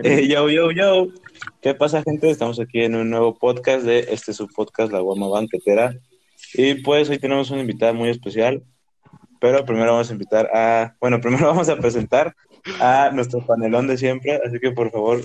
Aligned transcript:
Eh, 0.00 0.26
yo, 0.26 0.48
yo, 0.48 0.70
yo. 0.70 1.08
¿Qué 1.60 1.74
pasa, 1.74 2.02
gente? 2.02 2.30
Estamos 2.30 2.58
aquí 2.58 2.82
en 2.82 2.94
un 2.94 3.10
nuevo 3.10 3.34
podcast 3.34 3.84
de 3.84 4.06
este 4.10 4.32
su 4.32 4.48
podcast, 4.48 4.90
La 4.90 5.00
Guama 5.00 5.28
Banquetera. 5.28 5.94
Y 6.54 6.74
pues 6.76 7.10
hoy 7.10 7.18
tenemos 7.18 7.50
una 7.50 7.60
invitada 7.60 7.92
muy 7.92 8.08
especial. 8.08 8.62
Pero 9.38 9.64
primero 9.66 9.92
vamos 9.92 10.08
a 10.08 10.12
invitar 10.14 10.48
a. 10.54 10.96
Bueno, 10.98 11.20
primero 11.20 11.48
vamos 11.48 11.68
a 11.68 11.76
presentar 11.76 12.34
a 12.80 13.10
nuestro 13.12 13.44
panelón 13.44 13.86
de 13.86 13.98
siempre. 13.98 14.40
Así 14.44 14.58
que 14.58 14.70
por 14.70 14.90
favor, 14.90 15.20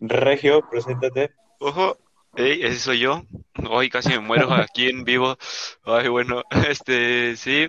Regio, 0.00 0.68
preséntate. 0.70 1.30
Ojo, 1.58 1.96
hey, 2.36 2.60
ese 2.62 2.78
soy 2.78 3.00
yo. 3.00 3.22
Hoy 3.70 3.88
casi 3.88 4.10
me 4.10 4.20
muero 4.20 4.52
aquí 4.52 4.88
en 4.88 5.04
vivo. 5.04 5.38
Ay, 5.84 6.08
bueno, 6.08 6.42
este, 6.68 7.36
sí. 7.36 7.68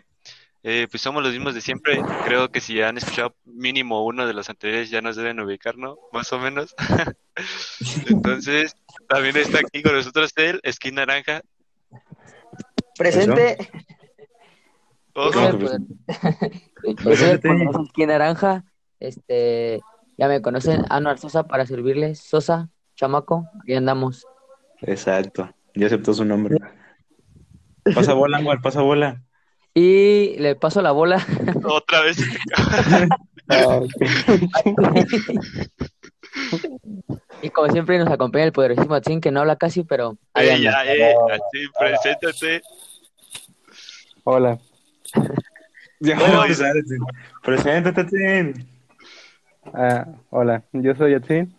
Eh, 0.64 0.88
pues 0.92 1.02
somos 1.02 1.24
los 1.24 1.32
mismos 1.34 1.56
de 1.56 1.62
siempre. 1.62 2.02
Creo 2.26 2.50
que 2.50 2.62
si 2.62 2.82
han 2.82 2.98
escuchado 2.98 3.36
mínimo 3.46 4.06
uno 4.06 4.28
de 4.28 4.34
los 4.34 4.50
anteriores 4.50 4.90
ya 4.90 5.02
nos 5.02 5.16
deben 5.16 5.40
ubicar, 5.40 5.78
¿no? 5.78 5.98
Más 6.14 6.32
o 6.34 6.40
menos. 6.40 6.76
Entonces, 8.08 8.76
también 9.10 9.38
está 9.38 9.60
aquí 9.60 9.82
con 9.82 9.94
nosotros 9.94 10.32
el 10.36 10.62
Skin 10.72 10.96
Naranja. 10.96 11.42
Presente. 12.98 13.58
Ojo. 15.14 15.58
Yo 17.04 17.16
soy 17.16 17.30
el 17.30 17.42
Skin 17.90 18.08
Naranja. 18.08 18.64
Este, 19.00 19.82
ya 20.18 20.28
me 20.28 20.44
conocen, 20.44 20.86
Anuar 20.90 21.18
Sosa 21.18 21.48
para 21.48 21.66
servirles. 21.66 22.20
Sosa, 22.20 22.70
chamaco, 22.96 23.48
aquí 23.64 23.74
andamos. 23.74 24.28
Exacto. 24.82 25.52
Ya 25.74 25.88
aceptó 25.88 26.14
su 26.14 26.24
nombre. 26.24 26.58
Pasa 27.96 28.14
bola, 28.14 28.38
Anguar, 28.38 28.62
pasa 28.62 28.82
bola. 28.82 29.24
Y 29.74 30.36
le 30.40 30.56
paso 30.56 30.82
la 30.82 30.92
bola. 30.92 31.26
Otra 31.64 32.02
vez. 32.02 32.18
y 37.42 37.50
como 37.50 37.72
siempre 37.72 37.98
nos 37.98 38.10
acompaña 38.10 38.46
el 38.46 38.52
poderosísimo 38.52 38.96
Atsin, 38.96 39.22
que 39.22 39.32
no 39.32 39.40
habla 39.42 39.56
casi, 39.56 39.84
pero 39.84 40.18
ahí 40.34 40.62
ya, 40.62 40.86
eh, 40.86 41.14
así, 41.32 41.68
preséntate. 41.80 42.62
Hola, 44.24 44.60
Ya 46.00 46.18
Bueno. 46.18 46.44
Preséntate, 47.44 48.04
Tin. 48.06 48.68
ah, 49.74 50.08
hola, 50.32 50.64
yo 50.74 50.96
soy 50.96 51.12
Yatsin, 51.12 51.54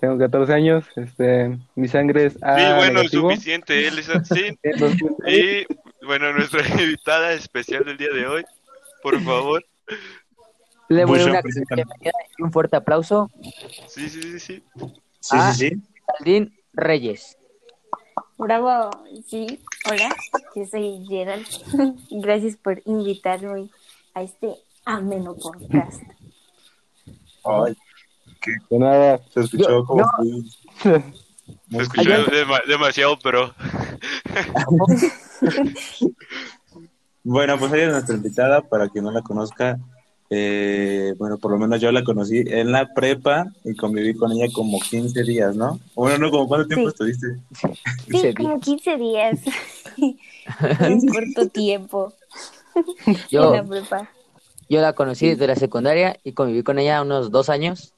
tengo 0.00 0.18
14 0.18 0.52
años, 0.52 0.84
este, 0.96 1.58
mi 1.74 1.88
sangre 1.88 2.26
es 2.26 2.42
A 2.42 2.56
Sí, 2.56 2.64
bueno, 2.76 2.98
negativo. 3.00 3.30
suficiente. 3.30 3.86
Él 3.86 3.98
es. 3.98 4.08
Entonces, 4.62 5.02
Y 5.26 5.66
bueno, 6.04 6.32
nuestra 6.32 6.60
invitada 6.82 7.32
especial 7.32 7.84
del 7.84 7.96
día 7.96 8.10
de 8.12 8.26
hoy, 8.26 8.44
por 9.02 9.20
favor. 9.22 9.64
Le 10.88 11.02
doy 11.02 11.10
Mucho 11.10 11.30
una 11.30 11.42
preséntame. 11.42 11.84
bienvenida 11.84 12.12
y 12.38 12.42
un 12.42 12.52
fuerte 12.52 12.76
aplauso. 12.76 13.30
Sí, 13.88 14.08
sí, 14.08 14.22
sí, 14.22 14.40
sí. 14.40 14.62
Sí, 15.20 15.36
Ah. 15.38 15.52
sí, 15.54 15.70
sí. 15.70 15.82
Aldín 16.18 16.58
Reyes. 16.72 17.36
Bravo, 18.36 18.90
sí, 19.26 19.60
hola, 19.88 20.14
yo 20.56 20.66
soy 20.66 21.04
Gerald. 21.08 21.46
Gracias 22.10 22.56
por 22.56 22.82
invitarme 22.84 23.48
hoy 23.48 23.70
a 24.14 24.22
este 24.22 24.54
ameno 24.84 25.34
podcast. 25.36 26.02
Ay, 27.44 27.76
de 28.70 28.78
nada, 28.78 29.20
se 29.32 29.40
escuchó 29.40 29.68
Yo- 29.68 29.84
como 29.84 30.02
no. 30.02 30.42
Se 31.72 31.82
escuchó 31.82 32.10
demasiado, 32.68 33.18
pero 33.22 33.54
Bueno, 37.24 37.56
pues 37.58 37.72
ella 37.72 37.84
es 37.86 37.92
nuestra 37.92 38.16
invitada, 38.16 38.62
para 38.62 38.88
quien 38.88 39.04
no 39.04 39.12
la 39.12 39.22
conozca. 39.22 39.78
eh, 40.34 41.14
bueno, 41.18 41.36
por 41.38 41.50
lo 41.52 41.58
menos 41.58 41.78
yo 41.80 41.92
la 41.92 42.02
conocí 42.02 42.42
en 42.46 42.72
la 42.72 42.92
prepa 42.94 43.46
y 43.64 43.76
conviví 43.76 44.14
con 44.14 44.32
ella 44.32 44.46
como 44.52 44.80
15 44.80 45.22
días, 45.24 45.54
¿no? 45.54 45.78
Bueno, 45.94 46.16
no, 46.18 46.30
como 46.30 46.48
cuánto 46.48 46.66
tiempo 46.68 46.88
Sí. 46.88 46.94
estuviste. 46.94 47.36
Sí, 48.10 48.34
como 48.34 48.58
15 48.58 48.96
días. 48.96 49.40
En 49.98 50.92
un 50.94 51.06
corto 51.08 51.48
tiempo. 51.48 52.12
Yo, 53.30 53.54
En 53.54 53.60
la 53.60 53.64
prepa. 53.64 54.08
yo 54.70 54.80
la 54.80 54.94
conocí 54.94 55.28
desde 55.28 55.46
la 55.46 55.54
secundaria 55.56 56.16
y 56.24 56.32
conviví 56.32 56.62
con 56.62 56.78
ella 56.78 57.02
unos 57.02 57.30
dos 57.30 57.50
años, 57.50 57.92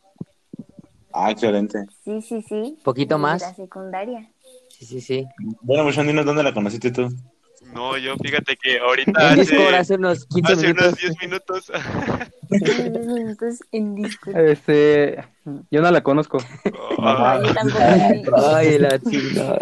Ah, 1.16 1.30
excelente. 1.30 1.86
Sí, 2.04 2.20
sí, 2.22 2.42
sí. 2.42 2.76
poquito 2.82 3.18
más. 3.18 3.40
La 3.40 3.54
secundaria. 3.54 4.28
Sí, 4.68 4.84
sí, 4.84 5.00
sí. 5.00 5.24
Bueno, 5.62 5.84
pues 5.84 5.96
dinos 5.96 6.26
dónde 6.26 6.42
la 6.42 6.52
conociste 6.52 6.90
tú. 6.90 7.08
no, 7.72 7.96
yo 7.96 8.16
fíjate 8.16 8.56
que 8.56 8.78
ahorita 8.84 9.30
En 9.30 9.38
Discord 9.38 9.66
hace, 9.68 9.76
hace 9.76 9.94
unos 9.94 10.26
15 10.26 10.52
hace 10.52 10.70
unos 10.72 10.82
minutos. 10.82 11.00
10 11.00 11.16
minutos. 11.22 11.72
Entonces, 12.50 13.60
en 13.70 13.94
Discord. 13.94 14.36
este, 14.36 15.24
yo 15.70 15.80
no 15.80 15.90
la 15.92 16.02
conozco. 16.02 16.38
Ah, 16.98 17.40
Yo 17.44 17.54
tampoco. 17.54 18.46
Ay, 18.54 18.78
la 18.80 18.98
chica. 18.98 19.58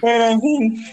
Pero 0.00 0.24
en 0.24 0.40
fin, 0.40 0.84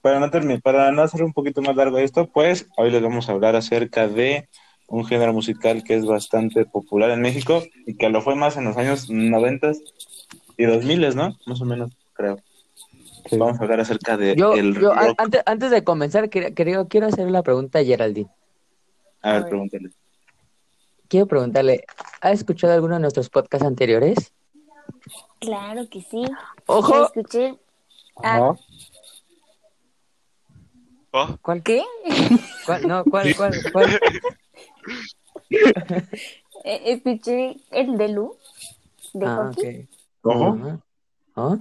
para 0.00 0.20
no, 0.20 0.30
terminar, 0.30 0.60
para 0.60 0.90
no 0.90 1.02
hacer 1.02 1.22
un 1.22 1.32
poquito 1.32 1.62
más 1.62 1.76
largo 1.76 1.98
esto, 1.98 2.26
pues 2.26 2.66
hoy 2.76 2.90
les 2.90 3.02
vamos 3.02 3.28
a 3.28 3.32
hablar 3.32 3.54
acerca 3.56 4.08
de 4.08 4.48
un 4.88 5.04
género 5.06 5.32
musical 5.32 5.84
que 5.84 5.94
es 5.94 6.04
bastante 6.06 6.64
popular 6.64 7.10
en 7.10 7.20
México 7.20 7.62
y 7.86 7.94
que 7.96 8.08
lo 8.08 8.22
fue 8.22 8.34
más 8.34 8.56
en 8.56 8.64
los 8.64 8.76
años 8.76 9.08
90 9.10 9.72
y 10.56 10.64
2000, 10.64 11.14
¿no? 11.14 11.36
Más 11.46 11.60
o 11.60 11.64
menos, 11.64 11.92
creo. 12.14 12.38
Sí. 13.28 13.36
Vamos 13.36 13.60
a 13.60 13.62
hablar 13.62 13.80
acerca 13.80 14.16
de 14.16 14.34
Yo, 14.34 14.54
el 14.54 14.74
yo 14.80 14.94
rock. 14.94 15.14
antes, 15.18 15.42
antes 15.44 15.70
de 15.70 15.84
comenzar, 15.84 16.30
quería- 16.30 16.54
quería- 16.54 16.84
quiero 16.86 17.06
hacer 17.06 17.26
una 17.26 17.42
pregunta 17.42 17.78
a 17.80 17.84
Geraldine. 17.84 18.30
A 19.20 19.32
ver, 19.34 19.48
pregúntale. 19.48 19.90
Quiero 21.08 21.26
preguntarle, 21.26 21.84
¿ha 22.20 22.32
escuchado 22.32 22.72
alguno 22.72 22.94
de 22.94 23.00
nuestros 23.00 23.28
podcasts 23.28 23.66
anteriores? 23.66 24.32
Claro 25.40 25.86
que 25.90 26.00
sí. 26.00 26.22
¡Ojo! 26.66 26.94
Yo 26.94 27.04
escuché. 27.04 27.58
Ah, 28.22 28.38
¿No? 28.38 28.58
oh, 31.12 31.36
¿Cuál? 31.42 31.62
¿Qué? 31.62 31.82
¿Cuál? 32.66 32.88
No, 32.88 33.04
¿cuál? 33.04 33.34
¿Cuál? 33.36 33.52
¿Cuál? 33.72 33.86
Eh, 36.64 36.92
Escuché 36.92 37.56
el 37.70 37.96
de 37.96 38.08
Lu, 38.08 38.36
de 39.14 39.26
Ah, 39.26 39.52
hockey. 39.54 39.88
¿Cómo? 40.20 40.82
¿Ah? 41.36 41.56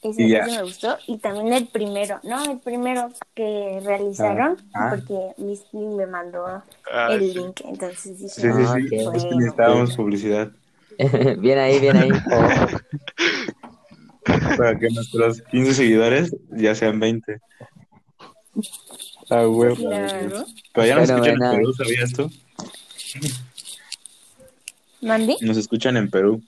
Ese, 0.00 0.22
Y 0.22 0.28
ya. 0.30 0.44
ese 0.44 0.56
me 0.56 0.62
gustó. 0.62 0.96
Y 1.08 1.18
también 1.18 1.52
el 1.52 1.66
primero, 1.66 2.20
no, 2.22 2.44
el 2.44 2.58
primero 2.60 3.08
que 3.34 3.80
realizaron, 3.84 4.56
Ah. 4.74 4.90
porque 4.94 5.32
Miss 5.38 5.64
Lee 5.72 5.88
me 5.88 6.06
mandó 6.06 6.46
ah, 6.46 6.62
el 7.10 7.20
sí. 7.32 7.38
link. 7.38 7.60
Entonces 7.64 8.16
dije, 8.18 8.28
Sí, 8.28 8.40
sí, 8.42 8.48
Ah, 8.64 8.76
sí. 8.78 8.94
Es 9.16 9.24
que 9.24 9.34
necesitábamos 9.34 9.96
publicidad 9.96 10.52
bien 11.38 11.58
ahí, 11.58 11.80
bien 11.80 11.96
ahí. 11.96 12.10
para 14.56 14.78
que 14.78 14.88
nuestros 14.90 15.42
15 15.42 15.74
seguidores 15.74 16.36
ya 16.50 16.76
sean 16.76 17.00
20. 17.00 17.40
Ah, 19.30 19.46
huevo. 19.46 19.76
claro. 19.76 20.44
Pero 20.72 20.86
ya 20.86 20.96
nos 20.96 21.10
escuchan 21.10 21.42
en. 21.42 21.50
Perú, 21.50 21.72
¿sabías 21.74 22.12
tú? 22.12 22.30
¿Mandé? 25.00 25.36
Nos 25.42 25.56
escuchan 25.56 25.96
en 25.96 26.10
Perú. 26.10 26.42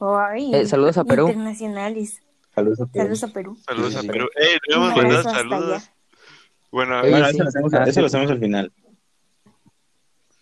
Ay, 0.00 0.54
Eh, 0.54 0.66
saludos 0.66 0.96
a 0.98 1.04
Perú. 1.04 1.26
Internacionales. 1.28 2.22
Saludos 2.54 2.80
a 2.80 2.86
Perú. 2.86 2.98
Saludos 3.04 3.22
a 3.24 3.28
Perú. 3.28 3.58
Saludos 3.66 3.92
Sí, 3.92 3.98
a 3.98 4.02
sí, 4.02 4.08
Perú. 4.08 4.28
Mandar 4.76 5.04
abrazo 5.04 5.28
hasta 5.28 5.34
saludos. 5.40 5.82
allá. 5.82 5.92
Bueno, 6.70 7.00
Oye, 7.00 7.10
Bueno, 7.10 7.26
sí. 7.26 7.30
eso, 7.34 7.42
lo 7.42 7.48
hacemos, 7.48 7.74
Ah, 7.74 7.82
eso 7.84 7.92
sí. 7.92 8.00
lo 8.00 8.06
hacemos 8.06 8.30
al 8.30 8.38
final. 8.40 8.72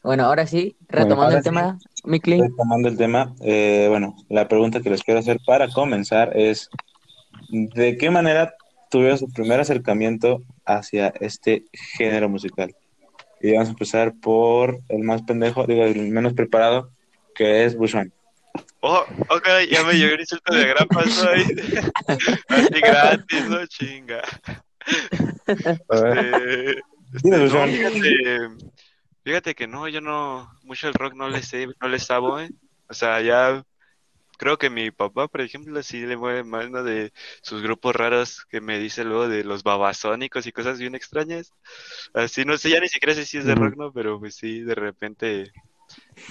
Bueno, 0.03 0.25
ahora 0.25 0.47
sí, 0.47 0.76
retomando 0.88 1.22
ahora 1.25 1.38
el 1.38 1.42
tema, 1.44 1.78
Mikli. 2.04 2.41
Retomando 2.41 2.88
el 2.88 2.97
tema, 2.97 3.34
eh, 3.41 3.86
bueno, 3.88 4.15
la 4.28 4.47
pregunta 4.47 4.81
que 4.81 4.91
les 4.91 5.03
quiero 5.03 5.19
hacer 5.20 5.41
para 5.44 5.69
comenzar 5.69 6.36
es, 6.36 6.69
¿de 7.48 7.97
qué 7.97 8.10
manera 8.10 8.54
tuvieron 8.91 9.19
su 9.19 9.28
primer 9.28 9.60
acercamiento 9.60 10.42
hacia 10.64 11.08
este 11.20 11.64
género 11.72 12.28
musical? 12.28 12.74
Y 13.41 13.52
vamos 13.52 13.69
a 13.69 13.72
empezar 13.72 14.14
por 14.20 14.80
el 14.88 15.02
más 15.02 15.22
pendejo, 15.22 15.66
digo, 15.66 15.84
el 15.84 16.08
menos 16.08 16.32
preparado, 16.34 16.91
que 17.34 17.64
es 17.64 17.76
Bushman. 17.76 18.12
oh, 18.80 19.04
ok, 19.28 19.48
ya 19.71 19.84
me 19.84 19.94
llegó 19.94 20.15
el 20.15 20.21
insulto 20.21 20.54
de 20.54 20.66
grapas 20.68 21.24
hoy. 21.24 21.42
Así 22.48 22.80
gratis, 22.80 23.44
no 23.48 23.66
chinga. 23.66 24.22
Eh, 25.47 26.74
Dime, 27.22 27.36
no, 27.36 27.42
Bushman. 27.44 27.71
fíjate, 27.71 28.48
fíjate 29.22 29.54
que 29.54 29.66
no, 29.66 29.86
yo 29.89 30.00
no, 30.00 30.50
mucho 30.62 30.89
el 30.89 30.94
rock 30.94 31.15
no 31.15 31.28
le 31.28 31.42
sé, 31.42 31.68
no 31.80 31.89
le 31.89 31.98
sabo, 31.98 32.41
¿eh? 32.41 32.50
O 32.89 32.94
sea, 32.94 33.21
ya 33.21 33.62
creo 34.38 34.59
que 34.59 34.71
mi 34.71 34.91
papá, 34.91 35.28
por 35.28 35.41
ejemplo, 35.41 35.83
sí 35.83 36.06
le 36.06 36.16
mueve 36.16 36.44
más, 36.44 36.71
¿no? 36.71 36.83
De 36.83 37.12
sus 37.42 37.62
grupos 37.62 37.94
raros 37.97 38.44
que 38.48 38.60
me 38.60 38.78
dice 38.78 39.04
luego 39.04 39.28
de 39.28 39.44
los 39.44 39.62
babasónicos 39.62 40.47
y 40.47 40.53
cosas 40.53 40.78
bien 40.78 40.94
extrañas. 40.94 41.53
Así, 42.15 42.44
no 42.44 42.56
sé, 42.59 42.71
ya 42.71 42.80
ni 42.80 42.88
siquiera 42.88 43.15
sé 43.15 43.27
si 43.27 43.38
es 43.38 43.44
de 43.47 43.54
rock, 43.54 43.77
¿no? 43.77 43.92
Pero 43.92 44.18
pues 44.21 44.36
sí, 44.36 44.60
de 44.60 44.74
repente 44.74 45.53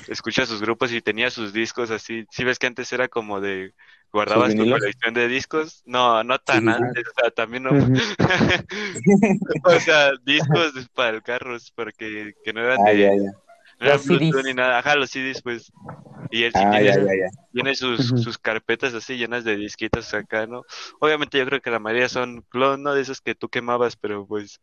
escucha 0.08 0.46
sus 0.46 0.62
grupos 0.62 0.92
y 0.92 1.02
tenía 1.02 1.30
sus 1.30 1.54
discos 1.54 1.92
así. 1.92 2.26
Sí 2.32 2.44
ves 2.44 2.60
que 2.60 2.68
antes 2.68 2.92
era 2.94 3.08
como 3.08 3.42
de 3.42 3.74
guardabas 4.12 4.56
tu 4.56 4.66
colección 4.70 5.14
de 5.14 5.28
discos. 5.28 5.82
No, 5.86 6.24
no 6.24 6.40
tan 6.40 6.64
Sí, 6.64 6.70
antes, 6.70 7.04
o 7.08 7.22
sea, 7.22 7.32
también 7.32 7.64
no. 7.64 7.72
O 9.66 9.80
sea, 9.80 10.12
discos 10.24 10.74
para 10.94 11.18
el 11.18 11.24
carro, 11.24 11.58
porque 11.76 12.34
que 12.44 12.54
no 12.54 12.62
eran 12.62 12.78
Ah, 12.80 12.92
de, 12.92 13.00
ya, 13.00 13.10
ya. 13.16 13.45
No 13.80 13.86
era 13.86 13.96
Los 13.96 14.04
CDs. 14.04 14.18
Bluetooth 14.20 14.46
ni 14.46 14.54
nada. 14.54 14.80
Ajá, 14.80 14.96
los 14.96 15.10
CDs, 15.10 15.42
pues. 15.42 15.72
Y 16.32 16.44
él 16.44 16.52
sí 16.54 16.62
Ah, 16.64 16.72
tiene, 16.72 16.86
ya, 16.86 16.96
ya, 16.96 17.02
ya. 17.04 17.30
tiene 17.54 17.76
sus, 17.76 18.08
sus 18.08 18.38
carpetas 18.38 18.94
así 18.94 19.16
llenas 19.18 19.44
de 19.44 19.56
disquitos 19.58 20.14
acá, 20.14 20.48
¿no? 20.48 20.64
Obviamente 21.00 21.38
yo 21.38 21.46
creo 21.46 21.62
que 21.62 21.70
la 21.70 21.80
mayoría 21.80 22.10
son 22.10 22.42
clon, 22.50 22.82
¿no? 22.84 22.94
De 22.94 23.02
esos 23.02 23.22
que 23.22 23.36
tú 23.36 23.48
quemabas, 23.50 23.96
pero 23.96 24.26
pues... 24.26 24.60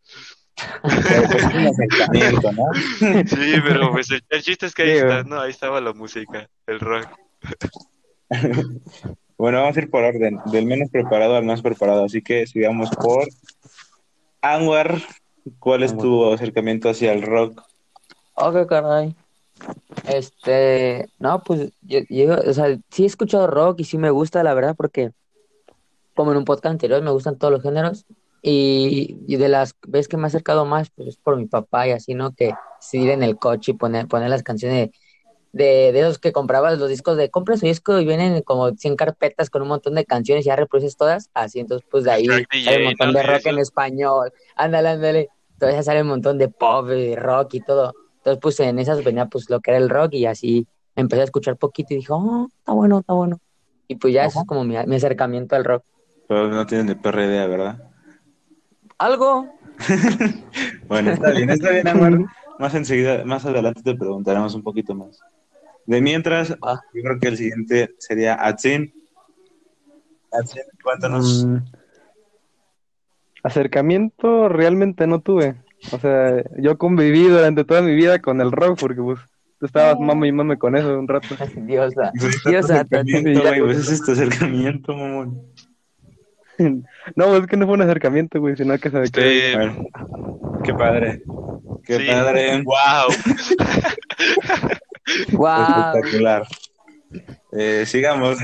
Pero 0.82 1.22
pues 1.28 1.34
es 1.34 1.44
un 1.54 1.66
acercamiento, 1.66 2.52
¿no? 2.52 2.64
Sí, 3.26 3.54
pero 3.66 3.90
pues 3.92 4.10
el, 4.10 4.22
el 4.28 4.42
chiste 4.42 4.66
es 4.66 4.74
que 4.74 4.82
ahí 4.82 4.90
Sí, 4.90 4.96
está. 4.96 5.22
¿no? 5.24 5.40
Ahí 5.40 5.50
estaba 5.50 5.80
la 5.80 5.92
música, 5.92 6.48
el 6.66 6.80
rock. 6.80 7.08
Bueno, 9.38 9.60
vamos 9.60 9.76
a 9.76 9.80
ir 9.80 9.90
por 9.90 10.04
orden, 10.04 10.38
del 10.52 10.66
menos 10.66 10.88
preparado 10.90 11.34
al 11.34 11.44
más 11.44 11.62
preparado, 11.62 12.04
así 12.04 12.22
que 12.22 12.46
sigamos 12.46 12.90
por 12.90 13.26
Anwar. 14.40 14.98
¿Cuál 15.58 15.82
es 15.82 15.96
tu 15.96 16.32
acercamiento 16.32 16.88
hacia 16.88 17.12
el 17.12 17.22
rock? 17.22 17.60
Qué 18.36 18.66
caray. 18.66 19.14
Este, 20.08 21.08
no, 21.18 21.42
pues 21.42 21.70
yo, 21.82 22.00
yo, 22.08 22.34
o 22.34 22.52
sea, 22.52 22.76
sí 22.90 23.04
he 23.04 23.06
escuchado 23.06 23.46
rock 23.46 23.80
y 23.80 23.84
sí 23.84 23.98
me 23.98 24.10
gusta, 24.10 24.42
la 24.42 24.54
verdad, 24.54 24.74
porque 24.76 25.12
como 26.14 26.32
en 26.32 26.38
un 26.38 26.44
podcast 26.44 26.72
anterior 26.72 27.02
me 27.02 27.10
gustan 27.10 27.38
todos 27.38 27.52
los 27.52 27.62
géneros 27.62 28.04
y, 28.42 29.18
y 29.26 29.36
de 29.36 29.48
las 29.48 29.76
veces 29.86 30.08
que 30.08 30.16
me 30.16 30.24
he 30.24 30.26
acercado 30.26 30.64
más, 30.64 30.90
pues 30.90 31.08
es 31.08 31.16
por 31.16 31.36
mi 31.36 31.46
papá 31.46 31.86
y 31.86 31.92
así, 31.92 32.14
¿no? 32.14 32.34
Que 32.34 32.52
sí 32.80 33.02
ir 33.02 33.10
en 33.10 33.22
el 33.22 33.36
coche 33.36 33.72
y 33.72 33.74
poner, 33.74 34.08
poner 34.08 34.30
las 34.30 34.42
canciones 34.42 34.90
de, 35.52 35.64
de, 35.64 35.92
de 35.92 36.00
esos 36.00 36.18
que 36.18 36.32
comprabas 36.32 36.78
los 36.78 36.88
discos 36.88 37.16
de 37.16 37.30
compra 37.30 37.56
su 37.56 37.66
disco 37.66 37.98
y 38.00 38.04
vienen 38.04 38.42
como 38.42 38.70
100 38.72 38.96
carpetas 38.96 39.48
con 39.48 39.62
un 39.62 39.68
montón 39.68 39.94
de 39.94 40.04
canciones 40.04 40.44
y 40.44 40.48
ya 40.48 40.56
reproduces 40.56 40.96
todas, 40.96 41.30
así, 41.34 41.60
entonces 41.60 41.86
pues 41.88 42.04
de 42.04 42.10
ahí 42.10 42.26
sale 42.26 42.78
un 42.78 42.84
montón 42.84 43.12
de 43.12 43.22
rock 43.22 43.46
en 43.46 43.58
español, 43.58 44.32
ándale, 44.56 44.88
ándale, 44.88 45.28
entonces 45.52 45.76
ya 45.76 45.82
sale 45.84 46.02
un 46.02 46.08
montón 46.08 46.38
de 46.38 46.48
pop 46.48 46.90
y 46.90 47.14
rock 47.14 47.54
y 47.54 47.60
todo. 47.60 47.92
Entonces, 48.22 48.40
pues 48.40 48.60
en 48.60 48.78
esas 48.78 49.02
venía 49.02 49.26
pues 49.26 49.50
lo 49.50 49.60
que 49.60 49.72
era 49.72 49.78
el 49.78 49.90
rock 49.90 50.14
y 50.14 50.26
así 50.26 50.66
empecé 50.94 51.22
a 51.22 51.24
escuchar 51.24 51.56
poquito 51.56 51.92
y 51.92 51.96
dije, 51.96 52.12
oh, 52.12 52.48
está 52.56 52.72
bueno, 52.72 53.00
está 53.00 53.12
bueno. 53.12 53.40
Y 53.88 53.96
pues 53.96 54.14
ya 54.14 54.24
eso 54.24 54.40
es 54.40 54.46
como 54.46 54.64
mi, 54.64 54.76
mi 54.86 54.96
acercamiento 54.96 55.56
al 55.56 55.64
rock. 55.64 55.84
Pero 56.28 56.48
no 56.48 56.66
tienen 56.66 56.86
de 56.86 56.96
perra 56.96 57.24
idea, 57.24 57.46
¿verdad? 57.46 57.82
Algo, 58.98 59.48
Bueno, 60.88 61.10
está 61.10 61.30
bien, 61.30 61.50
está 61.50 61.70
bien, 61.70 61.88
Anwar. 61.88 62.18
Más 62.58 62.74
enseguida, 62.74 63.24
más 63.24 63.44
adelante 63.44 63.82
te 63.82 63.94
preguntaremos 63.94 64.54
un 64.54 64.62
poquito 64.62 64.94
más. 64.94 65.20
De 65.86 66.00
mientras, 66.00 66.50
yo 66.50 67.02
creo 67.02 67.18
que 67.20 67.28
el 67.28 67.36
siguiente 67.36 67.94
sería 67.98 68.34
Atsin. 68.34 68.94
Atsin, 70.30 70.62
cuéntanos. 70.82 71.44
Mm, 71.44 71.56
acercamiento 73.42 74.48
realmente 74.48 75.06
no 75.06 75.20
tuve. 75.20 75.56
O 75.90 75.98
sea, 75.98 76.42
yo 76.58 76.78
conviví 76.78 77.24
durante 77.28 77.64
toda 77.64 77.82
mi 77.82 77.94
vida 77.94 78.20
con 78.20 78.40
el 78.40 78.52
rock 78.52 78.78
porque 78.80 79.00
pues 79.02 79.18
tú 79.58 79.66
estabas 79.66 79.98
mame 79.98 80.28
y 80.28 80.32
mame 80.32 80.56
con 80.58 80.76
eso 80.76 80.98
un 80.98 81.08
rato. 81.08 81.26
Diosa. 81.56 82.12
Ahí 82.14 82.28
está 82.28 82.42
tu 82.44 82.50
Dios 82.50 82.66
santo, 82.66 82.96
acercamiento, 82.96 83.42
ya- 83.42 83.48
güey, 83.58 83.60
pues 83.74 83.88
es 83.90 84.04
tu 84.04 84.12
acercamiento, 84.12 84.96
mamón. 84.96 85.42
No, 87.16 87.36
es 87.36 87.46
que 87.48 87.56
no 87.56 87.66
fue 87.66 87.74
un 87.74 87.82
acercamiento, 87.82 88.38
güey, 88.38 88.54
sino 88.56 88.78
que 88.78 88.90
se 88.90 89.06
Sí, 89.06 89.56
Bueno, 89.56 89.86
qué 90.62 90.74
padre. 90.74 91.22
Qué 91.84 91.96
sí. 91.98 92.06
padre. 92.06 92.62
¡Wow! 92.62 93.08
Wow. 95.32 95.62
Espectacular. 95.96 96.46
Eh, 97.52 97.84
sigamos. 97.86 98.38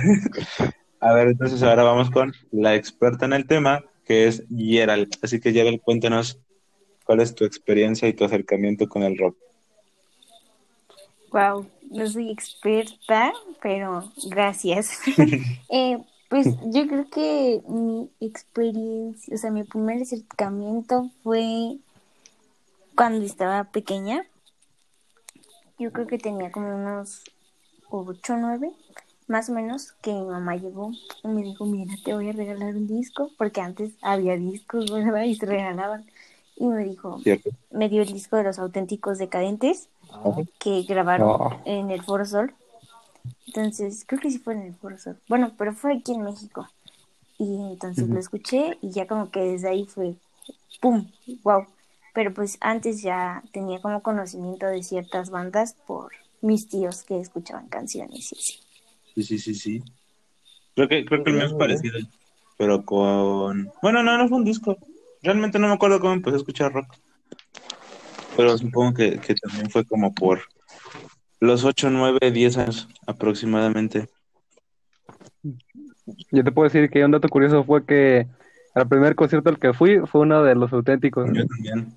A 1.00 1.12
ver, 1.12 1.29
entonces 1.29 1.62
ahora 1.62 1.85
vamos 1.85 2.11
con 2.11 2.32
la 2.50 2.75
experta 2.75 3.26
en 3.26 3.35
el 3.35 3.46
tema, 3.46 3.85
que 4.05 4.26
es 4.26 4.43
Gerald. 4.50 5.11
Así 5.23 5.38
que 5.38 5.52
Gerald, 5.52 5.81
cuéntanos 5.81 6.40
cuál 7.08 7.20
es 7.20 7.34
tu 7.34 7.46
experiencia 7.46 8.06
y 8.06 8.12
tu 8.12 8.26
acercamiento 8.26 8.87
con 8.87 9.02
el 9.02 9.16
rock. 9.16 9.34
Wow, 11.32 11.66
no 11.90 12.06
soy 12.06 12.31
experta, 12.31 13.32
pero 13.62 14.12
gracias. 14.26 15.00
Eh, 15.70 15.99
pues 16.28 16.46
yo 16.66 16.87
creo 16.87 17.08
que 17.08 17.62
mi 17.66 18.10
experiencia, 18.20 19.34
o 19.34 19.38
sea, 19.38 19.50
mi 19.50 19.64
primer 19.64 20.02
acercamiento 20.02 21.10
fue 21.22 21.78
cuando 22.94 23.25
estaba 23.25 23.64
pequeña. 23.64 24.26
Yo 25.78 25.93
creo 25.93 26.06
que 26.06 26.19
tenía 26.19 26.52
como 26.52 26.75
unos 26.75 27.25
8 27.88 28.34
o 28.34 28.37
9, 28.37 28.70
más 29.28 29.49
o 29.49 29.52
menos, 29.54 29.93
que 30.02 30.12
mi 30.12 30.26
mamá 30.26 30.56
llegó 30.56 30.90
y 31.25 31.28
me 31.28 31.43
dijo, 31.43 31.64
mira, 31.64 31.94
te 32.04 32.12
voy 32.12 32.28
a 32.28 32.32
regalar 32.32 32.75
un 32.75 32.87
disco, 32.87 33.31
porque 33.38 33.62
antes 33.62 33.94
había 34.02 34.37
discos, 34.37 34.90
¿verdad? 34.93 35.22
Y 35.22 35.37
se 35.37 35.46
regalaban. 35.46 36.04
Y 36.60 36.66
me 36.66 36.84
dijo, 36.84 37.20
¿Cierto? 37.22 37.50
me 37.70 37.88
dio 37.88 38.02
el 38.02 38.12
disco 38.12 38.37
de 38.37 38.43
los 38.44 38.58
auténticos 38.58 39.19
decadentes 39.19 39.88
que 40.58 40.82
grabaron 40.82 41.28
No. 41.28 41.62
en 41.64 41.90
el 41.90 42.02
Foro 42.02 42.25
Sol. 42.25 42.52
Entonces, 43.46 44.05
creo 44.06 44.20
que 44.20 44.31
sí 44.31 44.38
fue 44.38 44.55
en 44.55 44.62
el 44.62 44.75
Foro 44.75 44.99
Sol. 44.99 45.19
Bueno, 45.28 45.52
pero 45.56 45.72
fue 45.72 45.94
aquí 45.96 46.12
en 46.12 46.22
México. 46.22 46.69
Y 47.38 47.55
entonces 47.72 48.08
lo 48.08 48.19
escuché 48.19 48.78
y 48.82 48.90
ya 48.90 49.06
como 49.06 49.31
que 49.31 49.40
desde 49.40 49.69
ahí 49.69 49.87
fue, 49.87 50.16
¡pum! 50.81 51.06
¡Wow! 51.44 51.66
Pero 52.14 52.34
pues 52.34 52.58
antes 52.61 53.00
ya 53.02 53.43
tenía 53.52 53.81
como 53.81 54.02
conocimiento 54.02 54.66
de 54.66 54.82
ciertas 54.82 55.31
bandas 55.31 55.75
por 55.87 56.12
mis 56.40 56.69
tíos 56.69 57.04
que 57.04 57.20
escuchaban 57.20 57.69
canciones 57.69 58.32
y 58.32 58.37
así. 58.37 58.58
Sí, 59.14 59.22
sí, 59.22 59.38
sí, 59.38 59.54
sí. 59.54 59.82
Creo 60.75 60.88
que, 60.88 61.04
creo 61.04 61.22
que 61.22 61.31
el 61.31 61.37
mío 61.37 61.46
es 61.46 61.52
parecido, 61.52 61.99
pero 62.56 62.84
con... 62.84 63.70
Bueno, 63.82 64.02
no, 64.02 64.19
no 64.19 64.28
fue 64.28 64.38
un 64.38 64.44
disco. 64.44 64.76
Realmente 65.22 65.58
no 65.58 65.68
me 65.68 65.74
acuerdo 65.74 66.00
cómo 66.00 66.12
empecé 66.12 66.34
a 66.36 66.38
escuchar 66.38 66.72
rock. 66.72 66.94
Pero 68.36 68.56
supongo 68.56 68.94
que, 68.94 69.18
que 69.18 69.34
también 69.34 69.68
fue 69.70 69.84
como 69.84 70.14
por 70.14 70.40
los 71.40 71.64
8, 71.64 71.90
9, 71.90 72.30
10 72.30 72.58
años 72.58 72.88
aproximadamente. 73.06 74.08
Yo 76.32 76.44
te 76.44 76.52
puedo 76.52 76.68
decir 76.68 76.88
que 76.90 77.04
un 77.04 77.10
dato 77.10 77.28
curioso 77.28 77.64
fue 77.64 77.84
que 77.84 78.26
al 78.74 78.88
primer 78.88 79.14
concierto 79.14 79.50
al 79.50 79.58
que 79.58 79.72
fui 79.72 79.98
fue 80.06 80.20
uno 80.22 80.42
de 80.42 80.54
los 80.54 80.72
auténticos. 80.72 81.28
Yo 81.32 81.46
también. 81.46 81.92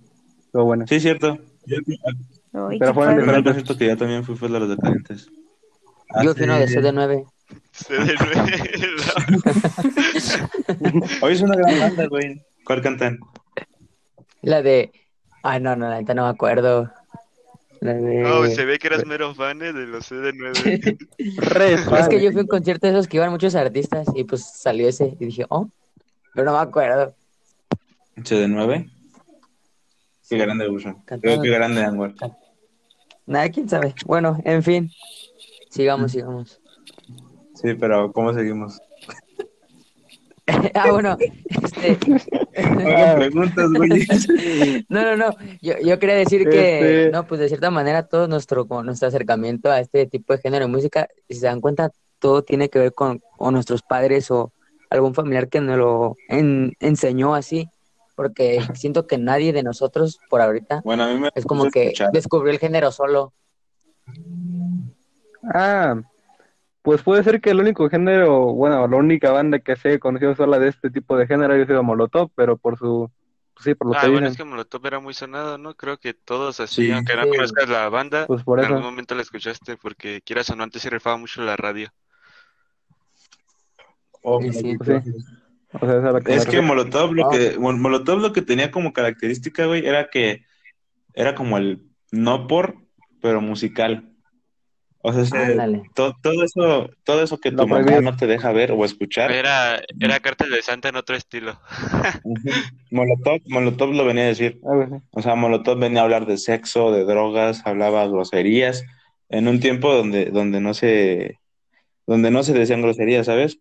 Pero 0.51 0.65
bueno, 0.65 0.85
Sí, 0.87 0.99
cierto. 0.99 1.37
Yo, 1.65 1.77
el 1.77 2.79
Pero 2.79 2.93
fueron 2.93 3.13
padre. 3.15 3.23
primer 3.25 3.43
concierto 3.43 3.77
que 3.77 3.87
yo 3.87 3.97
también 3.97 4.23
fui 4.23 4.35
fue 4.35 4.47
el 4.47 4.53
de 4.55 4.59
los 4.61 4.69
decadentes. 4.69 5.29
Yo 6.23 6.33
fui 6.33 6.43
uno 6.43 6.57
de 6.57 6.63
Hace- 6.65 6.81
CD9. 6.81 7.25
Se 7.71 7.93
desvela. 7.93 8.45
Hoy 11.21 11.33
es 11.33 11.41
una 11.41 11.55
gran 11.55 11.79
banda, 11.79 12.07
güey. 12.07 12.41
¿Cuál 12.65 12.81
cantan? 12.81 13.19
La 14.41 14.61
de. 14.61 14.91
Ay, 15.43 15.59
no, 15.61 15.75
no, 15.75 15.89
la 15.89 15.99
neta 15.99 16.13
no 16.13 16.23
me 16.23 16.29
acuerdo. 16.29 16.91
La 17.79 17.93
de. 17.93 18.21
No, 18.21 18.45
se 18.47 18.65
ve 18.65 18.79
que 18.79 18.87
eras 18.87 19.05
mero 19.05 19.33
fan 19.33 19.61
eh, 19.61 19.73
de 19.73 19.87
los 19.87 20.11
CD9. 20.11 21.07
re 21.37 21.73
Es 21.73 22.07
que 22.07 22.21
yo 22.21 22.31
fui 22.31 22.39
a 22.39 22.43
un 22.43 22.47
concierto 22.47 22.87
de 22.87 22.93
esos 22.93 23.07
que 23.07 23.17
iban 23.17 23.31
muchos 23.31 23.55
artistas 23.55 24.07
y 24.15 24.23
pues 24.23 24.43
salió 24.43 24.87
ese 24.87 25.15
y 25.19 25.25
dije, 25.25 25.45
oh, 25.49 25.69
pero 26.33 26.45
no 26.45 26.53
me 26.53 26.59
acuerdo. 26.59 27.15
CD9. 28.17 28.91
Qué 30.29 30.37
grande. 30.37 30.65
Cantando. 30.65 31.21
Creo 31.21 31.41
que 31.41 31.49
grande, 31.49 31.83
Anwar. 31.83 32.13
Nada, 33.25 33.49
quién 33.49 33.67
sabe. 33.67 33.93
Bueno, 34.05 34.37
en 34.45 34.63
fin. 34.63 34.89
Sigamos, 35.69 36.11
sigamos. 36.11 36.61
Sí, 37.53 37.73
pero 37.79 38.11
¿cómo 38.11 38.33
seguimos? 38.33 38.79
ah, 40.73 40.91
bueno, 40.91 41.17
este. 41.63 41.97
Preguntas, 43.15 43.69
güey. 43.75 44.05
No, 44.89 45.01
no, 45.03 45.15
no. 45.17 45.35
Yo, 45.61 45.73
yo 45.83 45.99
quería 45.99 46.15
decir 46.15 46.49
que, 46.49 46.79
Este- 47.05 47.11
no, 47.11 47.25
pues 47.27 47.39
de 47.39 47.47
cierta 47.47 47.69
manera 47.71 48.07
todo 48.07 48.27
nuestro, 48.27 48.67
como 48.67 48.83
nuestro 48.83 49.07
acercamiento 49.07 49.69
a 49.71 49.79
este 49.79 50.05
tipo 50.07 50.33
de 50.33 50.39
género 50.39 50.65
de 50.65 50.71
música, 50.71 51.07
si 51.29 51.35
se 51.37 51.45
dan 51.45 51.61
cuenta, 51.61 51.91
todo 52.19 52.43
tiene 52.43 52.69
que 52.69 52.79
ver 52.79 52.93
con, 52.93 53.19
con 53.37 53.53
nuestros 53.53 53.81
padres 53.81 54.29
o 54.31 54.51
algún 54.89 55.13
familiar 55.13 55.47
que 55.47 55.61
nos 55.61 55.77
lo 55.77 56.15
en- 56.27 56.73
enseñó 56.79 57.33
así, 57.35 57.69
porque 58.15 58.61
siento 58.75 59.07
que 59.07 59.17
nadie 59.17 59.53
de 59.53 59.63
nosotros 59.63 60.19
por 60.29 60.41
ahorita 60.41 60.81
Bueno, 60.83 61.03
a 61.03 61.07
mí 61.13 61.19
me 61.19 61.29
es 61.33 61.45
como 61.45 61.69
que 61.71 61.83
escuchar. 61.85 62.11
descubrió 62.11 62.51
el 62.51 62.59
género 62.59 62.91
solo. 62.91 63.33
Ah, 65.53 65.95
pues 66.81 67.01
puede 67.03 67.23
ser 67.23 67.41
que 67.41 67.51
el 67.51 67.59
único 67.59 67.89
género, 67.89 68.53
bueno, 68.53 68.87
la 68.87 68.97
única 68.97 69.31
banda 69.31 69.59
que 69.59 69.75
se 69.75 69.99
conoció 69.99 70.35
sola 70.35 70.57
de 70.59 70.69
este 70.69 70.89
tipo 70.89 71.15
de 71.17 71.27
género 71.27 71.53
haya 71.53 71.65
sido 71.65 71.83
Molotov, 71.83 72.31
pero 72.35 72.57
por 72.57 72.77
su, 72.77 73.11
pues 73.53 73.63
sí, 73.65 73.75
por 73.75 73.87
lo 73.87 73.93
Ah, 73.95 74.01
que 74.01 74.09
bueno, 74.09 74.27
es 74.27 74.35
que 74.37 74.43
Molotov 74.43 74.85
era 74.87 74.99
muy 74.99 75.13
sonado, 75.13 75.57
¿no? 75.57 75.75
Creo 75.75 75.97
que 75.97 76.13
todos 76.13 76.59
así, 76.59 76.85
Sí. 76.87 76.91
aunque 76.91 77.15
no 77.15 77.23
Sí. 77.23 77.29
conozcas 77.29 77.69
la 77.69 77.87
banda, 77.89 78.25
pues 78.27 78.43
por 78.43 78.59
en 78.59 78.65
algún 78.65 78.81
momento 78.83 79.13
la 79.15 79.21
escuchaste 79.21 79.77
porque 79.77 80.21
quieras 80.25 80.49
o 80.49 80.55
no, 80.55 80.63
antes 80.63 80.81
se 80.81 80.89
rifaba 80.89 81.17
mucho 81.17 81.41
la 81.43 81.55
radio. 81.55 81.89
Oh, 84.23 84.41
Sí, 84.41 84.51
sí. 84.53 84.77
Pues 84.77 85.03
sí. 85.03 85.11
O 85.73 85.79
sea, 85.79 85.97
esa 85.99 86.07
es, 86.09 86.13
la 86.13 86.21
que 86.21 86.29
me 86.31 86.35
Es 86.35 86.45
que. 86.45 86.61
Molotov 86.61 87.13
lo 87.13 87.27
Ah. 87.27 87.29
que 87.31 87.57
Mol- 87.57 87.77
Molotov 87.79 88.19
lo 88.19 88.33
que 88.33 88.41
tenía 88.41 88.71
como 88.71 88.91
característica, 88.93 89.65
güey, 89.65 89.85
era 89.85 90.09
que 90.09 90.45
era 91.13 91.33
como 91.35 91.57
el 91.57 91.87
no 92.11 92.47
por, 92.47 92.75
pero 93.21 93.39
musical. 93.41 94.10
O 95.03 95.11
sea, 95.13 95.25
se- 95.25 95.35
Ándale. 95.35 95.81
to- 95.95 96.15
todo 96.21 96.43
eso, 96.43 96.89
todo 97.03 97.23
eso 97.23 97.39
que 97.39 97.51
tu 97.51 97.67
mamá 97.67 97.81
prohibido. 97.81 98.01
no 98.01 98.15
te 98.17 98.27
deja 98.27 98.51
ver 98.51 98.71
o 98.71 98.85
escuchar. 98.85 99.31
Era, 99.31 99.81
era 99.99 100.19
Cartel 100.19 100.51
de 100.51 100.61
Santa 100.61 100.89
en 100.89 100.95
otro 100.95 101.15
estilo. 101.15 101.59
Molotov, 102.91 103.39
Molotov 103.47 103.93
lo 103.93 104.05
venía 104.05 104.23
a 104.23 104.27
decir. 104.27 104.59
O 105.11 105.21
sea, 105.21 105.35
Molotov 105.35 105.79
venía 105.79 106.01
a 106.01 106.03
hablar 106.03 106.25
de 106.25 106.37
sexo, 106.37 106.91
de 106.91 107.03
drogas, 107.05 107.61
hablaba 107.65 108.05
groserías, 108.07 108.83
en 109.29 109.47
un 109.47 109.59
tiempo 109.59 109.93
donde, 109.93 110.25
donde 110.25 110.59
no 110.61 110.73
se, 110.73 111.39
donde 112.05 112.31
no 112.31 112.43
se 112.43 112.53
decían 112.53 112.81
groserías, 112.81 113.25
¿sabes? 113.25 113.57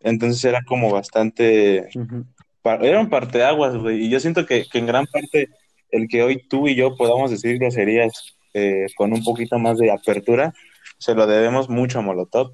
Entonces 0.00 0.44
era 0.44 0.60
como 0.66 0.90
bastante, 0.90 1.88
Ujú. 1.94 2.26
pa- 2.62 2.76
era 2.76 3.00
un 3.00 3.08
parteaguas, 3.08 3.76
güey, 3.76 4.04
y 4.04 4.10
yo 4.10 4.20
siento 4.20 4.44
que, 4.46 4.66
que 4.70 4.78
en 4.78 4.86
gran 4.86 5.06
parte 5.06 5.48
el 5.90 6.08
que 6.08 6.22
hoy 6.22 6.42
tú 6.48 6.68
y 6.68 6.74
yo 6.74 6.96
podamos 6.96 7.30
decir 7.30 7.58
groserías 7.58 8.36
eh, 8.54 8.86
con 8.96 9.12
un 9.12 9.22
poquito 9.22 9.58
más 9.58 9.76
de 9.78 9.90
apertura, 9.90 10.54
se 10.98 11.14
lo 11.14 11.26
debemos 11.26 11.68
mucho 11.68 11.98
a 11.98 12.02
Molotov, 12.02 12.52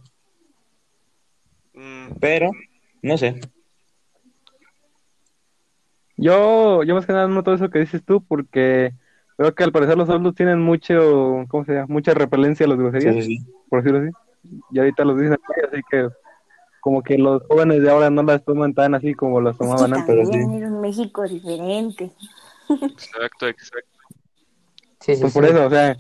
Mm, 1.80 2.19
pero, 2.21 2.50
no 3.02 3.16
sé, 3.16 3.40
Yo, 6.16 6.83
yo 6.83 6.95
más 6.95 7.07
que 7.07 7.14
nada 7.14 7.26
noto 7.28 7.54
eso 7.54 7.71
que 7.71 7.78
dices 7.78 8.04
tú 8.04 8.23
porque 8.23 8.92
veo 9.38 9.54
que 9.54 9.64
al 9.64 9.73
parecer 9.73 9.97
los 9.97 10.11
adultos 10.11 10.35
tienen 10.35 10.61
mucho, 10.61 11.47
¿cómo 11.49 11.64
se 11.64 11.73
llama? 11.73 11.87
Mucha 11.88 12.12
repelencia 12.12 12.66
a 12.66 12.69
las 12.69 12.78
groserías, 12.78 13.25
sí, 13.25 13.38
sí. 13.38 13.47
por 13.71 13.83
decirlo 13.83 14.07
así. 14.07 14.61
Y 14.71 14.78
ahorita 14.78 15.04
los 15.07 15.19
dicen 15.19 15.38
así, 15.49 15.61
así 15.66 15.83
que 15.90 16.09
como 16.83 17.02
que 17.02 17.16
los 17.16 17.42
jóvenes 17.49 17.80
de 17.83 17.90
ahora 17.90 18.11
no 18.11 18.23
las 18.23 18.45
toman 18.45 18.75
tan 18.75 18.95
así 18.95 19.14
como 19.14 19.40
las 19.40 19.57
tomaban 19.57 19.95
antes. 19.95 20.04
pero 20.07 20.26
sí. 20.26 20.33
también 20.33 20.62
era 20.62 20.66
un 20.71 20.83
México 20.83 21.26
diferente. 21.26 22.11
exacto, 22.69 23.49
exacto. 23.49 24.00
Sí, 25.00 25.14
sí, 25.14 25.21
Pues 25.21 25.33
sí. 25.33 25.38
por 25.38 25.49
eso, 25.49 25.66
o 25.66 25.71
sea, 25.71 25.97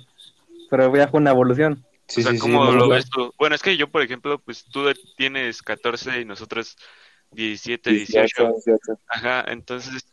pero 0.68 0.94
ya 0.94 1.08
fue 1.08 1.20
una 1.20 1.30
evolución. 1.30 1.84
Sí, 2.06 2.20
o 2.20 2.24
sea, 2.24 2.32
sí, 2.32 2.38
sí, 2.38 2.42
¿cómo 2.42 2.64
no, 2.64 2.72
lo 2.72 2.88
ves 2.88 3.08
tú? 3.08 3.32
Bueno, 3.38 3.54
es 3.54 3.62
que 3.62 3.76
yo, 3.76 3.88
por 3.88 4.02
ejemplo, 4.02 4.38
pues 4.38 4.64
tú 4.64 4.84
tienes 5.16 5.62
14 5.62 6.20
y 6.20 6.24
nosotros 6.24 6.76
17, 7.32 7.90
18. 7.90 8.52
18. 8.64 8.78
Ajá, 9.08 9.44
entonces, 9.48 10.04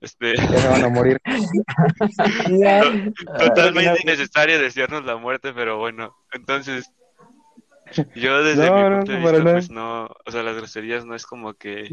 este, 0.00 0.36
Ya 0.36 0.60
se 0.60 0.68
van 0.68 0.84
a 0.84 0.88
morir. 0.88 1.20
totalmente 3.38 4.02
innecesario 4.02 4.58
desearnos 4.58 5.04
la 5.04 5.16
muerte, 5.16 5.52
pero 5.52 5.78
bueno, 5.78 6.16
entonces, 6.32 6.90
yo 8.14 8.42
desde 8.42 8.66
No, 8.66 8.76
mi 8.76 8.96
punto 8.96 9.12
de 9.12 9.18
no, 9.18 9.24
para 9.24 9.38
vista, 9.38 9.52
pues 9.52 9.70
no, 9.70 10.04
o 10.04 10.30
sea, 10.30 10.42
las 10.42 10.56
groserías 10.56 11.04
no 11.04 11.14
es 11.14 11.26
como 11.26 11.54
que, 11.54 11.88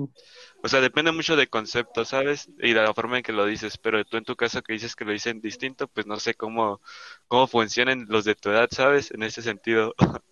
o 0.62 0.68
sea, 0.68 0.82
depende 0.82 1.12
mucho 1.12 1.36
de 1.36 1.48
concepto, 1.48 2.06
¿sabes? 2.06 2.50
Y 2.60 2.74
de 2.74 2.82
la 2.82 2.94
forma 2.94 3.18
en 3.18 3.24
que 3.24 3.32
lo 3.32 3.46
dices, 3.46 3.78
pero 3.78 4.04
tú 4.06 4.18
en 4.18 4.24
tu 4.24 4.36
caso 4.36 4.62
que 4.62 4.74
dices 4.74 4.96
que 4.96 5.06
lo 5.06 5.12
dicen 5.12 5.42
distinto, 5.42 5.88
pues 5.88 6.08
no 6.08 6.20
sé 6.20 6.34
cómo, 6.34 6.82
cómo 7.28 7.48
funcionan 7.48 8.06
los 8.10 8.26
de 8.26 8.36
tu 8.36 8.50
edad, 8.50 8.68
¿sabes? 8.72 9.12
En 9.12 9.24
ese 9.24 9.42
sentido. 9.42 9.94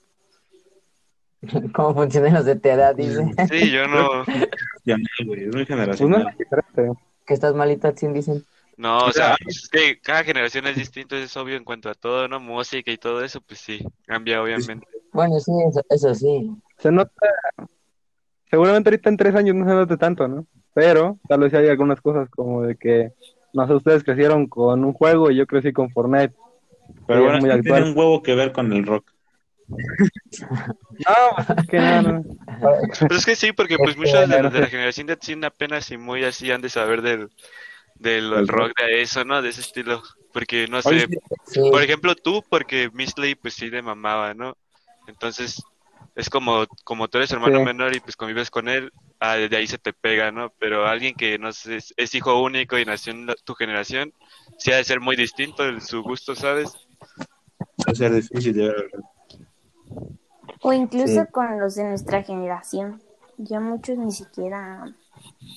¿Cómo 1.74 1.94
funcionan 1.94 2.34
los 2.34 2.46
de 2.46 2.56
tu 2.56 2.70
edad? 2.70 2.96
Dice. 2.96 3.26
Sí, 3.50 3.72
yo 3.72 3.88
no, 3.88 4.26
Generacional, 4.86 5.26
güey, 5.26 5.44
es 5.44 5.56
muy 5.56 5.66
Pues 5.66 6.88
no 6.88 6.98
estás 7.34 7.56
malito, 7.56 7.92
sin 7.96 8.14
dicen. 8.14 8.46
No, 8.82 8.98
o 8.98 9.12
sea, 9.12 9.36
es 9.48 9.70
que 9.70 10.00
cada 10.00 10.24
generación 10.24 10.66
es 10.66 10.76
distinto, 10.76 11.16
eso 11.16 11.26
es 11.26 11.38
obvio 11.38 11.56
en 11.56 11.64
cuanto 11.64 11.88
a 11.88 11.94
todo, 11.94 12.28
¿no? 12.28 12.40
Música 12.40 12.90
y 12.92 12.98
todo 12.98 13.24
eso, 13.24 13.40
pues 13.40 13.60
sí, 13.60 13.80
cambia 14.08 14.42
obviamente. 14.42 14.88
Bueno, 15.14 15.40
sí, 15.40 15.52
eso, 15.70 15.86
eso 15.88 16.16
sí. 16.16 16.52
Se 16.80 16.92
nota, 16.92 17.12
seguramente 18.50 18.90
ahorita 18.90 19.10
en 19.10 19.18
tres 19.18 19.36
años 19.36 19.56
no 19.56 19.66
se 19.68 19.76
note 19.76 19.98
tanto, 19.98 20.28
¿no? 20.28 20.48
Pero 20.74 21.20
tal 21.28 21.42
vez 21.42 21.54
hay 21.54 21.68
algunas 21.68 22.02
cosas 22.02 22.28
como 22.32 22.64
de 22.64 22.76
que, 22.76 23.12
no 23.54 23.68
sé, 23.68 23.74
ustedes 23.76 24.04
crecieron 24.04 24.48
con 24.48 24.84
un 24.84 24.94
juego 24.94 25.30
y 25.30 25.36
yo 25.36 25.46
crecí 25.46 25.72
con 25.72 25.92
Fortnite. 25.92 26.34
Pero 27.06 27.22
bueno, 27.22 27.38
es 27.38 27.44
muy 27.44 27.62
tiene 27.62 27.84
un 27.84 27.96
huevo 27.96 28.24
que 28.24 28.34
ver 28.34 28.52
con 28.52 28.74
el 28.74 28.84
rock. 28.84 29.12
No, 31.08 31.36
pues 31.36 31.60
es 31.60 31.68
que 31.68 31.80
no, 31.80 32.02
no. 32.02 32.24
Pues 33.08 33.12
es 33.12 33.26
que 33.26 33.36
sí, 33.36 33.54
porque 33.54 33.78
pues 33.78 33.92
Este, 33.92 34.02
muchos 34.02 34.30
de, 34.30 34.50
de 34.50 34.60
la 34.60 34.68
generación 34.68 35.08
de 35.08 35.18
Tzin 35.18 35.44
apenas 35.46 35.90
y 35.92 35.98
muy 35.98 36.24
así 36.24 36.52
han 36.52 36.62
de 36.62 36.70
saber 36.70 37.02
del, 37.02 37.30
del 38.02 38.48
rock 38.48 38.72
de 38.80 39.02
eso, 39.02 39.24
¿no? 39.24 39.42
De 39.42 39.50
ese 39.50 39.62
estilo. 39.62 40.02
Porque 40.34 40.68
no 40.68 40.82
sé, 40.82 41.08
sí, 41.46 41.60
por 41.72 41.84
ejemplo 41.84 42.16
tú, 42.16 42.44
porque 42.50 42.90
Misley 42.94 43.36
pues 43.36 43.54
sí 43.54 43.70
le 43.70 43.82
mamaba, 43.82 44.34
¿no? 44.34 44.58
Entonces 45.08 45.62
es 46.16 46.30
como, 46.30 46.66
como 46.84 47.08
tú 47.08 47.18
eres 47.18 47.32
hermano 47.32 47.60
Sí. 47.60 47.66
menor 47.66 47.96
y 47.96 48.00
pues 48.00 48.16
convives 48.16 48.50
con 48.50 48.68
él, 48.70 48.92
ah, 49.20 49.36
de 49.36 49.56
ahí 49.56 49.68
se 49.68 49.78
te 49.78 49.94
pega, 49.94 50.32
¿no? 50.32 50.54
Pero 50.60 50.88
alguien 50.88 51.16
que 51.16 51.38
no 51.38 51.52
sé, 51.52 51.78
es, 51.78 51.94
es 51.98 52.16
hijo 52.16 52.42
único 52.42 52.78
y 52.78 52.86
nació 52.86 53.14
en 53.14 53.26
la- 53.28 53.36
tu 53.44 53.54
generación, 53.56 54.14
sí 54.58 54.72
ha 54.72 54.78
de 54.78 54.84
ser 54.84 55.00
muy 55.00 55.16
distinto 55.16 55.66
en 55.66 55.82
su 55.82 56.02
gusto, 56.02 56.36
¿sabes? 56.36 56.74
va 57.88 57.92
a 57.92 57.96
ser 57.96 58.14
difícil 58.14 58.54
de 58.54 58.68
ver. 58.68 58.92
O 60.62 60.74
incluso 60.74 61.26
Sí. 61.26 61.32
con 61.32 61.60
los 61.60 61.76
de 61.76 61.84
nuestra 61.86 62.24
generación. 62.24 63.02
Ya 63.38 63.60
muchos 63.60 63.98
ni 63.98 64.12
siquiera 64.12 64.86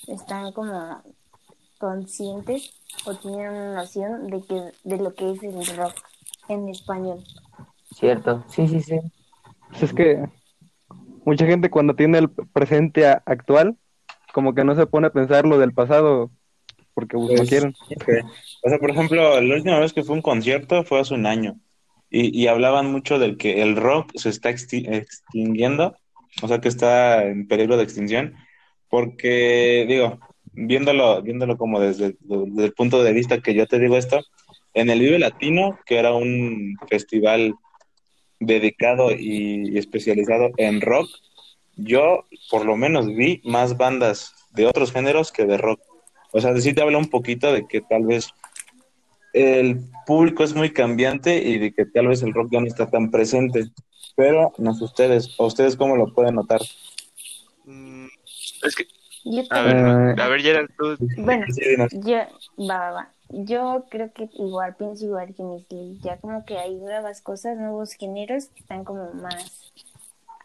están 0.06 0.52
como 0.52 1.02
conscientes 1.84 2.72
o 3.04 3.14
tienen 3.14 3.50
una 3.50 3.74
noción 3.74 4.28
de 4.28 4.40
que 4.40 4.72
de 4.84 4.96
lo 4.96 5.12
que 5.14 5.32
es 5.32 5.42
el 5.42 5.76
rock 5.76 5.92
en 6.48 6.70
español. 6.70 7.22
Cierto. 7.94 8.42
Sí, 8.48 8.66
sí, 8.68 8.80
sí. 8.80 8.98
Pues 9.68 9.82
es 9.82 9.92
que 9.92 10.24
mucha 11.26 11.44
gente 11.44 11.68
cuando 11.68 11.94
tiene 11.94 12.16
el 12.18 12.30
presente 12.30 13.06
actual, 13.06 13.76
como 14.32 14.54
que 14.54 14.64
no 14.64 14.74
se 14.74 14.86
pone 14.86 15.08
a 15.08 15.12
pensar 15.12 15.44
lo 15.44 15.58
del 15.58 15.74
pasado 15.74 16.30
porque 16.94 17.16
pues, 17.18 17.30
no 17.30 17.36
Pues, 17.36 17.48
quieren. 17.50 17.74
O 18.62 18.68
sea, 18.70 18.78
por 18.78 18.90
ejemplo, 18.90 19.40
la 19.42 19.54
última 19.54 19.78
vez 19.78 19.92
que 19.92 20.04
fue 20.04 20.16
un 20.16 20.22
concierto 20.22 20.84
fue 20.84 21.00
hace 21.00 21.12
un 21.12 21.26
año. 21.26 21.60
Y, 22.08 22.30
y 22.40 22.46
hablaban 22.46 22.90
mucho 22.90 23.18
del 23.18 23.36
que 23.36 23.60
el 23.60 23.76
rock 23.76 24.12
se 24.14 24.30
está 24.30 24.50
exti- 24.50 24.88
extinguiendo, 24.90 25.96
o 26.42 26.48
sea, 26.48 26.60
que 26.60 26.68
está 26.68 27.24
en 27.24 27.46
peligro 27.46 27.76
de 27.76 27.82
extinción, 27.82 28.36
porque, 28.88 29.84
digo, 29.88 30.20
viéndolo, 30.54 31.22
viéndolo 31.22 31.56
como 31.56 31.80
desde, 31.80 32.16
el 32.28 32.72
punto 32.72 33.02
de 33.02 33.12
vista 33.12 33.40
que 33.40 33.54
yo 33.54 33.66
te 33.66 33.78
digo 33.78 33.96
esto, 33.96 34.20
en 34.74 34.90
el 34.90 35.00
Vive 35.00 35.18
Latino, 35.18 35.78
que 35.86 35.98
era 35.98 36.12
un 36.12 36.76
festival 36.88 37.54
dedicado 38.40 39.10
y 39.12 39.78
especializado 39.78 40.50
en 40.56 40.80
rock, 40.80 41.08
yo 41.76 42.24
por 42.50 42.64
lo 42.64 42.76
menos 42.76 43.06
vi 43.06 43.40
más 43.44 43.76
bandas 43.76 44.34
de 44.52 44.66
otros 44.66 44.92
géneros 44.92 45.32
que 45.32 45.44
de 45.44 45.58
rock. 45.58 45.80
O 46.32 46.40
sea, 46.40 46.56
sí 46.60 46.72
te 46.72 46.82
habla 46.82 46.98
un 46.98 47.10
poquito 47.10 47.52
de 47.52 47.66
que 47.66 47.80
tal 47.80 48.04
vez 48.04 48.28
el 49.32 49.80
público 50.06 50.44
es 50.44 50.54
muy 50.54 50.72
cambiante 50.72 51.36
y 51.36 51.58
de 51.58 51.72
que 51.72 51.86
tal 51.86 52.08
vez 52.08 52.22
el 52.22 52.32
rock 52.32 52.48
ya 52.52 52.60
no 52.60 52.66
está 52.66 52.90
tan 52.90 53.10
presente. 53.10 53.70
Pero 54.16 54.52
no 54.58 54.74
sé 54.74 54.84
ustedes, 54.84 55.34
o 55.38 55.46
ustedes 55.46 55.76
cómo 55.76 55.96
lo 55.96 56.12
pueden 56.14 56.36
notar. 56.36 56.60
Mm, 57.64 58.06
es 58.62 58.76
que, 58.76 58.86
Yo 59.24 59.42
a 59.50 59.62
ver, 59.62 59.76
Eh, 59.76 60.22
a 60.22 60.28
ver, 60.28 60.40
Gerald, 60.42 60.70
tú, 60.76 60.96
Bueno, 61.16 61.46
yo, 61.92 62.18
va, 62.58 62.78
va, 62.78 62.90
va. 62.90 63.08
Yo 63.30 63.86
creo 63.88 64.12
que 64.12 64.28
igual 64.34 64.76
pienso 64.76 65.06
igual 65.06 65.34
que 65.34 65.42
Misley. 65.42 65.98
Ya 66.02 66.18
como 66.18 66.44
que 66.44 66.58
hay 66.58 66.74
nuevas 66.76 67.22
cosas, 67.22 67.56
nuevos 67.56 67.94
géneros 67.94 68.46
que 68.46 68.60
están 68.60 68.84
como 68.84 69.12
más 69.14 69.72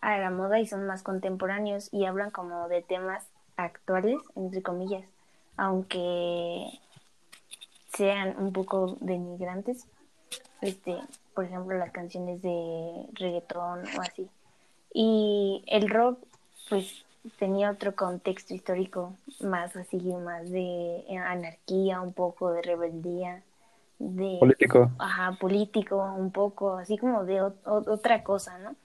a 0.02 0.18
la 0.18 0.32
moda 0.32 0.60
y 0.60 0.66
son 0.68 0.88
más 0.88 1.04
contemporáneos 1.04 1.90
y 1.92 2.06
hablan 2.06 2.32
como 2.32 2.70
de 2.70 2.82
temas 2.82 3.28
actuales, 3.58 4.18
entre 4.38 4.62
comillas, 4.62 5.04
aunque 5.58 6.80
sean 7.94 8.36
un 8.40 8.54
poco 8.54 8.98
denigrantes. 9.02 9.86
Este, 10.62 10.98
por 11.36 11.46
ejemplo, 11.46 11.78
las 11.78 11.92
canciones 11.92 12.42
de 12.42 13.06
reggaetón 13.14 13.84
o 13.98 14.02
así. 14.02 14.28
Y 14.94 15.64
el 15.68 15.90
rock, 15.90 16.20
pues 16.70 17.06
tenía 17.38 17.72
otro 17.72 17.96
contexto 17.96 18.54
histórico 18.54 19.16
más 19.42 19.76
así, 19.76 19.98
más 19.98 20.50
de 20.50 21.04
anarquía, 21.26 22.02
un 22.02 22.14
poco 22.14 22.52
de 22.52 22.62
rebeldía, 22.62 23.44
de 24.00 24.40
Político. 24.40 24.92
ajá, 24.98 25.38
político, 25.40 25.98
un 26.18 26.32
poco, 26.32 26.76
así 26.78 26.98
como 26.98 27.26
de 27.26 27.42
ot- 27.42 27.64
ot- 27.64 27.88
otra 27.90 28.24
cosa, 28.24 28.58
¿no? 28.60 28.76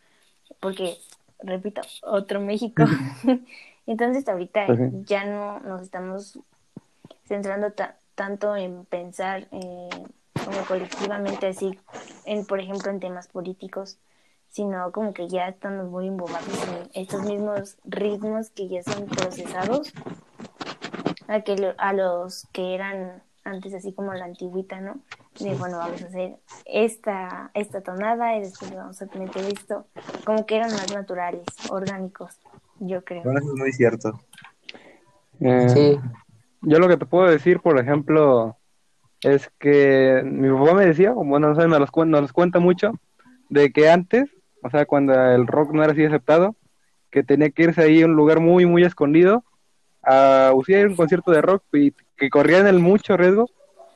Porque, 0.61 0.97
repito, 1.41 1.83
otro 2.03 2.41
México. 2.41 2.85
Entonces 3.87 4.29
ahorita 4.29 4.67
Pues 4.67 4.79
ya 4.91 5.25
no 5.27 5.61
nos 5.61 5.83
estamos 5.83 6.39
centrando 7.25 7.73
ta- 7.73 7.99
tanto 8.15 8.57
en 8.57 8.85
pensar 8.87 9.49
eh, 9.53 9.89
como 10.45 10.65
colectivamente 10.67 11.47
así, 11.49 11.79
en, 12.25 12.47
por 12.47 12.61
ejemplo, 12.61 12.91
en 12.91 13.01
temas 13.01 13.29
políticos, 13.29 13.99
sino 14.55 14.93
como 14.93 15.13
que 15.13 15.29
ya 15.29 15.49
estamos 15.49 15.91
muy 15.91 16.07
embobados 16.07 16.47
en 16.69 16.89
estos 17.03 17.25
mismos 17.25 17.77
ritmos 17.85 18.51
que 18.51 18.69
ya 18.69 18.85
son 18.85 19.07
procesados 19.07 19.93
a, 21.27 21.41
que 21.41 21.57
lo- 21.57 21.75
a 21.77 21.93
los 21.93 22.47
que 22.53 22.73
eran 22.73 23.25
antes 23.43 23.75
así 23.75 23.93
como 23.93 24.15
la 24.15 24.27
antigüita, 24.27 24.81
¿no? 24.81 25.01
De 25.41 25.57
bueno, 25.57 25.79
vamos 25.79 26.01
a 26.03 26.07
hacer 26.07 26.37
esta, 26.67 27.51
esta 27.55 27.81
tonada 27.81 28.37
y 28.37 28.43
después 28.43 28.71
le 28.71 28.77
vamos 28.77 29.03
a 29.03 29.07
meter 29.19 29.45
esto. 29.47 29.87
Como 30.25 30.47
que 30.47 30.55
eran 30.55 30.71
más 30.71 30.89
naturales, 30.89 31.43
orgánicos, 31.69 32.39
yo 32.79 33.03
creo. 33.05 33.25
Bueno, 33.25 33.41
eso 33.41 33.49
es 33.55 33.59
muy 33.59 33.73
cierto. 33.73 34.21
Eh, 35.41 35.69
Sí. 35.69 36.01
Yo 36.67 36.79
lo 36.79 36.87
que 36.89 36.97
te 36.97 37.07
puedo 37.07 37.29
decir, 37.29 37.61
por 37.61 37.77
ejemplo, 37.79 38.57
es 39.21 39.51
que 39.59 40.23
mi 40.25 40.49
papá 40.49 40.75
me 40.75 40.87
decía, 40.87 41.11
bueno, 41.11 41.49
no 41.49 41.61
sé, 41.61 41.67
nos 41.67 41.81
los, 41.81 41.91
nos 42.07 42.21
los 42.23 42.33
cuenta 42.33 42.61
mucho, 42.61 42.93
de 43.51 43.71
que 43.73 43.91
antes, 43.91 44.31
o 44.65 44.71
sea, 44.71 44.87
cuando 44.87 45.15
el 45.15 45.47
rock 45.47 45.73
no 45.73 45.85
era 45.85 45.93
así 45.93 46.05
aceptado, 46.05 46.57
que 47.11 47.23
tenía 47.23 47.51
que 47.51 47.65
irse 47.65 47.83
ahí 47.83 48.03
a 48.03 48.07
un 48.07 48.15
lugar 48.15 48.41
muy, 48.41 48.67
muy 48.67 48.83
escondido 48.85 49.45
a 50.03 50.53
usar 50.55 50.89
un 50.89 50.97
concierto 50.97 51.31
de 51.33 51.43
rock 51.43 51.63
y 51.75 51.93
que 52.17 52.31
corrían 52.31 52.67
el 52.67 52.81
mucho 52.81 53.17
riesgo 53.17 53.51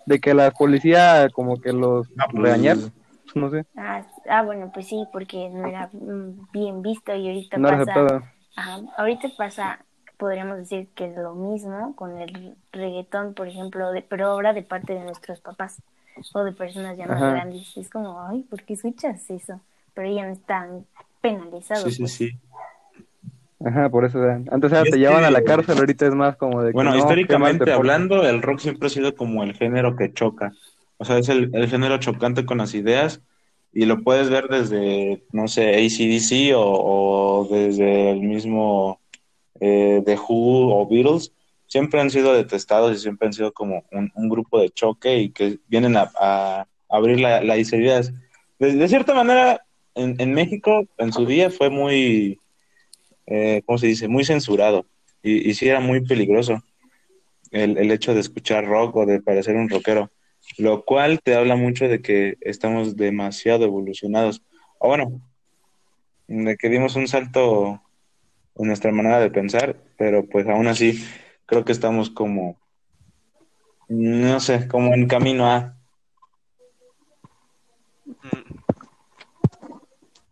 de 0.06 0.20
que 0.20 0.34
la 0.34 0.50
policía 0.52 1.28
como 1.32 1.60
que 1.60 1.72
los 1.72 2.06
Ah, 2.18 2.26
pues, 2.30 2.42
regañar, 2.42 2.76
no 3.34 3.50
sé, 3.50 3.64
Ah, 3.76 4.02
ah, 4.28 4.42
bueno, 4.42 4.70
pues 4.72 4.88
sí, 4.88 5.04
porque 5.12 5.48
no 5.50 5.66
era 5.66 5.90
bien 6.52 6.82
visto 6.82 7.14
y 7.14 7.28
ahorita 7.28 7.58
no 7.58 7.68
era 7.68 7.78
pasa. 7.78 7.92
aceptado. 7.92 8.22
Ajá, 8.56 8.80
ahorita 8.96 9.28
pasa, 9.36 9.78
podríamos 10.16 10.58
decir 10.58 10.88
que 10.94 11.06
es 11.06 11.16
lo 11.16 11.34
mismo 11.34 11.94
con 11.94 12.18
el 12.18 12.56
reggaetón, 12.72 13.34
por 13.34 13.48
ejemplo, 13.48 13.92
de, 13.92 14.02
pero 14.02 14.26
ahora 14.26 14.52
de 14.52 14.62
parte 14.62 14.94
de 14.94 15.00
nuestros 15.04 15.40
papás 15.40 15.80
o 16.34 16.42
de 16.42 16.52
personas 16.52 16.96
ya 16.96 17.06
más 17.06 17.22
Ajá. 17.22 17.34
grandes. 17.34 17.76
Es 17.76 17.90
como, 17.90 18.20
ay, 18.26 18.42
¿por 18.42 18.62
qué 18.64 18.74
escuchas 18.74 19.30
eso? 19.30 19.60
Pero 19.98 20.14
ya 20.14 20.26
no 20.26 20.32
están 20.32 20.86
penalizados. 21.20 21.82
Sí, 21.82 21.90
sí, 21.90 22.02
pues. 22.02 22.12
sí. 22.12 22.30
Ajá, 23.64 23.90
por 23.90 24.04
eso. 24.04 24.20
Antes 24.48 24.70
era, 24.70 24.84
te 24.84 24.96
llevaban 24.96 25.24
a 25.24 25.30
la 25.32 25.42
cárcel, 25.42 25.76
ahorita 25.76 26.06
es 26.06 26.14
más 26.14 26.36
como 26.36 26.62
de 26.62 26.68
que 26.68 26.72
Bueno, 26.72 26.92
no, 26.92 26.98
históricamente 26.98 27.72
hablando, 27.72 28.24
el 28.24 28.40
rock 28.40 28.60
siempre 28.60 28.86
ha 28.86 28.90
sido 28.90 29.16
como 29.16 29.42
el 29.42 29.54
género 29.54 29.96
que 29.96 30.12
choca. 30.12 30.52
O 30.98 31.04
sea, 31.04 31.18
es 31.18 31.28
el, 31.28 31.50
el 31.52 31.68
género 31.68 31.98
chocante 31.98 32.46
con 32.46 32.58
las 32.58 32.74
ideas 32.74 33.22
y 33.72 33.86
lo 33.86 34.04
puedes 34.04 34.30
ver 34.30 34.46
desde, 34.46 35.24
no 35.32 35.48
sé, 35.48 35.70
ACDC 35.74 36.54
o, 36.54 36.60
o 36.60 37.48
desde 37.50 38.12
el 38.12 38.20
mismo 38.20 39.00
eh, 39.58 40.00
The 40.06 40.14
Who 40.14 40.76
o 40.76 40.88
Beatles. 40.88 41.32
Siempre 41.66 42.00
han 42.00 42.10
sido 42.10 42.34
detestados 42.34 42.96
y 42.96 43.00
siempre 43.00 43.26
han 43.26 43.32
sido 43.32 43.52
como 43.52 43.82
un, 43.90 44.12
un 44.14 44.28
grupo 44.28 44.60
de 44.60 44.70
choque 44.70 45.18
y 45.18 45.30
que 45.30 45.58
vienen 45.66 45.96
a, 45.96 46.08
a 46.20 46.68
abrir 46.88 47.18
la, 47.18 47.42
las 47.42 47.72
ideas. 47.72 48.12
De, 48.60 48.74
de 48.74 48.88
cierta 48.88 49.12
manera, 49.12 49.64
en, 49.98 50.32
México, 50.32 50.86
en 50.98 51.12
su 51.12 51.26
día, 51.26 51.50
fue 51.50 51.70
muy, 51.70 52.38
eh, 53.26 53.62
¿cómo 53.66 53.78
se 53.78 53.88
dice? 53.88 54.08
Muy 54.08 54.24
censurado 54.24 54.86
y, 55.22 55.48
y 55.50 55.54
sí 55.54 55.68
era 55.68 55.80
muy 55.80 56.06
peligroso 56.06 56.62
el, 57.50 57.78
el 57.78 57.90
hecho 57.90 58.14
de 58.14 58.20
escuchar 58.20 58.66
rock 58.66 58.96
o 58.96 59.06
de 59.06 59.20
parecer 59.20 59.56
un 59.56 59.68
rockero, 59.68 60.10
lo 60.56 60.84
cual 60.84 61.20
te 61.22 61.34
habla 61.34 61.56
mucho 61.56 61.88
de 61.88 62.00
que 62.00 62.36
estamos 62.40 62.96
demasiado 62.96 63.64
evolucionados. 63.64 64.42
O 64.78 64.88
bueno, 64.88 65.20
de 66.28 66.56
que 66.56 66.68
dimos 66.68 66.94
un 66.96 67.08
salto 67.08 67.82
en 68.56 68.66
nuestra 68.66 68.92
manera 68.92 69.18
de 69.18 69.30
pensar, 69.30 69.76
pero 69.96 70.26
pues 70.26 70.46
aún 70.46 70.66
así 70.66 71.04
creo 71.46 71.64
que 71.64 71.72
estamos 71.72 72.10
como, 72.10 72.58
no 73.88 74.40
sé, 74.40 74.68
como 74.68 74.94
en 74.94 75.06
camino 75.08 75.46
a... 75.50 75.74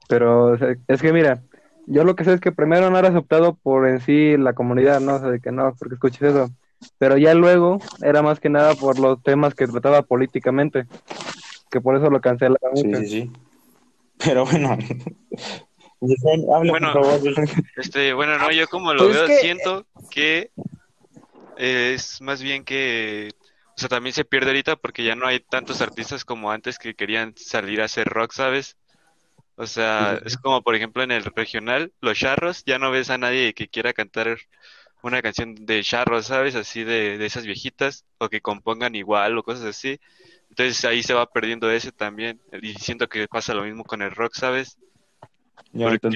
Pero 0.08 0.52
o 0.52 0.58
sea, 0.58 0.76
es 0.88 1.02
que 1.02 1.12
mira, 1.12 1.42
yo 1.86 2.04
lo 2.04 2.14
que 2.16 2.24
sé 2.24 2.32
es 2.34 2.40
que 2.40 2.52
primero 2.52 2.90
no 2.90 2.98
era 2.98 3.08
aceptado 3.08 3.54
por 3.54 3.88
en 3.88 4.00
sí 4.00 4.36
la 4.36 4.52
comunidad, 4.54 5.00
¿no? 5.00 5.16
O 5.16 5.20
sea, 5.20 5.30
de 5.30 5.40
que 5.40 5.52
no, 5.52 5.74
porque 5.78 5.94
escuches 5.94 6.22
eso. 6.22 6.50
Pero 6.98 7.16
ya 7.18 7.34
luego 7.34 7.78
era 8.02 8.22
más 8.22 8.40
que 8.40 8.48
nada 8.48 8.74
por 8.74 8.98
los 8.98 9.22
temas 9.22 9.54
que 9.54 9.66
trataba 9.66 10.02
políticamente, 10.02 10.86
que 11.70 11.80
por 11.80 11.96
eso 11.96 12.10
lo 12.10 12.20
cancelaron 12.20 12.76
Sí, 12.76 12.90
sí, 12.94 13.08
sí. 13.08 13.32
Pero 14.24 14.44
bueno, 14.46 14.76
Bueno. 16.00 16.92
Este, 17.76 18.12
bueno, 18.12 18.38
no, 18.38 18.50
yo 18.52 18.66
como 18.68 18.92
lo 18.94 19.04
Pues 19.04 19.16
es 19.16 19.16
veo, 19.18 19.26
que- 19.28 19.40
siento 19.40 19.86
que 20.10 20.50
es 21.56 22.20
más 22.20 22.42
bien 22.42 22.64
que, 22.64 23.30
o 23.40 23.72
sea, 23.80 23.88
también 23.88 24.12
se 24.14 24.24
pierde 24.24 24.48
ahorita 24.48 24.76
porque 24.76 25.04
ya 25.04 25.14
no 25.14 25.26
hay 25.26 25.40
tantos 25.40 25.80
artistas 25.80 26.24
como 26.24 26.50
antes 26.50 26.78
que 26.78 26.94
querían 26.94 27.34
salir 27.36 27.80
a 27.80 27.86
hacer 27.86 28.06
rock, 28.08 28.32
¿sabes? 28.32 28.76
O 29.56 29.66
sea, 29.66 30.20
es 30.24 30.36
como 30.36 30.62
por 30.62 30.74
ejemplo 30.74 31.02
en 31.02 31.10
el 31.10 31.24
regional, 31.24 31.92
los 32.00 32.18
charros, 32.18 32.62
ya 32.66 32.78
no 32.78 32.90
ves 32.90 33.10
a 33.10 33.18
nadie 33.18 33.54
que 33.54 33.68
quiera 33.68 33.92
cantar 33.92 34.36
una 35.02 35.22
canción 35.22 35.54
de 35.54 35.82
charros, 35.82 36.26
¿sabes? 36.26 36.54
Así 36.54 36.84
de, 36.84 37.16
de 37.18 37.26
esas 37.26 37.46
viejitas, 37.46 38.04
o 38.18 38.28
que 38.28 38.40
compongan 38.40 38.94
igual 38.94 39.36
o 39.38 39.42
cosas 39.42 39.64
así. 39.64 39.98
Entonces 40.50 40.84
ahí 40.84 41.02
se 41.02 41.14
va 41.14 41.26
perdiendo 41.26 41.70
ese 41.70 41.92
también. 41.92 42.40
Y 42.60 42.74
siento 42.74 43.08
que 43.08 43.28
pasa 43.28 43.54
lo 43.54 43.64
mismo 43.64 43.84
con 43.84 44.02
el 44.02 44.10
rock, 44.10 44.34
¿sabes? 44.34 44.76
Ya 45.72 45.88
Porque- 45.88 46.08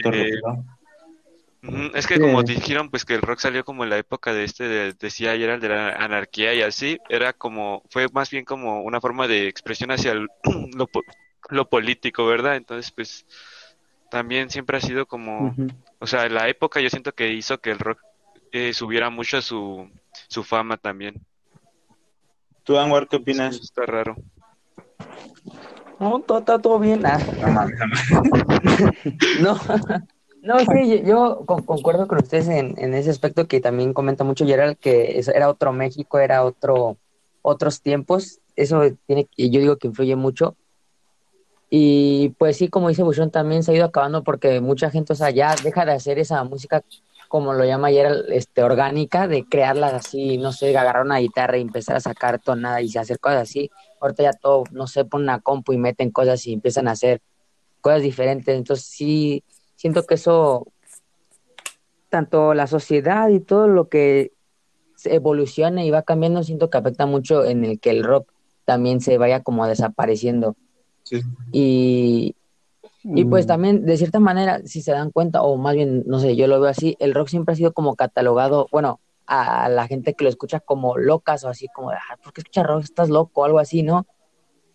Es 1.95 2.07
que 2.07 2.15
Sí. 2.15 2.21
como 2.21 2.43
dijeron, 2.43 2.89
pues 2.89 3.05
que 3.05 3.15
el 3.15 3.21
rock 3.21 3.39
salió 3.41 3.65
como 3.65 3.85
en 3.85 3.91
la 3.91 3.99
época 3.99 4.33
de 4.33 4.45
este, 4.45 4.65
de- 4.67 4.93
decía 4.95 5.33
ayer, 5.33 5.61
de 5.61 5.69
la 5.69 5.91
anarquía 5.91 6.55
y 6.55 6.63
así, 6.63 6.99
era 7.11 7.35
como, 7.35 7.83
fue 7.91 8.07
más 8.15 8.31
bien 8.31 8.47
como 8.47 8.83
una 8.83 8.99
forma 9.01 9.29
de 9.29 9.47
expresión 9.47 9.91
hacia 9.91 10.13
el- 10.13 10.29
lo, 10.75 10.89
lo 11.51 11.69
político, 11.69 12.27
¿verdad? 12.27 12.57
Entonces, 12.57 12.91
pues, 12.91 13.27
también 14.11 14.51
siempre 14.51 14.79
ha 14.79 14.81
sido 14.81 15.07
como, 15.07 15.55
o 15.99 16.07
sea, 16.07 16.29
la 16.29 16.49
época 16.49 16.81
yo 16.81 16.91
siento 16.91 17.13
que 17.13 17.33
hizo 17.33 17.59
que 17.59 17.71
el 17.71 17.79
rock 17.79 18.01
eh, 18.53 18.73
subiera 18.73 19.11
mucho 19.11 19.41
su, 19.43 19.89
su 20.29 20.43
fama 20.43 20.77
también. 20.77 21.15
¿Tú, 22.65 22.79
Anwar, 22.79 23.09
qué 23.09 23.17
opinas? 23.17 23.57
está 23.57 23.87
raro. 23.87 24.17
No, 25.99 26.21
todo, 26.21 26.39
está 26.39 26.59
todo 26.59 26.79
bien. 26.79 27.05
ah. 27.05 27.19
No 29.41 29.55
no 30.43 30.59
sí, 30.61 30.89
yo, 30.89 30.97
yo 31.05 31.43
con- 31.47 31.65
concuerdo 31.65 32.07
con 32.09 32.19
ustedes 32.19 32.49
en, 32.49 32.75
en 32.79 32.95
ese 32.95 33.11
aspecto 33.11 33.47
que 33.47 33.61
también 33.61 33.93
comenta 33.93 34.25
mucho 34.25 34.47
Gerald, 34.47 34.79
que 34.79 35.19
eso 35.19 35.33
era 35.33 35.49
otro 35.49 35.73
México, 35.73 36.19
era 36.19 36.45
otro, 36.45 36.97
otros 37.43 37.83
tiempos, 37.83 38.41
eso 38.57 38.83
tiene, 39.07 39.29
y 39.37 39.51
yo 39.51 39.61
digo 39.61 39.77
que 39.77 39.89
influye 39.89 40.17
mucho. 40.17 40.57
Y 41.73 42.31
pues 42.31 42.57
sí, 42.57 42.69
como 42.69 42.89
dice 42.89 43.05
Buchón, 43.05 43.31
también 43.31 43.63
se 43.63 43.71
ha 43.71 43.75
ido 43.77 43.85
acabando 43.85 44.25
porque 44.25 44.61
mucha 44.61 44.91
gente, 44.91 45.13
o 45.13 45.17
sea, 45.17 45.31
ya 45.31 45.55
deja 45.63 45.85
de 45.85 45.93
hacer 45.93 46.19
esa 46.19 46.43
música, 46.43 46.83
como 47.29 47.53
lo 47.53 47.65
llama 47.65 47.91
Gerald, 47.91 48.25
este, 48.33 48.65
orgánica, 48.65 49.29
de 49.29 49.45
crearlas 49.45 49.95
así, 49.95 50.37
no 50.37 50.53
sé, 50.53 50.77
agarrar 50.77 51.05
una 51.05 51.19
guitarra 51.19 51.59
y 51.59 51.61
empezar 51.61 51.95
a 51.95 52.01
sacar 52.01 52.41
tonada 52.41 52.83
y 52.83 52.89
hacer 52.99 53.21
cosas 53.21 53.43
así. 53.43 53.71
Ahorita 54.01 54.25
ya 54.25 54.33
todo, 54.33 54.65
no 54.73 54.89
sé, 54.89 55.05
ponen 55.05 55.27
una 55.27 55.39
compu 55.39 55.73
y 55.73 55.79
meten 55.79 56.11
cosas 56.11 56.45
y 56.49 56.55
empiezan 56.55 56.89
a 56.89 56.93
hacer 56.93 57.23
cosas 57.81 58.03
diferentes. 58.03 58.57
Entonces 58.57 58.85
sí, 58.87 59.45
siento 59.77 60.05
que 60.07 60.15
eso, 60.15 60.67
tanto 62.09 62.53
la 62.53 62.67
sociedad 62.67 63.29
y 63.29 63.39
todo 63.39 63.69
lo 63.69 63.89
que 63.89 64.33
evoluciona 65.05 65.85
y 65.85 65.91
va 65.93 66.03
cambiando, 66.03 66.43
siento 66.43 66.69
que 66.69 66.79
afecta 66.79 67.07
mucho 67.07 67.45
en 67.45 67.65
el 67.65 67.79
que 67.79 67.91
el 67.91 68.03
rock 68.03 68.29
también 68.65 69.01
se 69.01 69.19
vaya 69.19 69.41
como 69.45 69.69
desapareciendo. 69.69 70.57
Sí. 71.11 71.23
Y, 71.53 72.37
y 73.03 73.25
pues 73.25 73.47
Mm. 73.47 73.49
también, 73.49 73.85
de 73.87 73.97
cierta 73.97 74.21
manera, 74.21 74.61
si 74.65 74.81
se 74.83 74.93
dan 74.93 75.11
cuenta, 75.11 75.43
o 75.43 75.57
más 75.57 75.75
bien, 75.75 76.05
no 76.07 76.21
sé, 76.21 76.37
yo 76.37 76.47
lo 76.47 76.61
veo 76.61 76.71
así, 76.71 76.97
el 77.01 77.15
rock 77.15 77.29
siempre 77.29 77.55
ha 77.55 77.57
sido 77.57 77.73
como 77.73 77.97
catalogado, 77.97 78.69
bueno, 78.71 79.01
a 79.27 79.69
la 79.69 79.87
gente 79.87 80.15
que 80.15 80.25
lo 80.25 80.31
escucha 80.31 80.61
como 80.61 80.97
locas 80.99 81.45
o 81.45 81.49
así, 81.49 81.67
como, 81.75 81.91
de, 81.91 81.97
ah, 81.97 82.17
¿por 82.23 82.33
qué 82.33 82.43
escuchas 82.43 82.67
rock? 82.67 82.85
Estás 82.85 83.09
loco 83.11 83.41
o 83.41 83.45
algo 83.45 83.59
así, 83.59 83.83
¿no? 83.83 84.07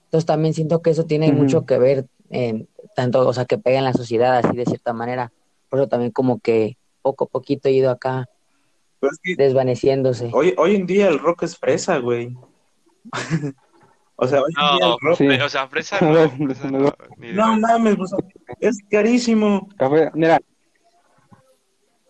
Entonces 0.06 0.26
también 0.26 0.54
siento 0.54 0.82
que 0.82 0.90
eso 0.90 1.06
tiene 1.06 1.32
mucho 1.32 1.66
que 1.66 1.78
ver 1.78 2.08
en 2.30 2.68
tanto, 2.96 3.28
o 3.28 3.34
sea, 3.34 3.46
que 3.46 3.58
pega 3.58 3.78
en 3.80 3.84
la 3.84 3.94
sociedad 3.94 4.38
así 4.38 4.56
de 4.56 4.66
cierta 4.66 4.94
manera. 4.94 5.32
Por 5.70 5.80
eso 5.80 5.88
también 5.90 6.12
como 6.12 6.40
que 6.40 6.78
poco 7.02 7.26
a 7.26 7.28
poquito 7.28 7.70
he 7.70 7.74
ido 7.74 7.92
acá 7.92 8.28
Pero 9.00 9.12
es 9.12 9.20
que 9.22 9.36
desvaneciéndose. 9.36 10.30
hoy, 10.34 10.54
hoy 10.58 10.76
en 10.76 10.86
día 10.86 11.08
el 11.10 11.20
rock 11.20 11.44
es 11.44 11.58
fresa, 11.58 11.98
güey. 11.98 12.36
o 14.16 14.28
sea, 14.28 14.42
No, 14.56 14.98
rock... 15.02 15.18
Sí. 15.18 15.28
o 15.28 15.50
sea, 15.50 15.68
fresa 15.68 16.00
no, 16.02 16.30
fresa 16.30 16.70
no, 16.70 16.94
No 17.18 17.60
mames, 17.60 17.98
o 18.00 18.08
sea, 18.08 18.20
es 18.60 18.80
carísimo. 18.90 19.68
Café, 19.78 20.12
mira. 20.14 20.40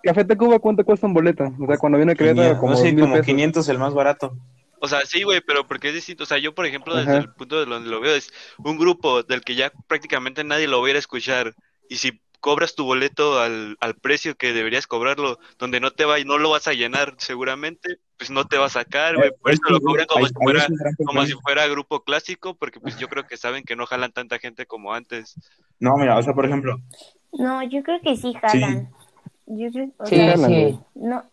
Café 0.03 0.23
Tacuba, 0.23 0.59
¿cuánto 0.59 0.85
cuesta 0.85 1.07
un 1.07 1.13
boleto? 1.15 1.45
O 1.59 1.65
sea, 1.65 1.77
cuando 1.77 1.97
viene 1.97 2.11
a 2.11 2.15
Querétaro, 2.15 2.59
como 2.59 2.73
no 2.73 2.77
sé, 2.77 2.93
como 2.93 3.13
pesos. 3.13 3.25
500 3.25 3.69
el 3.69 3.79
más 3.79 3.93
barato. 3.93 4.37
O 4.79 4.87
sea, 4.87 5.01
sí, 5.03 5.23
güey, 5.23 5.41
pero 5.41 5.65
porque 5.67 5.87
es 5.87 5.95
distinto. 5.95 6.23
O 6.23 6.27
sea, 6.27 6.37
yo, 6.37 6.53
por 6.53 6.67
ejemplo, 6.67 6.95
desde 6.95 7.09
Ajá. 7.11 7.19
el 7.21 7.33
punto 7.33 7.59
de 7.59 7.65
donde 7.65 7.89
lo 7.89 7.99
veo, 8.01 8.13
es 8.13 8.31
un 8.59 8.77
grupo 8.77 9.23
del 9.23 9.41
que 9.41 9.55
ya 9.55 9.71
prácticamente 9.87 10.43
nadie 10.43 10.67
lo 10.67 10.79
va 10.79 10.87
a 10.87 10.89
ir 10.91 10.95
a 10.95 10.99
escuchar. 10.99 11.55
Y 11.89 11.95
si 11.95 12.21
cobras 12.39 12.75
tu 12.75 12.85
boleto 12.85 13.39
al, 13.39 13.77
al 13.79 13.95
precio 13.95 14.35
que 14.35 14.53
deberías 14.53 14.85
cobrarlo, 14.85 15.39
donde 15.57 15.79
no 15.79 15.89
te 15.89 16.05
va 16.05 16.19
y 16.19 16.25
no 16.25 16.37
lo 16.37 16.51
vas 16.51 16.67
a 16.67 16.73
llenar 16.73 17.15
seguramente, 17.17 17.97
pues 18.17 18.29
no 18.31 18.45
te 18.45 18.57
va 18.57 18.65
a 18.65 18.69
sacar, 18.69 19.15
güey. 19.17 19.31
Por 19.41 19.51
Es 19.51 19.59
eso 19.59 19.69
lo 19.71 19.79
cobran 19.81 20.05
como 20.07 20.25
si 20.27 20.33
fuera, 20.33 20.67
como 21.05 21.25
si 21.25 21.33
fuera 21.33 21.67
grupo 21.67 22.03
clásico, 22.03 22.55
porque 22.55 22.79
pues 22.79 22.97
yo 22.97 23.07
creo 23.07 23.25
que 23.25 23.37
saben 23.37 23.63
que 23.63 23.75
no 23.75 23.85
jalan 23.85 24.11
tanta 24.11 24.39
gente 24.39 24.65
como 24.65 24.93
antes. 24.93 25.35
No, 25.79 25.97
mira, 25.97 26.17
o 26.17 26.23
sea, 26.23 26.33
por 26.33 26.45
ejemplo, 26.45 26.77
No, 27.33 27.61
yo 27.63 27.83
creo 27.83 28.01
que 28.01 28.15
sí 28.15 28.33
jalan. 28.33 28.89
Yo 29.47 29.71
creo, 29.71 29.89
o 29.97 30.05
Sí, 30.05 30.15
sea, 30.15 30.37
sí. 30.37 30.79
no, 30.95 31.23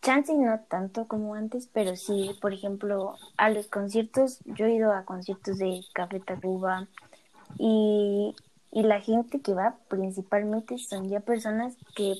chance 0.00 0.34
no 0.34 0.60
tanto 0.68 1.06
como 1.06 1.34
antes, 1.34 1.68
pero 1.72 1.94
sí, 1.96 2.30
por 2.40 2.52
ejemplo, 2.52 3.16
a 3.36 3.50
los 3.50 3.68
conciertos, 3.68 4.40
yo 4.44 4.66
he 4.66 4.74
ido 4.74 4.92
a 4.92 5.04
conciertos 5.04 5.58
de 5.58 5.80
Café 5.92 6.20
Tacuba 6.20 6.88
y, 7.58 8.34
y 8.72 8.82
la 8.82 9.00
gente 9.00 9.40
que 9.40 9.54
va 9.54 9.76
principalmente 9.88 10.78
son 10.78 11.08
ya 11.08 11.20
personas 11.20 11.76
que 11.94 12.14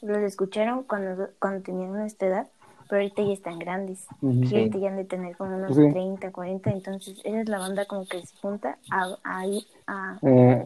los 0.00 0.18
escucharon 0.18 0.82
cuando, 0.84 1.28
cuando 1.38 1.62
tenían 1.62 1.92
nuestra 1.92 2.28
edad 2.28 2.48
pero 2.88 3.02
ahorita 3.02 3.22
ya 3.22 3.32
están 3.32 3.58
grandes. 3.58 4.06
Y 4.22 4.56
ahorita 4.56 4.78
ya 4.78 4.88
han 4.88 4.96
de 4.96 5.04
tener 5.04 5.36
como 5.36 5.56
unos 5.56 5.76
Sí. 5.76 5.82
30, 5.90 6.30
40, 6.32 6.70
entonces 6.70 7.18
esa 7.24 7.40
es 7.40 7.48
la 7.48 7.58
banda 7.58 7.84
como 7.84 8.06
que 8.06 8.22
se 8.22 8.36
junta 8.40 8.78
a, 8.90 9.16
a, 9.24 9.44
a 9.86 10.18
Eh, 10.22 10.64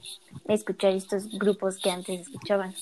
escuchar 0.48 0.92
estos 0.92 1.28
grupos 1.38 1.78
que 1.78 1.90
antes 1.90 2.20
escuchaban. 2.22 2.72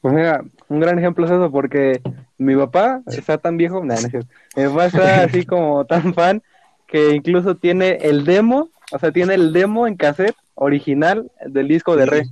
Pues 0.00 0.14
mira, 0.14 0.42
un 0.68 0.80
gran 0.80 0.98
ejemplo 0.98 1.24
es 1.24 1.30
eso, 1.30 1.50
porque 1.50 2.00
mi 2.38 2.56
papá 2.56 3.00
está 3.06 3.38
tan 3.38 3.56
viejo, 3.56 3.80
nah, 3.84 3.94
no 3.94 4.06
es 4.06 4.10
cierto. 4.10 4.28
mi 4.56 4.64
papá 4.64 4.86
está 4.86 5.22
así 5.24 5.44
como 5.44 5.84
tan 5.84 6.12
fan 6.14 6.42
que 6.86 7.14
incluso 7.14 7.56
tiene 7.56 7.98
el 8.02 8.24
demo, 8.24 8.68
o 8.92 8.98
sea, 8.98 9.12
tiene 9.12 9.34
el 9.34 9.52
demo 9.52 9.86
en 9.86 9.96
cassette 9.96 10.36
original 10.54 11.30
del 11.46 11.68
disco 11.68 11.96
de. 11.96 12.06
Re. 12.06 12.26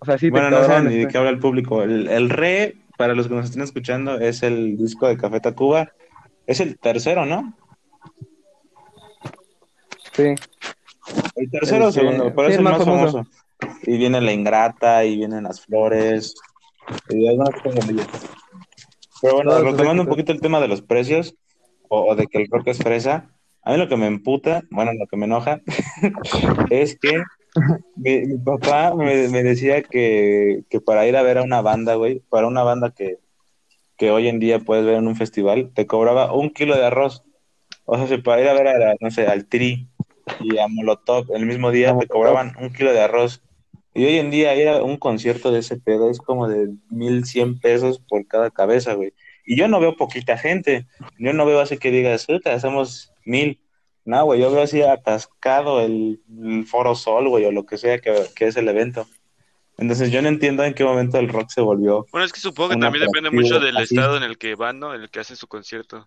O 0.00 0.04
sea, 0.04 0.18
sí 0.18 0.26
te 0.26 0.30
Bueno, 0.32 0.50
no 0.50 0.64
saben 0.64 0.88
ni 0.88 0.96
de 0.98 1.08
qué 1.08 1.16
habla 1.16 1.30
el 1.30 1.38
público. 1.38 1.82
El, 1.82 2.08
el 2.08 2.28
Re, 2.28 2.76
para 2.96 3.14
los 3.14 3.28
que 3.28 3.34
nos 3.34 3.46
estén 3.46 3.62
escuchando, 3.62 4.18
es 4.18 4.42
el 4.42 4.76
disco 4.76 5.06
de 5.06 5.16
Café 5.16 5.40
Tacuba. 5.40 5.92
Es 6.46 6.60
el 6.60 6.78
tercero, 6.78 7.24
¿no? 7.24 7.56
Sí. 10.12 10.34
El 11.36 11.50
tercero 11.50 11.88
o 11.88 11.92
segundo, 11.92 12.32
pero 12.34 12.48
sí, 12.48 12.52
es 12.52 12.58
el 12.58 12.64
más 12.64 12.78
famoso. 12.78 13.12
famoso. 13.12 13.30
Y 13.82 13.96
viene 13.96 14.20
La 14.20 14.32
Ingrata, 14.32 15.04
y 15.04 15.16
vienen 15.16 15.44
Las 15.44 15.60
Flores, 15.60 16.34
y 17.08 17.26
algunas 17.26 17.60
cosas. 17.62 17.86
Pero 19.20 19.34
bueno, 19.36 19.58
retomando 19.58 20.02
un 20.02 20.08
poquito 20.08 20.32
el 20.32 20.40
tema 20.40 20.60
de 20.60 20.68
los 20.68 20.82
precios, 20.82 21.34
o, 21.88 22.10
o 22.10 22.14
de 22.14 22.26
que 22.26 22.38
el 22.38 22.48
rock 22.50 22.68
es 22.68 22.78
fresa, 22.78 23.30
a 23.62 23.72
mí 23.72 23.78
lo 23.78 23.88
que 23.88 23.96
me 23.96 24.06
emputa, 24.06 24.62
bueno, 24.70 24.92
lo 24.92 25.06
que 25.06 25.16
me 25.16 25.24
enoja, 25.24 25.60
es 26.70 26.98
que 26.98 27.22
mi, 27.96 28.20
mi 28.26 28.38
papá 28.38 28.94
me, 28.94 29.28
me 29.28 29.42
decía 29.42 29.82
que, 29.82 30.64
que 30.70 30.80
para 30.80 31.06
ir 31.06 31.16
a 31.16 31.22
ver 31.22 31.38
a 31.38 31.42
una 31.42 31.60
banda, 31.62 31.94
güey, 31.94 32.20
para 32.28 32.46
una 32.46 32.62
banda 32.62 32.92
que, 32.92 33.18
que 33.96 34.10
hoy 34.10 34.28
en 34.28 34.40
día 34.40 34.60
puedes 34.60 34.84
ver 34.86 34.96
en 34.96 35.08
un 35.08 35.16
festival, 35.16 35.72
te 35.74 35.86
cobraba 35.86 36.32
un 36.34 36.50
kilo 36.50 36.76
de 36.76 36.86
arroz. 36.86 37.24
O 37.86 37.96
sea, 37.98 38.06
si 38.08 38.18
para 38.18 38.42
ir 38.42 38.48
a 38.48 38.54
ver 38.54 38.68
a, 38.68 38.78
la- 38.78 38.96
no 39.00 39.10
sé, 39.10 39.26
al 39.26 39.46
Tri 39.48 39.88
y 40.40 40.58
a 40.58 40.68
Molotov 40.68 41.26
el 41.34 41.46
mismo 41.46 41.70
día 41.70 41.96
te 41.98 42.08
cobraban 42.08 42.54
un 42.60 42.72
kilo 42.72 42.92
de 42.92 43.00
arroz. 43.00 43.42
Y 43.94 44.04
hoy 44.06 44.18
en 44.18 44.30
día 44.30 44.54
ir 44.56 44.68
a 44.68 44.82
un 44.82 44.96
concierto 44.98 45.52
de 45.52 45.60
ese 45.60 45.78
pedo 45.78 46.10
es 46.10 46.18
como 46.20 46.48
de 46.48 46.70
mil 46.90 47.24
cien 47.26 47.58
pesos 47.60 48.00
por 48.00 48.26
cada 48.26 48.50
cabeza, 48.50 48.94
güey. 48.94 49.12
Y 49.46 49.56
yo 49.56 49.68
no 49.68 49.80
veo 49.80 49.96
poquita 49.96 50.38
gente. 50.38 50.86
Yo 51.18 51.32
no 51.32 51.46
veo 51.46 51.60
así 51.60 51.78
que 51.78 51.90
digas, 51.92 52.26
"Puta, 52.26 52.54
hacemos 52.54 53.12
mil. 53.24 53.60
No, 54.04 54.24
güey, 54.24 54.40
yo 54.40 54.50
veo 54.52 54.62
así 54.62 54.82
atascado 54.82 55.80
el, 55.80 56.20
el 56.42 56.66
Foro 56.66 56.94
Sol, 56.94 57.28
güey, 57.28 57.44
o 57.46 57.52
lo 57.52 57.64
que 57.64 57.78
sea 57.78 57.98
que, 57.98 58.26
que 58.34 58.46
es 58.48 58.56
el 58.56 58.68
evento. 58.68 59.06
Entonces 59.78 60.12
yo 60.12 60.22
no 60.22 60.28
entiendo 60.28 60.62
en 60.62 60.74
qué 60.74 60.84
momento 60.84 61.18
el 61.18 61.28
rock 61.28 61.50
se 61.50 61.60
volvió. 61.60 62.06
Bueno, 62.12 62.24
es 62.26 62.32
que 62.32 62.40
supongo 62.40 62.70
que 62.70 62.76
también 62.76 63.06
depende 63.06 63.30
mucho 63.30 63.58
del 63.58 63.76
así. 63.76 63.96
estado 63.96 64.16
en 64.16 64.22
el 64.22 64.38
que 64.38 64.54
van, 64.54 64.78
¿no? 64.78 64.94
En 64.94 65.02
el 65.02 65.10
que 65.10 65.20
hacen 65.20 65.36
su 65.36 65.46
concierto. 65.48 66.06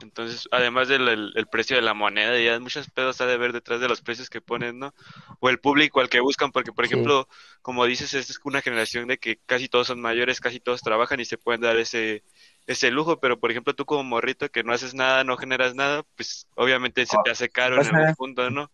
Entonces, 0.00 0.48
además 0.52 0.86
del 0.88 1.08
el- 1.08 1.32
el 1.34 1.46
precio 1.48 1.74
de 1.76 1.82
la 1.82 1.92
moneda, 1.92 2.38
ya 2.40 2.58
muchos 2.60 2.88
pedos 2.88 3.20
ha 3.20 3.26
de 3.26 3.36
ver 3.36 3.52
detrás 3.52 3.80
de 3.80 3.88
los 3.88 4.00
precios 4.00 4.30
que 4.30 4.40
ponen, 4.40 4.78
¿no? 4.78 4.94
O 5.40 5.48
el 5.48 5.58
público 5.58 6.00
al 6.00 6.08
que 6.08 6.20
buscan, 6.20 6.52
porque, 6.52 6.72
por 6.72 6.86
Sí. 6.86 6.92
ejemplo, 6.92 7.28
como 7.62 7.84
dices, 7.84 8.14
es 8.14 8.38
una 8.44 8.62
generación 8.62 9.08
de 9.08 9.18
que 9.18 9.38
casi 9.44 9.68
todos 9.68 9.88
son 9.88 10.00
mayores, 10.00 10.40
casi 10.40 10.60
todos 10.60 10.82
trabajan 10.82 11.18
y 11.20 11.24
se 11.24 11.36
pueden 11.38 11.60
dar 11.62 11.76
ese, 11.76 12.22
ese 12.68 12.90
lujo, 12.90 13.18
pero, 13.18 13.40
por 13.40 13.50
ejemplo, 13.50 13.74
tú 13.74 13.84
como 13.86 14.04
morrito 14.04 14.48
que 14.50 14.62
no 14.62 14.72
haces 14.72 14.94
nada, 14.94 15.24
no 15.24 15.36
generas 15.36 15.74
nada, 15.74 16.04
pues 16.16 16.46
obviamente 16.54 17.04
se 17.06 17.16
te 17.24 17.30
hace 17.30 17.48
caro 17.48 17.74
en 17.76 17.82
Pasa. 17.82 17.96
algún 17.96 18.14
punto, 18.14 18.50
¿no? 18.50 18.70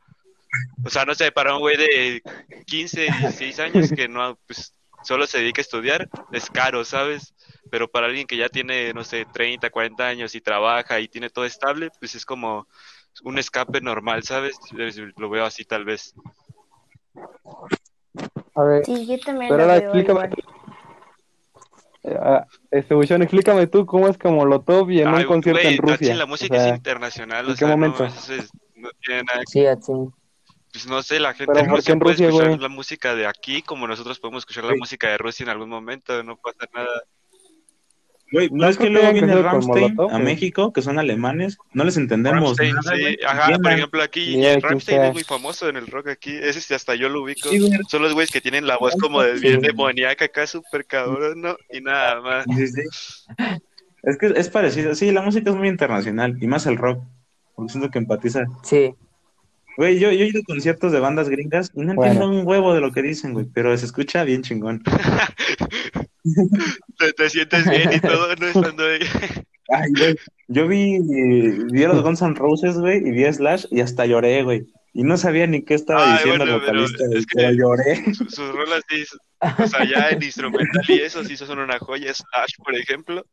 O 0.84 0.90
sea, 0.90 1.04
no 1.04 1.14
sé, 1.14 1.30
para 1.32 1.54
un 1.54 1.60
güey 1.60 1.76
de 1.76 2.22
15, 2.66 3.02
16 3.02 3.58
años 3.60 3.92
que 3.92 4.08
no, 4.08 4.36
pues 4.46 4.74
solo 5.02 5.26
se 5.26 5.38
dedica 5.38 5.60
a 5.60 5.62
estudiar, 5.62 6.08
es 6.32 6.50
caro, 6.50 6.84
¿sabes? 6.84 7.34
Pero 7.70 7.88
para 7.88 8.06
alguien 8.06 8.26
que 8.26 8.36
ya 8.36 8.48
tiene, 8.48 8.92
no 8.92 9.04
sé, 9.04 9.24
30, 9.32 9.70
40 9.70 10.06
años 10.08 10.34
y 10.34 10.40
trabaja 10.40 10.98
y 11.00 11.06
tiene 11.08 11.30
todo 11.30 11.44
estable, 11.44 11.90
pues 12.00 12.14
es 12.16 12.26
como 12.26 12.66
un 13.22 13.38
escape 13.38 13.80
normal, 13.80 14.24
¿sabes? 14.24 14.58
Es- 14.76 14.96
Lo 15.16 15.30
veo 15.30 15.44
así 15.44 15.64
tal 15.64 15.84
vez. 15.84 16.14
A 18.56 18.62
ver, 18.64 18.84
Sí, 18.84 19.06
yo 19.06 19.18
también 19.20 19.50
pero 19.50 19.66
lo 19.66 19.72
ahora 19.72 19.78
veo 19.78 19.94
explícame. 19.94 20.20
igual. 20.20 20.34
Ah, 22.20 22.46
este, 22.70 22.94
Buchón, 22.94 23.22
explícame 23.22 23.66
tú 23.66 23.86
cómo 23.86 24.08
es 24.08 24.18
como 24.18 24.44
lo 24.44 24.60
top 24.60 24.90
y 24.90 25.00
en 25.00 25.08
Ay, 25.08 25.24
un 25.24 25.28
concierto 25.30 25.66
en 25.68 25.78
Rusia. 25.78 25.96
Tachi, 25.98 26.14
la 26.18 26.26
música 26.26 26.56
O 26.56 26.60
sea, 26.60 26.68
es 26.70 26.76
internacional, 26.76 27.46
¿en 27.46 27.52
o 27.52 27.56
qué 27.56 27.64
sea, 27.64 27.76
no, 27.76 27.86
momento? 27.86 28.04
es- 28.04 28.50
no 28.76 28.90
tiene 29.00 29.22
nada 29.22 29.40
que 29.40 29.46
Sí, 29.46 29.66
así. 29.66 29.92
pues 30.72 30.86
no 30.86 31.02
sé, 31.02 31.20
la 31.20 31.32
gente 31.34 31.52
Pero 31.52 31.64
en 31.64 31.70
¿por 31.70 31.82
qué 31.84 31.92
Rusia 31.92 31.92
en 31.94 32.00
puede 32.00 32.12
Rusia, 32.14 32.26
escuchar 32.28 32.60
la 32.60 32.68
música 32.68 33.14
de 33.14 33.26
aquí 33.26 33.62
como 33.62 33.86
nosotros 33.86 34.18
podemos 34.18 34.42
escuchar 34.42 34.64
la 34.64 34.74
música 34.74 35.08
de 35.08 35.18
Rusia 35.18 35.44
en 35.44 35.50
algún 35.50 35.68
momento, 35.68 36.22
no 36.22 36.36
pasa 36.36 36.66
nada. 36.74 37.02
Güey, 38.34 38.50
No 38.50 38.64
¿no 38.64 38.68
es 38.68 38.76
que 38.76 38.90
luego 38.90 39.12
viene 39.12 39.34
Molotov, 39.34 40.10
a. 40.12 40.18
México, 40.18 40.72
que 40.72 40.82
son 40.82 40.98
alemanes? 40.98 41.56
No 41.72 41.84
les 41.84 41.96
entendemos 41.96 42.58
Rammstein, 42.58 42.74
nada, 42.74 42.96
sí, 42.96 43.16
ajá, 43.26 43.58
por 43.58 43.72
ejemplo 43.72 44.02
aquí 44.02 44.42
Rammstein 44.60 44.80
sea. 44.98 45.06
es 45.08 45.14
muy 45.14 45.22
famoso 45.22 45.68
en 45.68 45.76
el 45.76 45.86
rock 45.86 46.08
aquí, 46.08 46.32
ese 46.32 46.60
sí 46.60 46.74
hasta 46.74 46.96
yo 46.96 47.08
lo 47.08 47.22
ubico. 47.22 47.48
Sí. 47.48 47.70
Son 47.88 48.02
los 48.02 48.12
güeyes 48.12 48.32
que 48.32 48.40
tienen 48.40 48.66
la 48.66 48.76
voz 48.76 48.94
como 49.00 49.22
de 49.22 49.36
Sí. 49.38 49.46
bien 49.46 49.60
demoníaca 49.60 50.24
acá, 50.24 50.46
súper 50.48 50.84
cabrón, 50.84 51.40
¿no? 51.42 51.56
Y 51.72 51.80
nada 51.80 52.20
más. 52.20 52.44
Sí, 52.56 52.66
sí. 52.66 52.82
Es 54.02 54.18
que 54.18 54.26
es 54.36 54.48
parecido. 54.50 54.94
Sí, 54.96 55.12
la 55.12 55.22
música 55.22 55.50
es 55.50 55.56
muy 55.56 55.68
internacional 55.68 56.36
y 56.40 56.46
más 56.48 56.66
el 56.66 56.76
rock. 56.76 57.02
Porque 57.54 57.70
siento 57.72 57.90
que 57.90 57.98
empatiza. 57.98 58.44
Sí. 58.64 58.94
Güey, 59.76 59.98
yo, 59.98 60.10
yo 60.12 60.24
he 60.24 60.28
ido 60.28 60.40
a 60.40 60.44
conciertos 60.44 60.92
de 60.92 61.00
bandas 61.00 61.28
gringas 61.28 61.70
y 61.74 61.80
no 61.82 61.94
Bueno. 61.94 62.12
entiendo 62.12 62.40
un 62.40 62.46
huevo 62.46 62.74
de 62.74 62.80
lo 62.80 62.92
que 62.92 63.02
dicen, 63.02 63.32
güey, 63.32 63.46
pero 63.52 63.76
se 63.78 63.86
escucha 63.86 64.24
bien 64.24 64.42
chingón. 64.42 64.82
Te, 66.98 67.12
te 67.12 67.30
sientes 67.30 67.68
bien 67.68 67.92
y 67.92 68.00
todo, 68.00 68.34
¿no? 68.36 68.46
Estando 68.46 68.84
ahí. 68.86 69.00
Ay, 69.68 69.90
güey. 69.96 70.16
Yo 70.48 70.68
vi, 70.68 70.98
vi 71.70 71.84
a 71.84 71.88
los 71.88 72.02
Guns 72.02 72.22
N' 72.22 72.34
Roses, 72.34 72.76
güey, 72.78 72.98
y 73.06 73.10
vi 73.12 73.24
a 73.24 73.32
Slash 73.32 73.66
y 73.70 73.80
hasta 73.80 74.06
lloré, 74.06 74.42
güey. 74.42 74.66
Y 74.92 75.02
no 75.02 75.16
sabía 75.16 75.46
ni 75.46 75.64
qué 75.64 75.74
estaba 75.74 76.04
Ay, 76.06 76.12
diciendo 76.18 76.44
bueno, 76.44 76.54
el 76.54 76.60
vocalista, 76.60 76.98
pero 76.98 77.08
güey, 77.08 77.18
es 77.20 77.26
que- 77.26 77.36
pero 77.36 77.50
lloré. 77.52 78.14
Su- 78.14 78.24
Sus 78.30 78.52
rolas 78.54 78.82
sí, 78.88 79.04
o 79.62 79.66
sea, 79.66 79.84
ya 79.84 80.08
en 80.10 80.22
instrumental 80.22 80.82
y 80.88 81.00
eso 81.00 81.24
sí 81.24 81.36
son 81.36 81.58
una 81.58 81.78
joya. 81.78 82.12
Slash, 82.14 82.54
por 82.64 82.74
ejemplo. 82.76 83.24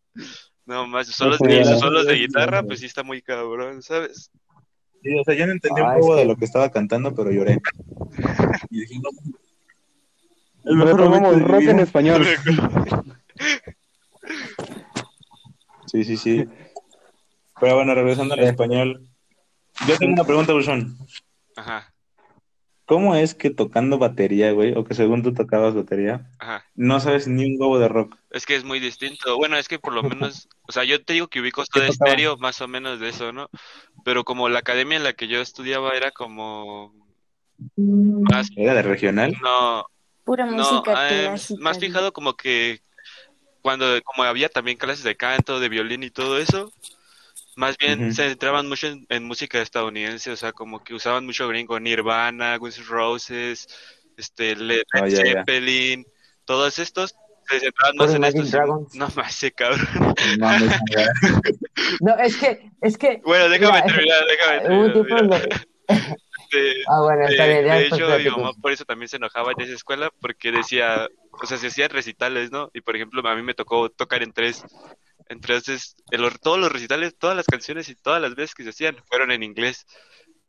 No 0.65 0.87
más, 0.87 1.07
sus 1.07 1.15
solos, 1.17 1.37
Sí, 1.37 1.45
y 1.47 1.57
sus 1.57 1.65
¿verdad? 1.65 1.77
solos 1.79 2.07
de 2.07 2.15
guitarra, 2.15 2.63
pues 2.63 2.79
sí 2.79 2.85
está 2.87 3.03
muy 3.03 3.21
cabrón, 3.21 3.81
¿sabes? 3.83 4.31
Sí, 5.03 5.09
o 5.19 5.23
sea, 5.23 5.33
yo 5.35 5.45
no 5.47 5.51
entendí 5.53 5.81
Ah, 5.81 5.85
un 5.93 5.97
es 5.97 6.05
huevo 6.05 6.15
de 6.15 6.25
lo 6.25 6.35
que 6.35 6.45
estaba 6.45 6.69
cantando, 6.71 7.13
pero 7.13 7.31
lloré. 7.31 7.57
Y 8.69 8.79
dije, 8.81 8.95
no. 9.01 9.09
El 10.63 10.75
mejor 10.75 10.97
Retomamos 10.99 11.21
momento 11.21 11.45
de 11.47 11.53
rock 11.53 11.63
en 11.69 11.79
español. 11.79 12.25
Sí, 15.87 16.05
sí, 16.05 16.15
sí. 16.15 16.45
Pero 17.59 17.75
bueno, 17.75 17.93
regresando 17.93 18.33
al 18.33 18.39
español. 18.45 19.09
Yo 19.85 19.97
tengo 19.97 20.13
una 20.13 20.23
pregunta, 20.23 20.53
Bushon. 20.53 20.97
Ajá, 21.57 21.91
¿Cómo 22.91 23.15
es 23.15 23.35
que 23.35 23.49
tocando 23.49 23.97
batería, 23.99 24.51
güey, 24.51 24.73
o 24.75 24.83
que 24.83 24.93
según 24.93 25.23
tú 25.23 25.33
tocabas 25.33 25.73
batería, 25.73 26.29
ajá. 26.39 26.65
no 26.75 26.99
sabes 26.99 27.25
ni 27.25 27.45
un 27.45 27.55
huevo 27.57 27.79
de 27.79 27.87
rock? 27.87 28.17
Es 28.31 28.45
que 28.45 28.53
es 28.53 28.65
muy 28.65 28.81
distinto. 28.81 29.37
Bueno, 29.37 29.55
es 29.55 29.69
que 29.69 29.79
por 29.79 29.93
lo 29.93 30.03
menos, 30.03 30.49
o 30.67 30.73
sea, 30.73 30.83
yo 30.83 31.01
te 31.01 31.13
digo 31.13 31.29
que 31.29 31.39
ubico 31.39 31.63
tocaba? 31.63 31.87
estéreo, 31.87 32.35
más 32.35 32.59
o 32.59 32.67
menos 32.67 32.99
de 32.99 33.07
eso, 33.07 33.31
¿no? 33.31 33.49
Pero 34.03 34.25
como 34.25 34.49
la 34.49 34.59
academia 34.59 34.97
en 34.97 35.05
la 35.05 35.13
que 35.13 35.29
yo 35.29 35.39
estudiaba 35.39 35.93
era 35.95 36.11
como 36.11 36.93
más, 37.77 38.49
¿Era 38.57 38.73
de 38.73 38.81
regional? 38.81 39.37
no, 39.41 39.85
Pura 40.23 40.45
no, 40.45 40.53
música 40.53 41.09
eh, 41.09 41.21
clásica. 41.23 41.61
más 41.61 41.79
fijado 41.79 42.13
como 42.13 42.35
que 42.35 42.81
cuando, 43.61 43.85
como 44.03 44.23
había 44.23 44.49
también 44.49 44.77
clases 44.77 45.03
de 45.03 45.15
canto, 45.15 45.59
de 45.59 45.69
violín 45.69 46.03
y 46.03 46.09
todo 46.09 46.37
eso, 46.39 46.71
más 47.55 47.77
bien 47.77 48.13
se 48.13 48.27
centraban 48.29 48.67
mucho 48.67 48.87
en, 48.87 49.05
en 49.09 49.23
música 49.23 49.61
estadounidense, 49.61 50.31
o 50.31 50.35
sea, 50.35 50.51
como 50.51 50.83
que 50.83 50.93
usaban 50.93 51.25
mucho 51.25 51.47
gringo, 51.47 51.79
Nirvana, 51.79 52.57
Guns 52.57 52.77
N' 52.79 52.85
Roses, 52.87 53.67
este, 54.17 54.55
Led 54.55 54.83
Oh. 54.93 55.09
Zeppelin, 55.09 56.05
todos 56.45 56.79
estos 56.79 57.15
se 57.49 57.59
centraban 57.59 57.95
más 57.97 58.13
en 58.13 58.23
estos. 58.23 58.51
Dragons. 58.51 58.95
No 58.95 59.09
más, 59.15 59.35
ese 59.35 59.51
cabrón. 59.51 59.87
No, 60.39 60.47
mames, 60.47 60.79
güey. 60.93 61.05
No, 61.99 62.15
es 62.17 62.37
que, 62.37 62.71
es 62.81 62.97
que. 62.97 63.21
Bueno, 63.25 63.49
déjame 63.49 63.81
Mira, 63.83 63.93
terminar, 63.93 64.25
déjame 64.27 64.89
terminar. 64.89 65.67
Este, 66.51 66.83
Ah, 66.87 67.01
bueno, 67.01 67.27
de, 67.27 67.35
bien, 67.61 67.63
de 67.63 67.87
hecho, 67.87 68.17
mi 68.17 68.25
mamá 68.29 68.51
por 68.61 68.71
eso 68.71 68.85
también 68.85 69.07
se 69.09 69.17
enojaba 69.17 69.51
en 69.53 69.61
esa 69.61 69.73
escuela, 69.73 70.09
porque 70.19 70.51
decía, 70.51 71.07
o 71.31 71.45
sea, 71.45 71.57
se 71.57 71.67
hacían 71.67 71.89
recitales, 71.89 72.51
¿no? 72.51 72.69
Y 72.73 72.81
por 72.81 72.95
ejemplo, 72.95 73.27
a 73.27 73.35
mí 73.35 73.41
me 73.41 73.53
tocó 73.53 73.89
tocar 73.89 74.23
en 74.23 74.33
tres. 74.33 74.63
Entonces, 75.29 75.95
en 76.11 76.21
los- 76.21 76.39
todos 76.41 76.59
los 76.59 76.71
recitales, 76.71 77.17
todas 77.17 77.35
las 77.35 77.45
canciones 77.45 77.89
y 77.89 77.95
todas 77.95 78.21
las 78.21 78.35
veces 78.35 78.53
que 78.55 78.63
se 78.63 78.69
hacían 78.71 78.97
fueron 79.07 79.31
en 79.31 79.43
inglés. 79.43 79.85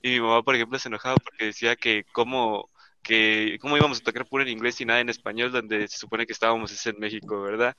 Y 0.02 0.10
mi 0.10 0.20
mamá, 0.20 0.42
por 0.42 0.54
ejemplo, 0.54 0.78
se 0.78 0.88
enojaba 0.88 1.16
porque 1.18 1.46
decía 1.46 1.76
que 1.76 2.04
cómo, 2.12 2.68
que 3.02 3.58
cómo 3.60 3.76
íbamos 3.76 4.00
a 4.00 4.02
tocar 4.04 4.26
puro 4.26 4.42
en 4.42 4.50
inglés 4.50 4.80
y 4.80 4.84
nada 4.86 5.00
en 5.00 5.08
español, 5.08 5.52
donde 5.52 5.86
se 5.88 5.98
supone 5.98 6.26
que 6.26 6.32
estábamos 6.32 6.72
es 6.72 6.86
en 6.86 6.98
México, 6.98 7.40
¿verdad? 7.42 7.74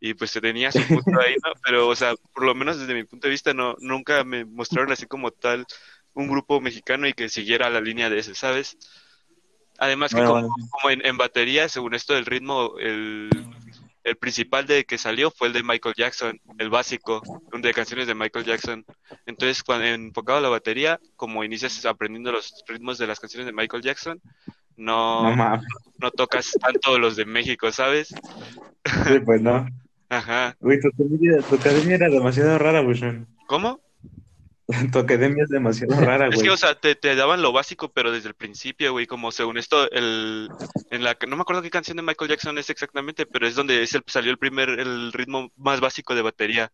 Y 0.00 0.14
pues 0.14 0.30
se 0.30 0.40
tenía 0.40 0.70
su 0.72 0.80
punto 0.88 1.20
ahí, 1.20 1.34
¿no? 1.44 1.52
Pero, 1.64 1.88
o 1.88 1.96
sea, 1.96 2.14
por 2.32 2.44
lo 2.44 2.54
menos 2.54 2.78
desde 2.78 2.94
mi 2.94 3.04
punto 3.04 3.26
de 3.26 3.32
vista, 3.32 3.52
no, 3.54 3.74
nunca 3.80 4.24
me 4.24 4.44
mostraron 4.44 4.92
así 4.92 5.06
como 5.06 5.30
tal 5.32 5.66
un 6.18 6.28
grupo 6.28 6.60
mexicano 6.60 7.06
y 7.06 7.12
que 7.12 7.28
siguiera 7.28 7.70
la 7.70 7.80
línea 7.80 8.10
de 8.10 8.18
ese, 8.18 8.34
¿sabes? 8.34 8.76
Además 9.78 10.10
que 10.10 10.16
Bueno, 10.16 10.30
como, 10.30 10.48
bueno. 10.48 10.68
como 10.70 10.90
en, 10.90 11.06
en 11.06 11.16
batería, 11.16 11.68
según 11.68 11.94
esto 11.94 12.14
del 12.14 12.26
ritmo, 12.26 12.74
el, 12.80 13.30
el 14.02 14.16
principal 14.16 14.66
de 14.66 14.84
que 14.84 14.98
salió 14.98 15.30
fue 15.30 15.48
el 15.48 15.54
de 15.54 15.62
Michael 15.62 15.94
Jackson, 15.96 16.40
el 16.58 16.70
básico, 16.70 17.22
de 17.52 17.72
canciones 17.72 18.06
de 18.08 18.14
Michael 18.14 18.44
Jackson. 18.44 18.84
Entonces, 19.26 19.62
cuando 19.62 19.86
enfocado 19.86 20.38
a 20.38 20.42
la 20.42 20.48
batería, 20.48 20.98
como 21.14 21.44
inicias 21.44 21.84
aprendiendo 21.86 22.32
los 22.32 22.64
ritmos 22.66 22.98
de 22.98 23.06
las 23.06 23.20
canciones 23.20 23.46
de 23.46 23.52
Michael 23.52 23.82
Jackson, 23.82 24.20
no, 24.76 25.36
No 25.36 25.60
no, 25.98 26.10
tocas 26.12 26.52
tanto 26.60 26.98
los 26.98 27.16
de 27.16 27.26
México, 27.26 27.70
¿sabes? 27.72 28.08
Sí, 28.08 29.20
pues 29.24 29.40
no. 29.40 29.66
Ajá. 30.08 30.56
Güey, 30.60 30.80
tu 30.80 30.88
academia, 30.88 31.38
tu 31.48 31.54
academia 31.56 31.96
era 31.96 32.08
demasiado 32.08 32.58
rara, 32.58 32.80
Bushon. 32.80 33.26
¿Cómo? 33.46 33.80
Tu 34.92 34.98
academia 34.98 35.44
es 35.44 35.48
demasiado 35.50 35.94
rara, 36.00 36.28
Es 36.28 36.34
güey. 36.36 36.46
que, 36.46 36.50
o 36.50 36.56
sea, 36.56 36.74
te, 36.74 36.94
te 36.94 37.14
daban 37.14 37.42
lo 37.42 37.52
básico, 37.52 37.90
pero 37.90 38.12
desde 38.12 38.28
el 38.28 38.34
principio, 38.34 38.92
güey, 38.92 39.06
como 39.06 39.32
según 39.32 39.58
esto, 39.58 39.90
el, 39.90 40.48
en 40.90 41.02
la, 41.04 41.14
que- 41.14 41.26
no 41.26 41.36
me 41.36 41.42
acuerdo 41.42 41.62
qué 41.62 41.70
canción 41.70 41.96
de 41.96 42.02
Michael 42.02 42.30
Jackson 42.30 42.58
es 42.58 42.70
exactamente, 42.70 43.26
pero 43.26 43.46
es 43.46 43.54
donde 43.54 43.82
es 43.82 43.94
el, 43.94 44.02
salió 44.06 44.30
el 44.30 44.38
primer, 44.38 44.68
el 44.68 45.12
ritmo 45.12 45.50
más 45.56 45.80
básico 45.80 46.14
de 46.14 46.22
batería. 46.22 46.70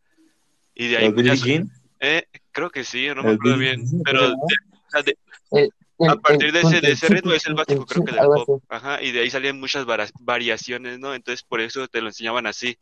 Y 0.74 0.88
de 0.88 0.96
ahí, 0.96 1.04
¿Los 1.04 1.14
pues, 1.14 1.24
Billie 1.24 1.36
Jean? 1.36 1.70
eh, 2.00 2.24
creo 2.50 2.70
que 2.70 2.84
sí, 2.84 3.06
no 3.08 3.22
me 3.22 3.32
acuerdo 3.32 3.58
Billie 3.58 3.76
bien, 3.76 4.02
pero 4.04 4.32
o 4.32 4.46
sea, 4.90 5.02
de- 5.02 5.16
El- 5.52 5.70
a 6.08 6.16
partir 6.16 6.48
el- 6.48 6.52
de 6.52 6.60
ese, 6.62 6.80
de 6.80 6.92
ese 6.92 7.08
ritmo 7.08 7.32
es 7.32 7.46
el 7.46 7.54
básico, 7.54 7.86
creo 7.86 8.04
que 8.04 8.12
del 8.12 8.24
pop, 8.24 8.62
ajá, 8.68 9.00
y 9.00 9.12
de 9.12 9.20
ahí 9.20 9.30
salían 9.30 9.60
muchas 9.60 9.86
variaciones, 10.18 10.98
¿no? 10.98 11.14
Entonces, 11.14 11.44
por 11.44 11.60
eso 11.60 11.86
te 11.86 12.00
lo 12.00 12.08
enseñaban 12.08 12.46
así. 12.48 12.76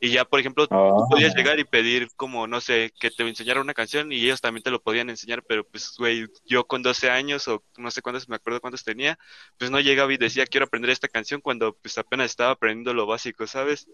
Y 0.00 0.10
ya, 0.10 0.24
por 0.24 0.40
ejemplo, 0.40 0.64
Ah. 0.70 0.90
tú 0.96 1.04
podías 1.10 1.34
llegar 1.34 1.58
y 1.60 1.64
pedir 1.64 2.08
como, 2.16 2.46
no 2.46 2.60
sé, 2.60 2.90
que 2.98 3.10
te 3.10 3.22
enseñaran 3.28 3.62
una 3.62 3.74
canción 3.74 4.10
y 4.12 4.16
ellos 4.24 4.40
también 4.40 4.62
te 4.62 4.70
lo 4.70 4.80
podían 4.82 5.10
enseñar, 5.10 5.42
pero 5.46 5.62
pues, 5.64 5.94
güey, 5.98 6.26
yo 6.46 6.66
con 6.66 6.82
12 6.82 7.10
años 7.10 7.46
o 7.48 7.62
no 7.76 7.90
sé 7.90 8.00
cuántos, 8.00 8.28
me 8.28 8.36
acuerdo 8.36 8.60
cuántos 8.62 8.82
tenía, 8.82 9.18
pues 9.58 9.70
no 9.70 9.78
llegaba 9.78 10.12
y 10.12 10.16
decía, 10.16 10.46
quiero 10.46 10.64
aprender 10.66 10.90
esta 10.90 11.08
canción 11.08 11.40
cuando 11.42 11.74
pues 11.82 11.98
apenas 11.98 12.26
estaba 12.30 12.52
aprendiendo 12.52 12.94
lo 12.94 13.06
básico, 13.06 13.46
¿sabes? 13.46 13.88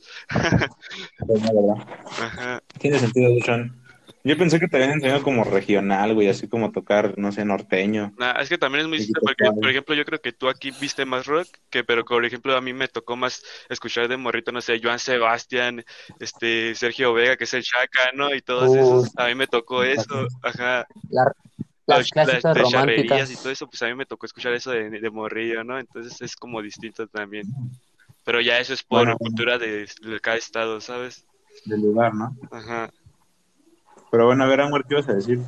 Pues. 1.27 1.43
Ajá. 2.21 2.63
Tiene 2.79 2.99
sentido, 2.99 3.31
Bushon. 3.33 3.86
Yo 4.27 4.37
pensé 4.37 4.61
que 4.61 4.69
te 4.69 4.77
habían 4.77 4.93
enseñado 4.93 5.23
como 5.23 5.45
regional, 5.45 6.13
güey, 6.15 6.29
así 6.29 6.49
como 6.49 6.73
tocar, 6.73 7.17
no 7.19 7.33
sé, 7.33 7.45
norteño. 7.45 8.13
Nah, 8.19 8.33
es 8.41 8.49
que 8.49 8.57
también 8.57 8.81
es 8.83 8.89
muy 8.89 8.97
distinto 8.97 9.21
porque, 9.23 9.53
por 9.61 9.69
ejemplo, 9.69 9.95
yo 9.95 10.05
creo 10.07 10.21
que 10.23 10.33
tú 10.33 10.49
aquí 10.49 10.71
viste 10.71 11.05
más 11.05 11.27
rock, 11.27 11.49
que 11.69 11.85
pero 11.85 12.03
por 12.05 12.25
ejemplo 12.25 12.57
a 12.57 12.63
mí 12.63 12.73
me 12.73 12.89
tocó 12.89 13.15
más 13.15 13.43
escuchar 13.69 14.09
de 14.09 14.17
morrito, 14.17 14.53
no 14.53 14.63
sé, 14.63 14.81
Joan 14.83 14.99
Sebastián, 14.99 15.85
este, 16.19 16.75
Sergio 16.75 17.13
Vega, 17.13 17.37
que 17.37 17.45
es 17.45 17.53
el 17.53 17.63
Chaca, 17.63 18.13
¿no? 18.15 18.35
Y 18.35 18.41
todos 18.41 18.73
Uh, 18.73 18.75
esos, 18.75 19.13
a 19.17 19.27
mí 19.27 19.35
me 19.35 19.47
tocó 19.49 19.85
eso, 19.85 20.29
ajá, 20.41 20.89
La- 21.11 21.33
las 21.87 22.09
las, 22.23 22.33
las 22.33 22.45
de 22.45 22.55
románticas. 22.55 23.31
y 23.31 23.37
todo 23.39 23.53
eso, 23.53 23.69
pues 23.69 23.83
a 23.83 23.87
mí 23.87 23.95
me 23.95 24.07
tocó 24.07 24.27
escuchar 24.27 24.53
eso 24.55 24.71
de, 24.71 24.91
de 24.91 25.11
morrillo, 25.11 25.65
¿no? 25.65 25.79
Entonces 25.79 26.21
es 26.21 26.37
como 26.37 26.63
distinto 26.63 27.07
también. 27.09 27.49
Pero 28.25 28.41
ya 28.43 28.59
eso 28.61 28.75
es 28.75 28.83
por 28.85 29.07
Bueno. 29.07 29.17
cultura 29.19 29.59
de, 29.59 29.89
de 30.03 30.21
cada 30.21 30.37
estado, 30.39 30.81
¿sabes? 30.81 31.27
Del 31.67 31.83
lugar, 31.83 32.15
¿no? 32.15 32.35
Ajá. 32.51 32.91
Pero 34.11 34.27
bueno, 34.27 34.45
a 34.45 34.47
ver, 34.47 34.61
Amor, 34.61 34.85
¿qué 34.87 34.95
ibas 34.95 35.09
a 35.09 35.15
decir? 35.15 35.41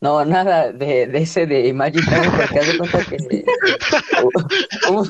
No, 0.00 0.24
nada 0.24 0.72
de, 0.72 1.08
de 1.08 1.18
ese 1.18 1.46
de 1.46 1.66
Imagine 1.66 2.04
Dragons, 2.06 2.36
porque 2.36 2.58
haz 2.60 2.66
de 2.68 2.78
cuenta 2.78 2.98
que 3.04 3.44
hubo, 4.90 5.02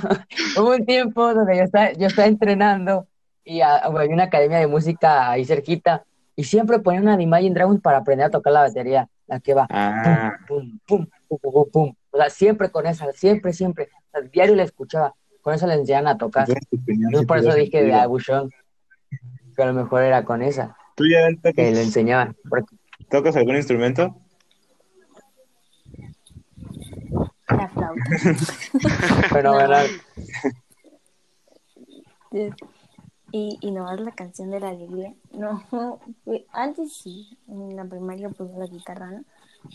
hubo 0.56 0.70
un 0.70 0.86
tiempo 0.86 1.34
donde 1.34 1.58
yo 1.58 1.62
estaba, 1.64 1.92
yo 1.92 2.06
estaba 2.06 2.26
entrenando 2.26 3.06
y 3.44 3.60
ah, 3.60 3.76
había 3.76 4.14
una 4.14 4.24
academia 4.24 4.58
de 4.58 4.66
música 4.66 5.30
ahí 5.30 5.44
cerquita 5.44 6.04
y 6.36 6.44
siempre 6.44 6.78
ponían 6.78 7.02
una 7.02 7.16
de 7.16 7.22
Imagine 7.22 7.54
Dragons 7.54 7.82
para 7.82 7.98
aprender 7.98 8.26
a 8.26 8.30
tocar 8.30 8.52
la 8.52 8.60
batería, 8.60 9.08
la 9.26 9.40
que 9.40 9.52
va 9.54 9.66
Ah, 9.68 10.32
pum, 10.46 10.78
pum, 10.86 11.06
pum, 11.28 11.38
pum, 11.38 11.52
pum, 11.52 11.70
pum. 11.70 11.94
O 12.10 12.16
sea, 12.16 12.30
siempre 12.30 12.70
con 12.70 12.86
esa, 12.86 13.12
siempre, 13.12 13.52
siempre. 13.52 13.90
O 14.06 14.10
sea, 14.12 14.20
diario 14.22 14.54
la 14.54 14.62
escuchaba, 14.62 15.14
con 15.42 15.52
eso 15.52 15.66
le 15.66 15.74
enseñaban 15.74 16.06
a 16.06 16.16
tocar. 16.16 16.48
entonces 16.86 17.26
por 17.26 17.38
eso 17.38 17.52
dije 17.52 17.82
de. 17.82 17.92
Abushon, 17.92 18.50
que 19.54 19.62
a 19.62 19.66
lo 19.66 19.74
mejor 19.74 20.02
era 20.02 20.24
con 20.24 20.40
esa, 20.40 20.77
¿Tú 20.98 21.04
ya 21.06 21.28
que 21.28 21.34
le 21.34 21.52
tocas, 21.52 21.78
enseñaban. 21.78 22.36
Porque 22.48 22.76
tocas 23.08 23.36
algún 23.36 23.54
instrumento? 23.54 24.16
La 27.48 27.68
flauta. 27.68 28.02
fenomenal. 29.30 29.86
Y, 33.30 33.58
y 33.60 33.70
no 33.70 33.92
es 33.94 34.00
la 34.00 34.10
canción 34.10 34.50
de 34.50 34.58
la 34.58 34.70
alegría. 34.70 35.14
No, 35.30 35.62
antes 36.52 36.94
sí, 36.94 37.38
en 37.46 37.76
la 37.76 37.84
primaria 37.84 38.28
pues 38.30 38.50
la 38.56 38.66
guitarra, 38.66 39.12
¿no? 39.12 39.24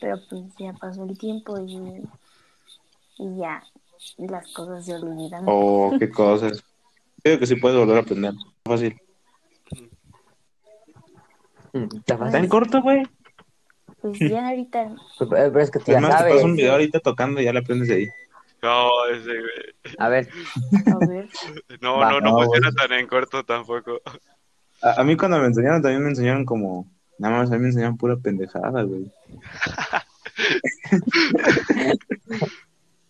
Pero 0.02 0.20
pues 0.30 0.44
ya 0.60 0.74
pasó 0.74 1.06
el 1.06 1.18
tiempo 1.18 1.58
y, 1.58 2.04
y 3.18 3.38
ya 3.38 3.64
las 4.18 4.52
cosas 4.52 4.86
se 4.86 4.96
olvidan. 4.96 5.46
¿O 5.48 5.94
qué 5.98 6.10
cosas? 6.10 6.62
Creo 7.24 7.40
que 7.40 7.48
sí 7.48 7.56
puedes 7.56 7.80
volver 7.80 7.96
a 7.96 8.02
aprender. 8.02 8.34
Fácil. 8.66 9.00
Está 11.74 11.98
¿Está 11.98 12.18
fácil. 12.18 12.40
en 12.40 12.48
corto, 12.48 12.82
güey? 12.82 13.04
Pues 14.02 14.20
ya 14.20 14.48
ahorita, 14.50 14.96
Pero 15.30 15.60
es 15.60 15.72
que 15.72 15.80
tú 15.80 15.92
ya 15.92 16.00
más, 16.00 16.12
te 16.12 16.18
sabes. 16.18 16.34
paso 16.36 16.46
un 16.46 16.56
video 16.56 16.74
ahorita 16.74 17.00
tocando 17.00 17.42
y 17.42 17.46
ya 17.46 17.54
le 17.54 17.60
aprendes 17.60 17.88
de 17.88 17.96
ahí. 17.96 18.08
No, 18.62 18.90
ese, 19.12 19.32
güey. 19.32 19.96
A 19.98 20.10
ver, 20.10 20.30
a 20.92 20.98
ver, 21.08 21.28
no, 21.82 21.98
Va, 21.98 22.12
no, 22.12 22.20
no 22.22 22.32
no, 22.32 22.38
funciona 22.44 22.72
tan 22.72 22.92
en 22.94 23.08
corto 23.08 23.44
tampoco. 23.44 24.00
A, 24.82 25.02
a 25.02 25.04
mí 25.04 25.18
cuando 25.18 25.40
me 25.40 25.48
enseñaron 25.48 25.82
también 25.82 26.04
me 26.04 26.10
enseñaron 26.10 26.46
como... 26.46 26.90
Nada 27.18 27.38
más 27.40 27.52
a 27.52 27.56
mí 27.56 27.60
me 27.62 27.68
enseñaron 27.68 27.98
pura 27.98 28.16
pendejada, 28.18 28.84
güey. 28.84 29.12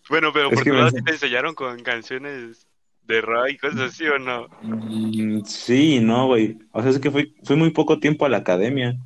Bueno, 0.09 0.31
pero 0.33 0.49
Es 0.49 0.55
por 0.55 0.63
tu 0.63 0.73
lado 0.73 0.89
sí 0.91 1.01
te 1.01 1.11
enseñaron 1.13 1.55
con 1.55 1.79
canciones 1.81 2.67
de 3.07 3.21
rock 3.21 3.49
y 3.51 3.57
cosas 3.57 3.79
así, 3.81 4.05
¿o 4.05 4.19
no? 4.19 4.47
Mm, 4.61 5.43
sí, 5.45 5.99
no, 5.99 6.27
güey. 6.27 6.57
O 6.71 6.81
sea, 6.81 6.91
es 6.91 6.99
que 6.99 7.11
fui, 7.11 7.35
fui 7.43 7.55
muy 7.55 7.71
poco 7.71 7.99
tiempo 7.99 8.25
a 8.25 8.29
la 8.29 8.37
academia. 8.37 8.97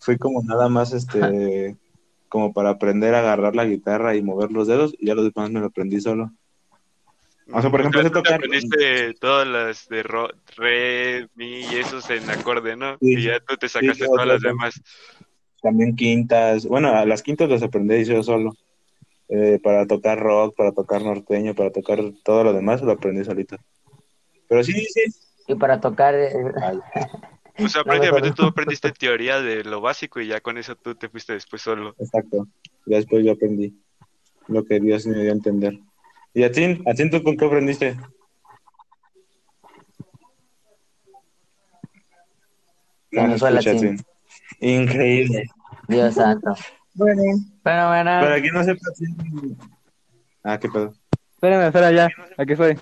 Fui 0.00 0.16
como 0.18 0.42
nada 0.42 0.68
más, 0.68 0.92
este... 0.92 1.76
Como 2.28 2.54
para 2.54 2.70
aprender 2.70 3.14
a 3.14 3.18
agarrar 3.18 3.54
la 3.54 3.66
guitarra 3.66 4.16
y 4.16 4.22
mover 4.22 4.52
los 4.52 4.66
dedos. 4.66 4.94
Y 4.98 5.06
ya 5.06 5.14
los 5.14 5.30
demás 5.30 5.50
me 5.50 5.60
lo 5.60 5.66
aprendí 5.66 6.00
solo. 6.00 6.32
O 7.52 7.60
sea, 7.60 7.70
por 7.70 7.80
ejemplo, 7.80 8.02
sé 8.02 8.08
tocar- 8.08 8.36
aprendiste 8.36 9.12
todas 9.20 9.46
las 9.46 9.86
de 9.90 10.02
ro, 10.02 10.30
re, 10.56 11.28
mi 11.34 11.60
y 11.60 11.74
esos 11.74 12.08
en 12.08 12.30
acorde, 12.30 12.74
¿no? 12.74 12.96
Sí. 13.02 13.18
Y 13.18 13.22
ya 13.24 13.38
tú 13.40 13.56
te 13.58 13.68
sacaste 13.68 14.06
todas 14.06 14.26
las 14.26 14.40
demás. 14.40 14.80
También 15.60 15.94
quintas. 15.94 16.64
Bueno, 16.64 16.88
a 16.88 17.04
las 17.04 17.22
quintas 17.22 17.50
las 17.50 17.62
aprendí 17.62 18.02
yo 18.04 18.22
solo. 18.22 18.56
Eh, 19.34 19.58
para 19.62 19.86
tocar 19.86 20.20
rock, 20.20 20.54
para 20.54 20.72
tocar 20.72 21.02
norteño, 21.02 21.54
para 21.54 21.72
tocar 21.72 22.00
todo 22.22 22.44
lo 22.44 22.52
demás, 22.52 22.82
lo 22.82 22.92
aprendí 22.92 23.24
solito. 23.24 23.56
Pero 24.46 24.62
sí, 24.62 24.74
sí. 24.74 25.04
y 25.48 25.54
para 25.54 25.80
tocar, 25.80 26.14
eh, 26.14 26.34
Ay, 26.62 26.78
O 27.64 27.68
sea, 27.68 27.80
No, 27.84 27.84
prácticamente 27.86 28.28
mejor 28.28 28.34
tú 28.34 28.44
aprendiste 28.44 28.92
teoría 28.92 29.40
de 29.40 29.64
lo 29.64 29.80
básico 29.80 30.20
y 30.20 30.26
ya 30.26 30.42
con 30.42 30.58
eso 30.58 30.76
tú 30.76 30.94
te 30.96 31.08
fuiste 31.08 31.32
después 31.32 31.62
solo. 31.62 31.94
exacto. 31.98 32.46
Ya 32.84 32.98
después 32.98 33.24
yo 33.24 33.32
aprendí 33.32 33.74
lo 34.48 34.66
que 34.66 34.78
Dios 34.80 35.06
me 35.06 35.22
dio 35.22 35.30
a 35.30 35.34
entender. 35.34 35.78
¿Y 36.34 36.42
a 36.42 36.52
ti? 36.52 36.82
¿A 36.86 36.92
ti 36.92 37.08
tú 37.08 37.22
con 37.22 37.34
qué 37.34 37.46
aprendiste? 37.46 37.96
No 43.12 43.22
me 43.22 43.28
Venezuela. 43.28 43.60
Atzin. 43.60 43.98
Increíble. 44.60 45.44
Dios 45.88 46.14
santo. 46.14 46.54
Bueno, 46.94 47.22
para 47.62 47.82
Fenomenal. 48.04 48.40
quien 48.42 48.54
no 48.54 48.64
sepa, 48.64 48.80
Atzin- 48.90 49.56
Ah, 50.44 50.58
qué 50.58 50.68
pedo. 50.68 50.92
Espérame, 51.34 51.66
espera 51.66 51.92
ya, 51.92 52.08
aquí 52.36 52.52
estoy. 52.52 52.76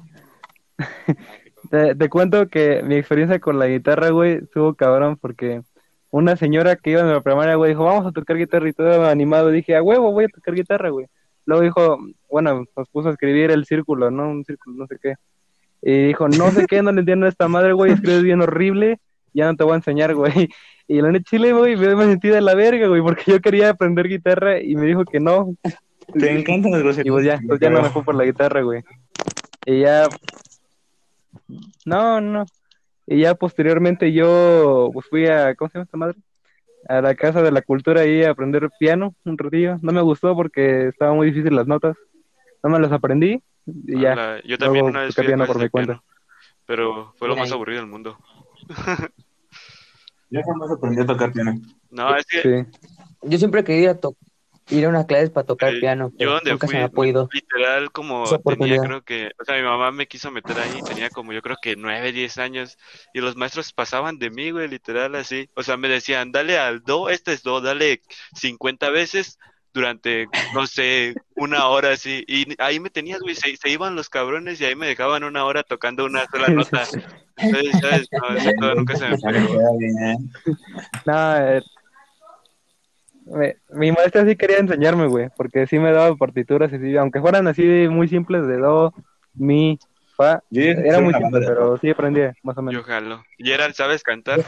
Te, 1.70 1.94
te 1.94 2.08
cuento 2.08 2.48
que 2.48 2.82
mi 2.82 2.96
experiencia 2.96 3.38
con 3.38 3.58
la 3.58 3.66
guitarra, 3.66 4.08
güey, 4.10 4.38
estuvo 4.42 4.74
cabrón 4.74 5.16
porque 5.20 5.62
una 6.10 6.34
señora 6.34 6.74
que 6.74 6.90
iba 6.90 7.02
en 7.02 7.12
la 7.12 7.20
primaria, 7.20 7.54
güey, 7.54 7.70
dijo, 7.72 7.84
vamos 7.84 8.06
a 8.06 8.12
tocar 8.12 8.36
guitarra 8.36 8.68
y 8.68 8.72
todo 8.72 9.04
animado. 9.08 9.50
Dije, 9.50 9.76
a 9.76 9.82
huevo, 9.82 10.10
voy 10.10 10.24
a 10.24 10.28
tocar 10.28 10.54
guitarra, 10.54 10.88
güey. 10.88 11.06
Luego 11.44 11.62
dijo, 11.62 11.98
bueno, 12.30 12.64
nos 12.76 12.88
puso 12.88 13.08
a 13.08 13.12
escribir 13.12 13.50
el 13.50 13.66
círculo, 13.66 14.10
¿no? 14.10 14.28
Un 14.30 14.44
círculo, 14.44 14.76
no 14.78 14.86
sé 14.86 14.96
qué. 15.00 15.14
Y 15.82 16.06
dijo, 16.08 16.28
no 16.28 16.50
sé 16.50 16.66
qué, 16.66 16.82
no 16.82 16.90
le 16.92 17.00
entiendo 17.00 17.26
a 17.26 17.28
esta 17.28 17.46
madre, 17.46 17.72
güey, 17.74 17.92
escribes 17.92 18.22
bien 18.22 18.40
horrible, 18.42 18.98
ya 19.32 19.46
no 19.46 19.54
te 19.54 19.62
voy 19.62 19.74
a 19.74 19.76
enseñar, 19.76 20.14
güey. 20.14 20.48
Y 20.92 21.00
la 21.00 21.12
neta 21.12 21.22
chile, 21.31 21.53
güey, 21.53 21.76
me 21.76 21.94
me 21.94 22.05
sentí 22.07 22.26
de 22.26 22.40
la 22.40 22.57
verga, 22.57 22.88
güey, 22.88 23.00
porque 23.00 23.22
yo 23.31 23.40
quería 23.40 23.70
aprender 23.70 24.09
guitarra 24.09 24.61
y 24.61 24.74
me 24.74 24.87
dijo 24.87 25.05
que 25.05 25.20
no, 25.20 25.55
Te 26.18 26.37
encantan 26.37 26.72
las 26.72 26.83
groserías. 26.83 27.07
y 27.07 27.11
pues 27.11 27.24
ya, 27.24 27.38
pues 27.46 27.61
ya 27.61 27.70
no 27.70 27.81
me 27.81 27.90
fue 27.90 28.03
por 28.03 28.16
la 28.16 28.24
guitarra, 28.24 28.62
güey. 28.62 28.83
Y 29.66 29.83
ya. 29.83 30.09
No, 31.85 32.20
no. 32.20 32.44
Y 33.07 33.20
ya 33.20 33.37
posteriormente 33.37 34.12
yo 34.12 34.90
pues 34.92 35.07
fui 35.09 35.29
a, 35.29 35.55
¿cómo 35.55 35.68
se 35.68 35.74
llama 35.79 35.85
esta 35.85 35.96
madre? 35.96 36.18
A 36.88 37.00
la 37.00 37.14
Casa 37.14 37.40
de 37.40 37.53
la 37.53 37.62
Cultura 37.62 38.00
ahí 38.00 38.24
a 38.24 38.31
aprender 38.33 38.68
piano 38.76 39.14
un 39.24 39.38
ratillo. 39.38 39.79
No 39.83 39.92
me 39.92 40.00
gustó 40.00 40.35
porque 40.35 40.88
estaba 40.88 41.14
muy 41.14 41.29
difícil 41.29 41.55
las 41.55 41.68
notas. 41.68 41.96
No 42.64 42.70
me 42.70 42.81
las 42.81 42.90
aprendí 42.90 43.40
y 43.87 44.00
ya. 44.00 44.40
Yo 44.44 44.59
también 44.59 44.87
Luego 44.87 44.88
una 44.88 45.03
vez 45.03 45.14
toqué 45.14 45.26
fui 45.29 45.35
a 45.35 45.37
piano 45.37 45.46
por 45.46 45.62
mi 45.62 45.68
cuenta. 45.68 46.03
pero 46.66 47.12
fue 47.16 47.29
lo 47.29 47.37
más 47.37 47.53
aburrido 47.53 47.81
del 47.81 47.88
mundo. 47.90 48.18
Yo 50.30 50.40
jamás 50.42 50.70
aprendí 50.70 51.00
a 51.02 51.06
tocar 51.06 51.32
piano. 51.32 51.60
No, 51.90 52.16
es 52.16 52.24
que 52.26 52.42
Sí. 52.42 52.78
Yo 53.22 53.38
siempre 53.38 53.62
to- 53.96 54.16
ir 54.70 54.84
a 54.84 54.88
unas 54.88 55.06
clases 55.06 55.30
para 55.30 55.46
tocar 55.46 55.74
Eh, 55.74 55.80
piano, 55.80 56.12
Yo 56.16 56.30
donde 56.30 56.52
nunca 56.52 56.66
fui, 56.66 56.74
se 56.74 56.78
me 56.78 56.84
ha 56.84 56.88
podido. 56.88 57.28
literal, 57.32 57.90
como 57.90 58.24
tenía, 58.44 58.80
creo 58.80 59.02
que, 59.02 59.30
o 59.40 59.44
sea, 59.44 59.56
mi 59.56 59.62
mamá 59.62 59.90
me 59.90 60.06
quiso 60.06 60.30
meter 60.30 60.58
ahí, 60.58 60.80
tenía 60.86 61.10
como, 61.10 61.32
yo 61.32 61.42
creo 61.42 61.56
que 61.60 61.74
nueve, 61.76 62.12
diez 62.12 62.38
años, 62.38 62.78
y 63.12 63.20
los 63.20 63.36
maestros 63.36 63.72
pasaban 63.72 64.18
de 64.18 64.30
mí, 64.30 64.52
güey, 64.52 64.68
literal, 64.68 65.16
así. 65.16 65.50
O 65.54 65.62
sea, 65.64 65.76
me 65.76 65.88
decían, 65.88 66.30
dale 66.30 66.56
al 66.58 66.82
do, 66.82 67.08
este 67.10 67.32
es 67.32 67.42
do, 67.42 67.60
dale 67.60 68.00
50 68.34 68.90
veces 68.90 69.38
durante, 69.72 70.26
no 70.52 70.66
sé, 70.66 71.14
una 71.37 71.66
hora 71.68 71.92
así. 71.92 72.24
Y 72.26 72.54
ahí 72.59 72.80
me 72.80 72.90
tenías, 72.90 73.20
güey, 73.20 73.35
se, 73.35 73.56
se 73.56 73.68
iban 73.70 73.94
los 73.96 74.09
cabrones 74.09 74.61
y 74.61 74.64
ahí 74.64 74.74
me 74.74 74.87
dejaban 74.87 75.24
una 75.24 75.44
hora 75.44 75.62
tocando 75.62 76.04
una 76.04 76.24
sola 76.26 76.48
nota. 76.50 76.83
Entonces, 77.37 77.76
¿sabes? 77.80 78.09
No, 78.12 78.35
eso 78.35 78.50
todo 78.61 78.74
nunca 78.74 78.96
se 78.96 79.09
me 79.09 79.18
pegó. 79.33 79.78
bien. 79.78 80.30
No, 81.06 81.37
eh, 81.37 81.62
me- 83.26 83.56
mi 83.70 83.92
maestra 83.92 84.26
sí 84.26 84.37
quería 84.37 84.59
enseñarme, 84.59 85.06
güey, 85.06 85.28
porque 85.37 85.66
sí 85.66 85.78
me 85.78 85.92
daba 85.92 86.14
partituras 86.16 86.72
así, 86.72 86.96
aunque 86.96 87.20
fueran 87.20 87.46
así 87.46 87.62
muy 87.88 88.09
simples 88.09 88.46
de 88.46 88.56
do, 88.59 88.92
mi, 89.35 89.78
fa, 90.16 90.42
Yo 90.50 90.62
era 90.62 91.00
muy 91.00 91.14
simple, 91.14 91.40
pero 91.46 91.78
sí 91.78 91.90
aprendí 91.90 92.20
más 92.42 92.56
o 92.59 92.62
Yo 92.62 92.64
menos. 92.64 92.85
jalo. 92.87 93.22
Y 93.38 93.52
eran, 93.52 93.72
¿sabes 93.74 94.02
cantar? 94.02 94.40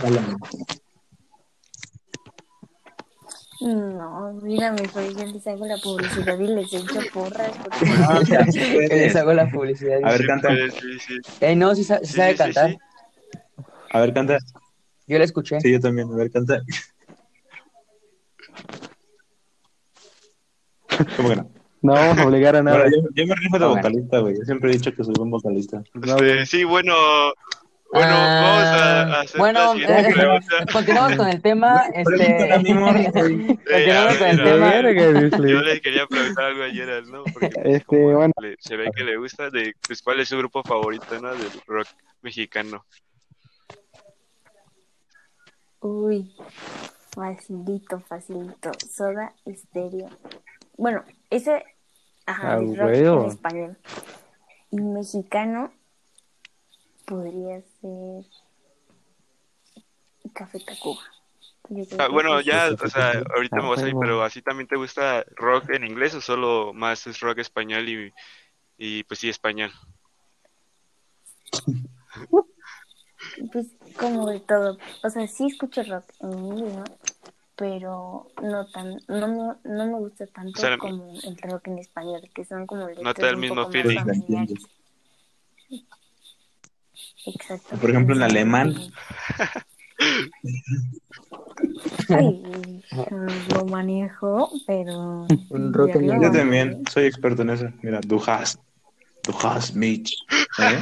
No, 3.64 4.32
mira, 4.42 4.72
mejor 4.72 5.02
yo 5.16 5.26
les 5.26 5.46
hago 5.46 5.66
la 5.66 5.76
publicidad 5.78 6.38
y 6.38 6.46
les 6.48 6.72
echo 6.72 7.00
porras. 7.12 7.52
Porque... 7.62 7.86
Ah, 8.08 8.20
sí 8.50 8.58
Que 8.58 8.88
les 8.96 9.16
hago 9.16 9.32
la 9.32 9.48
publicidad. 9.50 9.98
A 10.02 10.10
ver, 10.12 10.26
canta. 10.26 10.48
sí, 10.80 10.98
sí. 10.98 11.14
Eh, 11.40 11.54
no, 11.54 11.74
sí, 11.74 11.84
sa- 11.84 12.00
sí 12.00 12.06
Sí, 12.06 12.12
sabe 12.14 12.36
cantar. 12.36 12.70
sí. 12.70 12.78
A 13.90 14.00
ver, 14.00 14.12
canta. 14.12 14.38
Yo 15.06 15.18
la 15.18 15.24
escuché. 15.24 15.60
Sí, 15.60 15.72
yo 15.72 15.80
también. 15.80 16.10
A 16.12 16.16
ver, 16.16 16.30
canta. 16.30 16.60
¿Cómo 21.16 21.28
que 21.30 21.36
no? 21.36 21.50
No 21.82 21.94
vamos 21.94 22.18
a 22.18 22.26
obligar 22.26 22.54
a 22.56 22.62
nada. 22.62 22.78
Bueno, 22.78 22.96
yo, 22.96 23.08
yo 23.14 23.26
me 23.26 23.34
rifo 23.34 23.58
de 23.58 23.64
Ah, 23.64 23.68
vocalista, 23.68 24.18
güey. 24.20 24.36
Yo 24.38 24.44
siempre 24.44 24.70
he 24.70 24.74
dicho 24.74 24.94
que 24.94 25.02
soy 25.02 25.14
buen 25.16 25.30
vocalista. 25.30 25.82
No, 25.94 26.16
Este, 26.16 26.46
sí, 26.46 26.64
bueno, 26.64 26.94
bueno, 27.92 28.14
vamos 28.14 28.62
a, 28.64 29.02
a 29.02 29.20
hacer 29.20 29.38
bueno, 29.38 29.74
la 29.74 30.00
eh, 30.00 30.44
continuamos 30.72 31.16
con 31.16 31.28
el 31.28 31.42
tema. 31.42 31.76
A 31.82 31.86
Este, 31.88 32.48
continuamos 32.54 32.94
con 32.96 34.26
el 34.26 34.42
tema. 35.30 35.46
Yo 35.48 35.60
le 35.60 35.80
quería 35.80 36.06
preguntar 36.06 36.44
algo 36.46 36.62
ayer, 36.62 37.06
¿no? 37.06 37.24
Porque 37.24 37.50
Este, 37.64 37.84
como 37.84 38.12
bueno. 38.16 38.32
le- 38.40 38.56
se 38.60 38.76
ve 38.76 38.90
que 38.96 39.04
le 39.04 39.16
gusta 39.18 39.50
de 39.50 39.74
pues, 39.86 40.00
cuál 40.02 40.20
es 40.20 40.28
su 40.28 40.38
grupo 40.38 40.62
favorito, 40.62 41.20
¿no? 41.20 41.30
Del 41.34 41.50
rock 41.66 41.88
mexicano. 42.22 42.84
Uy, 45.80 46.32
facilito, 47.14 48.00
facilito. 48.00 48.70
Soda 48.90 49.34
estéreo. 49.44 50.08
Bueno, 50.76 51.04
ese, 51.30 51.64
ajá, 52.26 52.54
Ah, 52.54 52.58
el 52.58 52.76
rock 52.76 52.90
en 52.90 53.24
español. 53.28 53.78
Y 54.70 54.80
mexicano 54.80 55.72
podría 57.04 57.60
ser 57.80 58.24
Café 60.32 60.60
Tacuba. 60.60 61.02
Ah, 61.98 62.08
bueno, 62.08 62.40
ya, 62.40 62.70
o 62.70 62.88
sea, 62.88 63.22
ahorita 63.34 63.56
me 63.56 63.62
voy 63.62 63.76
a 63.76 63.80
salir, 63.80 63.94
huevo. 63.94 64.00
pero 64.00 64.22
así 64.22 64.42
también 64.42 64.66
te 64.66 64.76
gusta 64.76 65.24
rock 65.36 65.70
en 65.70 65.84
inglés 65.84 66.14
o 66.14 66.20
solo 66.20 66.72
más 66.74 67.06
es 67.06 67.20
rock 67.20 67.38
español 67.38 67.88
y, 67.88 68.12
y 68.76 69.04
pues 69.04 69.20
sí, 69.20 69.28
español. 69.28 69.70
Pues 73.52 73.66
como 73.98 74.28
de 74.28 74.40
todo. 74.40 74.78
O 75.02 75.10
sea, 75.10 75.26
sí 75.26 75.46
escucho 75.46 75.82
rock 75.84 76.04
en 76.20 76.32
inglés, 76.32 76.74
¿no? 76.74 76.84
Pero 77.56 78.26
no 78.42 78.66
tan, 78.66 78.96
no 79.08 79.28
me, 79.28 79.70
no 79.70 79.86
me 79.86 79.98
gusta 79.98 80.26
tanto 80.26 80.58
O 80.58 80.60
sea, 80.60 80.76
como 80.76 81.14
el 81.22 81.36
rock 81.38 81.68
en 81.68 81.78
español, 81.78 82.28
que 82.34 82.44
son 82.44 82.66
como 82.66 82.88
letras 82.88 83.04
No 83.04 83.14
te 83.14 83.22
da 83.22 83.30
el 83.30 83.36
mismo 83.36 83.70
feeling. 83.70 83.98
Exacto. 87.26 87.76
Por 87.76 87.90
ejemplo, 87.90 88.14
en 88.14 88.22
alemán. 88.22 88.74
Ay, 92.08 92.82
lo 93.54 93.64
manejo, 93.66 94.50
pero 94.66 95.26
Yo 95.28 96.32
también 96.32 96.82
soy 96.90 97.04
experto 97.06 97.42
en 97.42 97.50
eso. 97.50 97.66
Mira, 97.82 98.00
du 98.00 98.22
hast. 98.26 98.60
Du 99.22 99.32
hast 99.42 99.74
mich. 99.74 100.14
¿Eh? 100.58 100.80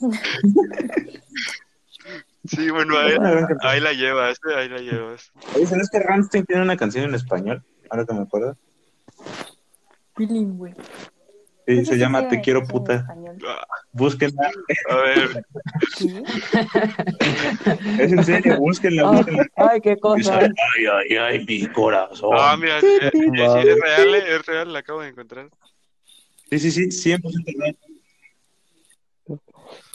Sí, 2.48 2.70
bueno, 2.70 2.96
ahí, 2.96 3.16
ahí 3.62 3.80
la 3.80 3.92
llevas, 3.92 4.38
¿eh? 4.48 4.54
ahí 4.56 4.68
la 4.68 4.78
llevas. 4.78 5.32
¿sabes 5.66 5.88
que 5.90 5.98
Rammstein 5.98 6.44
tiene 6.46 6.62
una 6.62 6.76
canción 6.76 7.04
en 7.04 7.14
español? 7.14 7.62
Ahora 7.90 8.04
que 8.04 8.14
me 8.14 8.22
acuerdo. 8.22 8.56
bilingüe. 10.16 10.74
Sí, 11.66 11.74
Pues 11.74 11.88
se 11.88 11.94
sí, 11.94 12.00
llama 12.00 12.20
sí, 12.20 12.26
Te 12.28 12.40
quiero 12.42 12.62
puta. 12.64 13.06
Búsquenla. 13.92 14.50
A 14.88 14.96
ver, 14.96 15.44
¿Qué? 15.98 16.22
Es 18.04 18.12
en 18.12 18.24
serio, 18.24 18.58
búsquenla, 18.58 19.10
búsquenla. 19.10 19.46
Ay, 19.56 19.80
qué 19.80 19.96
cosa. 19.96 20.38
Ay, 20.38 20.52
ay, 20.86 21.16
ay, 21.16 21.44
mi 21.44 21.66
corazón. 21.66 22.30
ah, 22.38 22.56
mira, 22.56 22.78
eh, 22.78 22.82
eh, 23.02 23.10
sí, 23.12 23.20
es 23.68 23.80
real, 23.80 24.14
eh, 24.14 24.36
es 24.36 24.46
real, 24.46 24.72
la 24.72 24.78
acabo 24.78 25.00
de 25.00 25.08
encontrar. 25.08 25.48
Sí, 26.50 26.58
sí, 26.60 26.70
sí, 26.70 27.10
100% 27.16 27.20
real. 27.58 27.76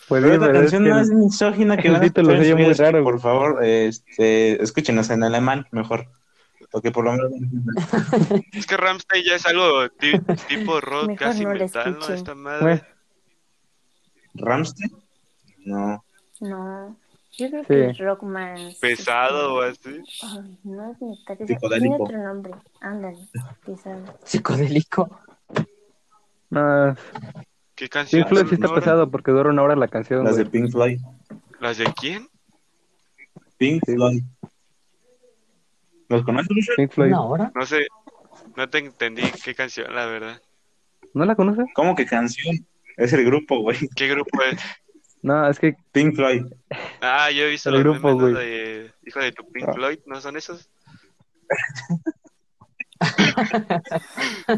Pues 0.09 0.23
Pero 0.23 0.45
es 0.45 0.51
canción 0.51 0.83
que 0.83 0.99
es 0.99 1.09
misógina 1.09 1.77
que 1.77 1.87
el 1.87 1.93
van 1.93 2.01
a 2.01 2.05
título 2.05 2.43
se 2.43 2.53
muy 2.55 2.73
raro, 2.73 3.01
Por 3.01 3.21
favor, 3.21 3.63
este, 3.63 4.61
escúchenos 4.61 5.09
en 5.09 5.23
alemán, 5.23 5.67
mejor. 5.71 6.07
Porque 6.71 6.91
por 6.91 7.03
lo 7.05 7.11
menos... 7.11 7.31
Es 8.53 8.65
que 8.65 8.77
Ramstein 8.77 9.23
ya 9.25 9.35
es 9.35 9.45
algo 9.45 9.89
ti- 9.89 10.19
tipo 10.47 10.79
rock 10.79 11.07
Mejor 11.07 11.17
casi 11.27 11.43
no 11.43 11.49
metal, 11.53 11.99
¿no? 11.99 12.07
Esta 12.13 12.33
madre. 12.35 12.61
Güey. 12.63 12.81
¿Rammstein? 14.35 14.91
No. 15.65 16.03
No, 16.39 16.95
yo 17.33 17.49
creo 17.49 17.61
Sí. 17.63 17.67
que 17.67 17.89
es 17.89 17.97
rock 17.99 18.23
más. 18.23 18.75
Pesado 18.75 19.55
o 19.55 19.63
este, 19.63 19.89
así. 20.01 20.03
Ay, 20.23 20.57
no 20.63 20.91
es 20.91 21.01
metal, 21.01 21.37
es- 21.39 21.47
Psicodélico. 21.47 21.95
tiene 21.95 22.03
otro 22.03 22.17
nombre. 22.23 22.53
Ándale, 22.79 23.17
pesado. 23.65 24.17
Psicodélico. 24.23 25.19
no, 26.49 26.95
¿Qué 27.75 27.89
canción? 27.89 28.21
Pink 28.23 28.29
Floyd 28.29 28.47
sí 28.49 28.55
está 28.55 28.73
pesado 28.73 29.09
porque 29.11 29.31
dura 29.31 29.49
una 29.49 29.61
hora 29.63 29.75
la 29.75 29.87
canción, 29.87 30.23
Las 30.23 30.37
de. 30.37 30.45
Pink 30.45 30.71
Floyd. 30.71 30.99
¿Las 31.59 31.77
de 31.77 31.85
quién? 31.99 32.27
Pink 33.57 33.83
Floyd. 33.85 34.23
¿Los 36.11 36.23
conoces, 36.23 36.49
Lucho? 36.55 36.73
Pink 36.75 36.91
Floyd. 36.91 37.07
¿Una 37.09 37.21
hora? 37.21 37.51
No 37.55 37.65
sé, 37.65 37.87
no 38.57 38.69
te 38.69 38.79
entendí 38.79 39.23
qué 39.43 39.55
canción, 39.55 39.93
la 39.95 40.05
verdad. 40.05 40.41
¿No 41.13 41.23
la 41.25 41.35
conoces? 41.35 41.65
¿Cómo 41.73 41.95
que 41.95 42.05
canción? 42.05 42.55
Es 42.97 43.13
el 43.13 43.25
grupo, 43.25 43.59
güey. 43.61 43.77
¿Qué 43.95 44.07
grupo 44.09 44.41
es? 44.43 44.59
No, 45.21 45.47
es 45.47 45.57
que 45.59 45.75
Pink 45.91 46.15
Floyd. 46.15 46.45
Ah, 46.99 47.29
yo 47.31 47.43
he 47.43 47.49
visto 47.51 47.69
El 47.69 47.75
los 47.75 47.83
grupo, 47.83 48.29
de 48.33 48.91
Hijo 49.05 49.19
de 49.19 49.31
tu 49.31 49.49
Pink 49.51 49.69
Ah. 49.69 49.73
Floyd, 49.73 49.99
¿no 50.05 50.19
son 50.19 50.35
esos? 50.35 50.69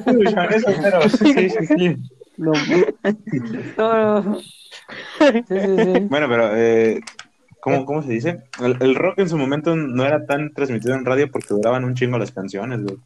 Lucho, 0.08 0.42
esos 0.50 0.80
meros. 0.80 1.12
Sí, 1.20 1.50
sí, 1.50 1.66
sí. 1.68 1.98
no, 2.38 2.52
No, 3.78 4.22
no. 4.22 4.40
Sí, 4.40 5.44
sí, 5.48 5.56
sí. 5.58 6.00
Bueno, 6.10 6.28
pero, 6.28 6.56
eh, 6.56 7.00
¿cómo, 7.64 7.86
¿cómo 7.86 8.04
se 8.04 8.12
dice? 8.12 8.44
El, 8.62 8.78
el 8.82 8.96
rock 8.96 9.20
en 9.20 9.30
su 9.30 9.38
momento 9.38 9.74
no 9.76 10.04
era 10.04 10.26
tan 10.26 10.54
transmitido 10.54 10.96
en 10.96 11.06
radio 11.06 11.32
porque 11.32 11.54
duraban 11.54 11.86
un 11.86 11.96
chingo 11.96 12.18
las 12.18 12.32
canciones, 12.32 12.84
güey. 12.84 12.98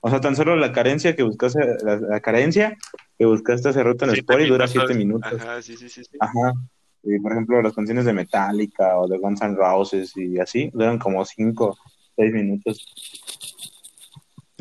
O 0.00 0.08
sea, 0.08 0.22
tan 0.22 0.34
solo 0.34 0.56
la 0.56 0.72
carencia 0.72 1.14
que 1.14 1.22
buscaste, 1.22 1.60
la, 1.84 1.96
la 1.96 2.20
carencia 2.20 2.78
que 3.18 3.26
buscaste 3.26 3.68
hace 3.68 3.82
rato 3.82 4.06
en 4.06 4.12
Siete 4.12 4.20
Spotify 4.20 4.48
dura 4.48 4.66
siete 4.66 4.94
minutos. 4.94 5.34
Ajá, 5.38 5.60
sí, 5.60 5.76
sí, 5.76 5.90
sí. 5.90 6.02
sí. 6.02 6.16
Ajá. 6.18 6.54
Y, 7.02 7.18
por 7.18 7.32
ejemplo, 7.32 7.60
las 7.60 7.74
canciones 7.74 8.06
de 8.06 8.14
Metallica 8.14 8.98
o 8.98 9.06
de 9.06 9.18
Guns 9.18 9.42
N' 9.42 9.56
Roses 9.56 10.16
y 10.16 10.38
así 10.38 10.70
duran 10.72 10.98
como 10.98 11.22
cinco, 11.26 11.76
seis 12.16 12.32
minutos. 12.32 12.86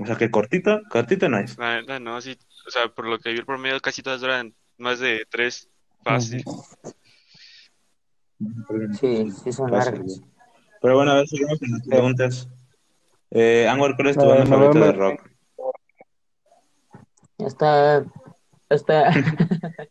O 0.01 0.05
sea, 0.05 0.17
que 0.17 0.29
cortito, 0.29 0.81
cortito 0.89 1.29
no 1.29 1.39
es. 1.39 1.57
La 1.57 1.99
no, 1.99 2.19
sí. 2.19 2.37
O 2.67 2.71
sea, 2.71 2.89
por 2.89 3.07
lo 3.07 3.19
que 3.19 3.31
vi 3.31 3.39
el 3.39 3.45
promedio, 3.45 3.79
casi 3.79 4.03
todas 4.03 4.19
duran 4.19 4.53
más 4.77 4.99
de 4.99 5.25
tres 5.29 5.69
fácil. 6.03 6.43
Sí, 8.99 9.31
sí 9.31 9.51
son 9.51 9.71
largas. 9.71 10.21
Pero 10.81 10.95
bueno, 10.95 11.11
a 11.11 11.15
ver, 11.15 11.27
seguimos 11.27 11.59
con 11.59 11.71
las 11.71 11.87
preguntas. 11.87 12.47
Eh, 13.31 13.67
Anwar, 13.69 13.95
¿cuál 13.95 14.07
es 14.09 14.17
tu 14.17 14.23
Eh, 14.23 14.27
banda 14.27 14.45
favorita 14.45 14.85
de 14.85 14.91
rock? 14.93 15.29
Está. 17.37 18.05
Está. 18.69 19.11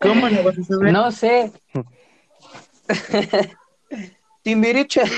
¿Cómo 0.00 0.28
no 0.28 0.42
vas 0.42 0.58
a 0.58 0.64
saber? 0.64 0.92
No 0.92 1.10
sé. 1.12 1.52
Timbiriche. 4.42 5.02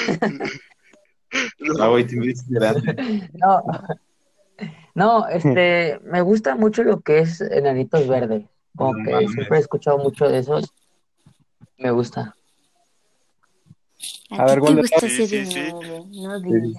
Ah, 1.81 1.89
güey, 1.89 2.05
ves 2.05 2.47
grande. 2.47 3.31
No. 3.33 3.63
No, 4.95 5.27
este, 5.29 5.99
me 6.05 6.21
gusta 6.21 6.57
mucho 6.57 6.83
lo 6.85 7.01
que 7.01 7.21
es 7.21 7.41
Enanitos 7.41 8.07
Verdes. 8.07 8.45
Como 8.77 8.93
No 8.93 9.03
que 9.03 9.13
mames. 9.13 9.33
siempre 9.33 9.57
he 9.57 9.61
escuchado 9.63 9.97
mucho 9.97 10.29
de 10.29 10.41
esos. 10.41 10.75
Me 11.79 11.91
gusta. 11.91 12.37
¿A, 14.31 14.43
A 14.43 14.47
ver, 14.47 14.59
¿cuál 14.61 14.77
gusta 14.77 15.01
Sí, 15.01 15.07
de 15.19 15.27
sí, 15.27 15.47
sí. 15.47 15.69
nueve? 15.73 16.03
No 16.11 16.41
digas. 16.41 16.75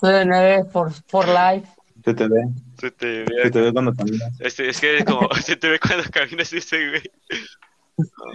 Soy 0.00 0.12
de 0.12 0.24
9 0.26 0.64
for, 0.72 0.92
for 1.06 1.26
Life. 1.28 1.68
Se 2.04 2.14
te 2.14 2.26
ve, 2.28 2.42
Se 2.80 2.90
te 2.90 3.24
se 3.26 3.34
ve. 3.34 3.50
te 3.50 3.60
ve 3.60 3.72
cuando 3.72 3.94
caminas. 3.94 4.32
Este, 4.40 4.68
es 4.68 4.80
que 4.80 5.04
como 5.04 5.28
se 5.42 5.56
te 5.56 5.68
ve 5.68 5.78
cuando 5.78 6.04
caminas 6.10 6.52
ese 6.52 6.88
güey. 6.88 7.02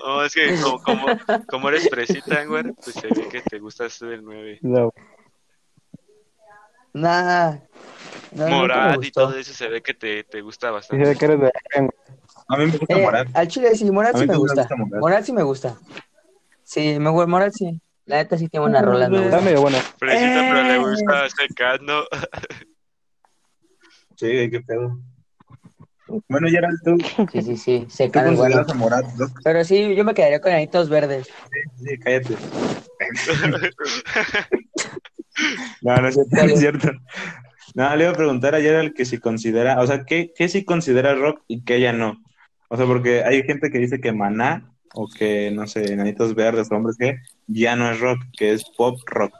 No, 0.05 0.23
es 0.23 0.33
que 0.33 0.55
como, 0.61 0.79
como, 0.81 1.05
como 1.47 1.69
eres 1.69 1.89
fresita, 1.89 2.45
güey, 2.45 2.63
pues 2.73 2.95
se 2.95 3.07
ve 3.07 3.27
que 3.29 3.41
te 3.41 3.59
gusta 3.59 3.85
este 3.87 4.05
del 4.05 4.23
9. 4.23 4.59
No. 4.61 4.93
Nah. 6.93 7.57
No, 8.31 8.47
Morat 8.49 9.03
y 9.03 9.11
todo 9.11 9.35
eso 9.37 9.53
se 9.53 9.67
ve 9.67 9.81
que 9.81 9.93
te, 9.93 10.23
te 10.23 10.41
gusta 10.41 10.67
Y 10.67 10.69
se 10.69 10.73
bastante. 10.73 11.05
ve 11.09 11.15
que 11.15 11.25
eres 11.25 11.39
de 11.39 11.51
A 12.49 12.57
mí 12.57 12.65
me 12.65 12.71
gusta 12.77 12.93
Eh, 12.97 13.01
Morat. 13.01 13.27
al 13.33 13.47
chile 13.47 13.75
sí, 13.75 13.89
Morat 13.91 14.15
A 14.15 14.19
sí 14.19 14.25
me 14.27 14.35
gusta. 14.35 14.61
gusta. 14.61 14.75
Morat 14.99 15.23
sí 15.23 15.33
me 15.33 15.43
gusta. 15.43 15.77
Sí, 16.63 16.99
me 16.99 17.09
gusta 17.09 17.27
Morat 17.27 17.53
sí. 17.53 17.81
La 18.07 18.17
neta 18.17 18.37
sí 18.37 18.47
tiene 18.47 18.61
buenas 18.61 18.83
rolas, 18.83 19.09
me 19.09 19.23
Está 19.25 19.41
medio 19.41 19.61
buena. 19.61 19.77
Fresita, 19.79 20.39
pero 20.49 20.63
le 20.63 20.75
Eh. 20.75 20.79
gusta 20.79 21.29
secando. 21.29 22.07
Sí, 24.19 24.49
qué 24.49 24.61
pedo. 24.65 24.97
Bueno, 26.27 26.47
ya 26.49 26.61
tú, 26.83 26.97
Sí, 27.31 27.41
sí, 27.43 27.55
sí. 27.57 27.79
tú 27.83 27.89
Se 27.91 28.09
cae 28.09 28.31
bueno. 28.33 28.65
a 28.67 28.73
Morat. 28.73 29.05
¿no? 29.15 29.27
Pero 29.43 29.63
sí, 29.63 29.93
yo 29.93 30.03
me 30.03 30.15
quedaría 30.15 30.41
con 30.41 30.51
anitos 30.53 30.89
verdes. 30.89 31.27
Sí, 31.77 31.97
cállate. 31.99 32.35
No, 35.81 35.95
no 35.97 36.07
es 36.07 36.15
cierto, 36.15 36.35
no 36.35 36.43
es 36.45 36.59
cierto. 36.59 36.89
No, 37.75 37.95
le 37.95 38.03
iba 38.05 38.11
a 38.11 38.15
preguntar 38.15 38.55
ayer 38.55 38.75
al 38.75 38.93
que 38.95 39.05
si 39.05 39.19
considera, 39.19 39.79
o 39.79 39.85
sea, 39.85 40.03
¿qué, 40.03 40.33
qué 40.35 40.49
sí 40.49 40.65
considera 40.65 41.13
rock 41.13 41.43
y 41.47 41.63
qué 41.63 41.79
ya 41.79 41.93
no? 41.93 42.19
O 42.69 42.77
sea, 42.77 42.87
porque 42.87 43.23
hay 43.23 43.43
gente 43.43 43.69
que 43.69 43.77
dice 43.77 44.01
que 44.01 44.11
Maná 44.13 44.71
o 44.95 45.07
que, 45.07 45.51
no 45.51 45.67
sé, 45.67 45.93
Enanitos 45.93 46.33
Verdes, 46.33 46.71
hombres 46.71 46.95
que 46.97 47.17
ya 47.47 47.75
no 47.75 47.89
es 47.91 47.99
rock, 47.99 48.19
que 48.37 48.53
es 48.53 48.63
pop 48.69 48.99
rock. 49.07 49.33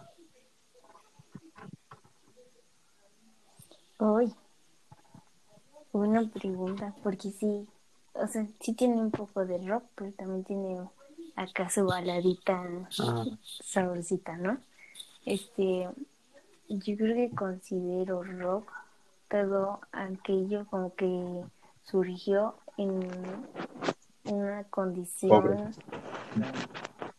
Uy, 4.00 4.34
buena 5.92 6.24
pregunta, 6.30 6.94
porque 7.04 7.32
sí, 7.32 7.68
o 8.14 8.28
sea, 8.28 8.46
sí 8.60 8.74
tiene 8.74 8.96
un 8.98 9.12
poco 9.12 9.46
de 9.46 9.58
rock, 9.68 9.84
pero 9.96 10.12
también 10.14 10.44
tiene 10.44 10.80
acá 11.36 11.70
su 11.70 11.86
baladita 11.86 12.64
Ah. 13.00 13.26
saborcita, 13.64 14.38
¿no? 14.38 14.58
Este, 15.26 15.90
yo 16.70 16.96
creo 16.98 17.16
que 17.16 17.36
considero 17.36 18.24
rock 18.24 18.72
todo 19.30 19.80
aquello 19.92 20.66
como 20.70 20.94
que 20.96 21.44
surgió 21.84 22.56
en 22.78 23.10
una 24.26 24.64
condición 24.66 25.74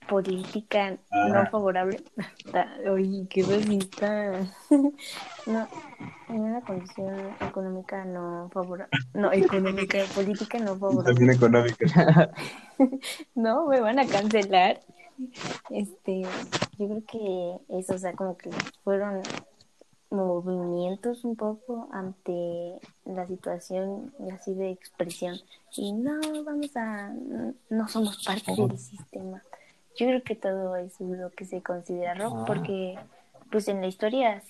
política 0.09 0.93
no 1.11 1.41
Ah. 1.41 1.49
favorable. 1.51 2.03
Oye, 2.91 3.27
qué 3.31 3.43
racista. 3.43 4.41
no, 5.47 5.69
en 6.29 6.41
una 6.41 6.61
condición 6.63 7.15
económica 7.41 8.05
no 8.05 8.49
favorable. 8.53 8.99
No, 9.15 9.31
económica, 9.33 9.99
política 10.15 10.59
no 10.59 10.77
favorable. 10.77 11.15
También 11.15 11.31
económica. 11.37 12.33
No, 13.35 13.67
me 13.67 13.81
van 13.81 13.99
a 13.99 14.07
cancelar. 14.07 14.81
Este, 15.71 16.23
yo 16.79 16.87
creo 16.89 17.05
que 17.07 17.79
eso, 17.79 17.95
o 17.95 17.99
sea, 17.99 18.13
como 18.13 18.37
que 18.37 18.51
fueron 18.85 19.23
movimientos 20.11 21.25
un 21.25 21.37
poco 21.37 21.89
ante 21.93 22.79
la 23.05 23.27
situación 23.27 24.15
así 24.33 24.55
de 24.55 24.71
expresión. 24.71 25.37
Y 25.77 25.93
no, 25.93 26.21
vamos 26.45 26.75
a, 26.77 27.13
no 27.69 27.89
somos 27.89 28.25
parte 28.25 28.55
del 28.57 28.79
sistema. 28.79 29.43
Yo 29.99 30.07
creo 30.07 30.22
que 30.22 30.34
todo 30.36 30.76
eso 30.76 31.12
es 31.12 31.18
lo 31.18 31.30
que 31.30 31.44
se 31.44 31.61
considera 31.62 32.14
rock, 32.14 32.34
Ah. 32.38 32.44
porque 32.46 32.94
pues 33.51 33.66
en 33.68 33.80
la 33.80 33.86
historia 33.88 34.42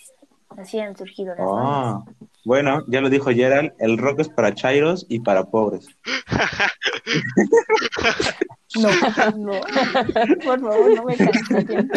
así 0.57 0.78
han 0.80 0.96
surgido 0.96 1.34
las 1.34 1.46
bandas. 1.46 1.64
Ah, 1.66 2.05
bueno, 2.44 2.84
ya 2.88 3.01
lo 3.01 3.09
dijo 3.11 3.30
Gerald, 3.30 3.72
el 3.78 3.96
rock 3.99 4.20
es 4.20 4.28
para 4.28 4.55
chairos 4.55 5.07
y 5.09 5.20
para 5.20 5.44
pobres. 5.44 5.88
No, 8.76 8.90
no, 9.36 9.53
por 10.44 10.61
favor, 10.61 10.94
no 10.94 11.05
me 11.05 11.16
cancelen. 11.16 11.90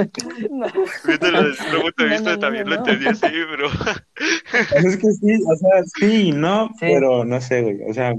No. 0.50 0.68
Viéndolo 1.06 1.44
desde 1.50 1.66
otro 1.68 1.82
punto 1.82 2.04
de 2.04 2.10
vista 2.10 2.30
no, 2.30 2.36
no, 2.36 2.40
también 2.40 2.70
lo 2.70 2.76
entendí 2.76 3.08
así, 3.08 3.28
bro. 3.52 3.68
Es 4.78 4.98
que 4.98 5.12
sí, 5.12 5.44
o 5.52 5.56
sea, 5.58 5.84
sí 6.00 6.30
y 6.30 6.32
no, 6.32 6.70
Sí. 6.70 6.76
pero 6.80 7.26
no 7.26 7.42
sé, 7.42 7.62
güey. 7.62 7.90
O 7.90 7.94
sea, 7.94 8.14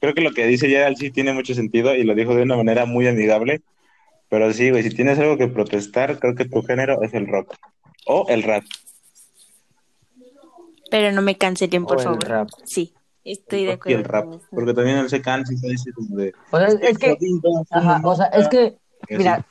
creo 0.00 0.14
que 0.14 0.20
lo 0.20 0.30
que 0.32 0.46
dice 0.46 0.68
Gerald 0.68 0.96
sí 0.98 1.10
tiene 1.10 1.32
mucho 1.32 1.52
sentido 1.54 1.94
y 1.96 2.04
lo 2.04 2.14
dijo 2.14 2.34
de 2.36 2.42
una 2.42 2.56
manera 2.56 2.86
muy 2.86 3.08
amigable. 3.08 3.60
Pero 4.32 4.50
sí, 4.50 4.70
güey, 4.70 4.82
si 4.82 4.88
tienes 4.88 5.18
algo 5.18 5.36
que 5.36 5.46
protestar, 5.46 6.18
creo 6.18 6.34
que 6.34 6.46
tu 6.46 6.62
género 6.62 7.02
es 7.02 7.12
el 7.12 7.26
rock. 7.26 7.54
O 8.06 8.24
el 8.30 8.42
rap. 8.42 8.64
Pero 10.90 11.12
no 11.12 11.20
me 11.20 11.36
cancelen, 11.36 11.84
por 11.84 11.98
O 11.98 12.00
el 12.00 12.04
favor. 12.06 12.24
rap. 12.28 12.48
Sí, 12.64 12.94
estoy 13.24 13.60
El 13.60 13.66
de 13.66 13.72
rock 13.74 13.86
y 13.88 13.92
el 13.92 14.00
acuerdo. 14.06 14.30
rap. 14.30 14.42
Porque 14.50 14.72
también 14.72 14.96
él 14.96 15.10
se 15.10 15.20
cansa 15.20 15.52
y 15.52 15.58
se 15.58 15.68
dice 15.68 15.92
como 15.92 16.16
de... 16.16 16.32
O 16.50 16.58
sea, 16.58 16.68
es 16.68 16.96
que, 16.96 17.18
ajá, 17.72 18.00
o 18.04 18.16
sea, 18.16 18.24
es 18.28 18.48
que, 18.48 18.78
mira, 19.10 19.44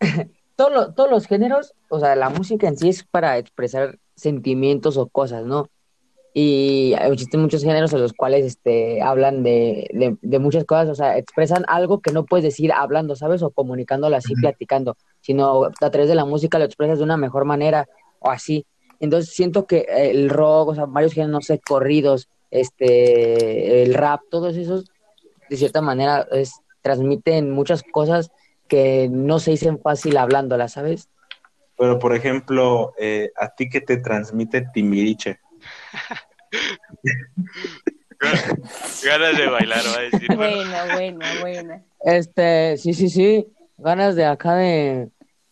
todos 0.56 0.72
los, 0.72 0.94
todos 0.94 1.10
los 1.10 1.26
géneros, 1.26 1.74
o 1.90 2.00
sea, 2.00 2.16
la 2.16 2.30
música 2.30 2.66
en 2.66 2.78
sí 2.78 2.88
es 2.88 3.04
para 3.04 3.36
expresar 3.36 3.98
sentimientos 4.16 4.96
o 4.96 5.08
cosas, 5.08 5.44
¿no? 5.44 5.68
Y 6.36 6.94
existen 7.00 7.40
muchos 7.40 7.62
géneros 7.62 7.92
en 7.92 8.00
los 8.00 8.12
cuales 8.12 8.44
este, 8.44 9.00
hablan 9.00 9.44
de, 9.44 9.88
de, 9.92 10.16
de 10.20 10.38
muchas 10.40 10.64
cosas, 10.64 10.88
o 10.88 10.94
sea, 10.96 11.16
expresan 11.16 11.64
algo 11.68 12.00
que 12.00 12.12
no 12.12 12.26
puedes 12.26 12.42
decir 12.42 12.72
hablando, 12.72 13.14
¿sabes? 13.14 13.40
O 13.42 13.50
comunicándolo 13.50 14.16
así, 14.16 14.34
platicando, 14.34 14.96
sino 15.20 15.66
a 15.66 15.90
través 15.90 16.08
de 16.08 16.16
la 16.16 16.24
música 16.24 16.58
lo 16.58 16.64
expresas 16.64 16.98
de 16.98 17.04
una 17.04 17.16
mejor 17.16 17.44
manera 17.44 17.86
o 18.18 18.30
así. 18.30 18.66
Entonces 18.98 19.32
siento 19.32 19.66
que 19.66 19.86
el 19.88 20.28
rock, 20.28 20.70
o 20.70 20.74
sea, 20.74 20.86
varios 20.86 21.12
géneros, 21.12 21.32
no 21.32 21.40
sé, 21.40 21.60
corridos, 21.60 22.28
este, 22.50 23.82
el 23.84 23.94
rap, 23.94 24.22
todos 24.28 24.56
esos, 24.56 24.90
de 25.48 25.56
cierta 25.56 25.82
manera, 25.82 26.26
es, 26.32 26.54
transmiten 26.82 27.50
muchas 27.50 27.82
cosas 27.82 28.30
que 28.66 29.08
no 29.08 29.38
se 29.38 29.52
dicen 29.52 29.78
fácil 29.78 30.16
hablándolas, 30.16 30.72
¿sabes? 30.72 31.08
Pero, 31.76 31.98
por 31.98 32.14
ejemplo, 32.14 32.92
eh, 32.98 33.30
¿a 33.36 33.54
ti 33.54 33.68
qué 33.68 33.80
te 33.80 33.96
transmite 33.98 34.68
Timbiriche? 34.72 35.40
Ganas 39.04 39.36
de 39.36 39.46
bailar, 39.48 39.80
va 39.86 39.98
a 39.98 40.02
decir. 40.02 40.36
Buena, 40.36 40.94
buena, 40.94 41.26
buena. 41.40 41.82
Este, 42.00 42.76
sí, 42.78 42.94
sí, 42.94 43.10
sí, 43.10 43.46
ganas 43.78 44.14
de 44.14 44.24
acá 44.24 44.54
de, 44.54 45.08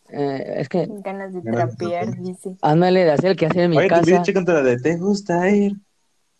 eh, 0.09 0.53
es 0.57 0.69
que, 0.69 0.87
Ganas 0.89 1.33
de 1.33 1.41
trapear, 1.41 2.15
dice. 2.17 2.55
ándale 2.61 3.03
de 3.03 3.11
hacer 3.11 3.31
el 3.31 3.37
que 3.37 3.47
hacer 3.47 3.63
en 3.63 3.71
mi 3.71 3.77
Oye, 3.77 3.87
casa, 3.87 4.23
canta 4.33 4.53
la 4.53 4.61
de 4.61 4.79
¿Te 4.79 4.97
gusta 4.97 5.49
ir 5.49 5.73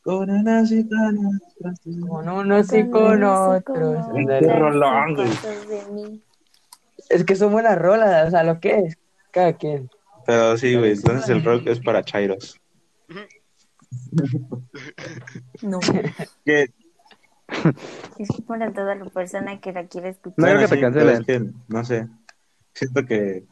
con 0.03 0.29
unas 0.29 0.71
y 0.71 0.83
ganas? 0.83 1.41
con 2.07 2.29
unos 2.29 2.73
y 2.73 2.89
con 2.89 3.23
otros, 3.23 4.05
perro 4.27 4.69
rolón, 4.69 5.15
güey. 5.15 6.21
Es 7.09 7.23
que 7.23 7.35
son 7.35 7.51
buenas 7.51 7.77
rolas, 7.77 8.27
o 8.27 8.31
sea, 8.31 8.43
lo 8.43 8.59
que 8.59 8.79
es, 8.79 8.97
cada 9.31 9.53
quien. 9.53 9.89
Pero 10.25 10.57
sí, 10.57 10.75
güey, 10.75 10.93
entonces 10.93 11.29
el 11.29 11.43
rock 11.43 11.67
es 11.67 11.79
para 11.79 12.03
chairos. 12.03 12.59
No, 15.61 15.79
Que, 16.45 16.69
es 18.19 18.27
que 18.35 18.41
para 18.47 18.71
toda 18.73 18.95
la 18.95 19.05
persona 19.05 19.59
que 19.59 19.71
la 19.71 19.85
quiere 19.87 20.09
escuchar. 20.09 20.37
No, 20.37 20.45
creo 20.45 20.59
que 20.59 20.75
te 20.75 20.81
cancelen. 20.81 21.15
es 21.15 21.25
que, 21.25 21.41
no 21.67 21.85
sé, 21.85 22.07
siento 22.73 23.05
que, 23.05 23.43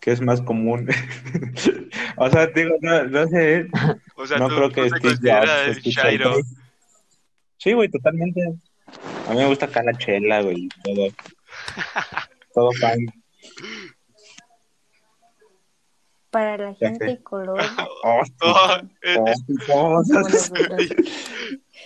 que 0.00 0.12
es 0.12 0.20
más 0.20 0.40
común. 0.42 0.88
o 2.16 2.30
sea, 2.30 2.46
digo, 2.48 2.76
no, 2.80 3.04
no 3.04 3.26
sé, 3.26 3.68
O 4.16 4.26
sea, 4.26 4.38
no 4.38 4.48
tú, 4.48 4.54
creo 4.54 4.68
tú 4.70 4.74
que 4.74 5.80
te 5.82 5.90
Shairo. 5.90 6.34
rock. 6.34 6.46
Sí, 7.58 7.72
güey, 7.72 7.88
totalmente. 7.88 8.40
A 9.28 9.30
mí 9.32 9.38
me 9.38 9.46
gusta 9.46 9.66
acá 9.66 9.82
la 9.82 9.94
chela, 9.94 10.42
güey, 10.42 10.68
todo. 10.84 11.08
Todo 12.54 12.70
fine. 12.72 13.12
Para 16.36 16.58
la 16.58 16.74
gente 16.74 17.22
color, 17.22 17.58
Oh, 18.04 18.22
eh, 19.00 19.16
oh, 19.72 20.02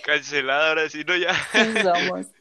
cancelada 0.05 0.67
ahora 0.67 0.89
sí, 0.89 1.05
¿no? 1.07 1.15
Ya. 1.15 1.33
sí 1.33 1.81
somos. 1.81 2.27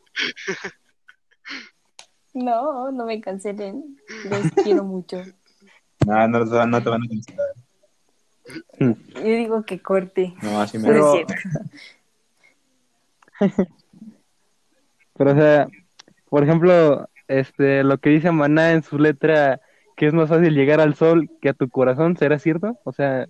No, 2.32 2.90
no 2.90 3.06
me 3.06 3.20
cancelen. 3.20 3.96
Los 4.28 4.50
quiero 4.64 4.82
mucho. 4.82 5.22
No, 6.04 6.28
no, 6.28 6.44
no, 6.44 6.66
no 6.66 6.82
te 6.82 6.88
van 6.88 7.02
a 7.02 7.08
cancelar. 7.08 7.46
Yo 9.14 9.22
digo 9.22 9.64
que 9.64 9.80
corte. 9.80 10.34
No, 10.42 10.60
así 10.60 10.78
me 10.78 10.88
Pero-. 10.88 11.14
Pero, 15.16 15.30
o 15.30 15.34
sea, 15.34 15.68
por 16.28 16.42
ejemplo, 16.42 17.08
este, 17.28 17.84
lo 17.84 17.98
que 17.98 18.10
dice 18.10 18.32
Maná 18.32 18.72
en 18.72 18.82
su 18.82 18.98
letra, 18.98 19.60
que 20.00 20.06
es 20.06 20.14
más 20.14 20.30
fácil 20.30 20.54
llegar 20.54 20.80
al 20.80 20.94
sol 20.94 21.28
que 21.42 21.50
a 21.50 21.52
tu 21.52 21.68
corazón, 21.68 22.16
¿será 22.16 22.38
cierto? 22.38 22.78
O 22.84 22.92
sea, 22.92 23.26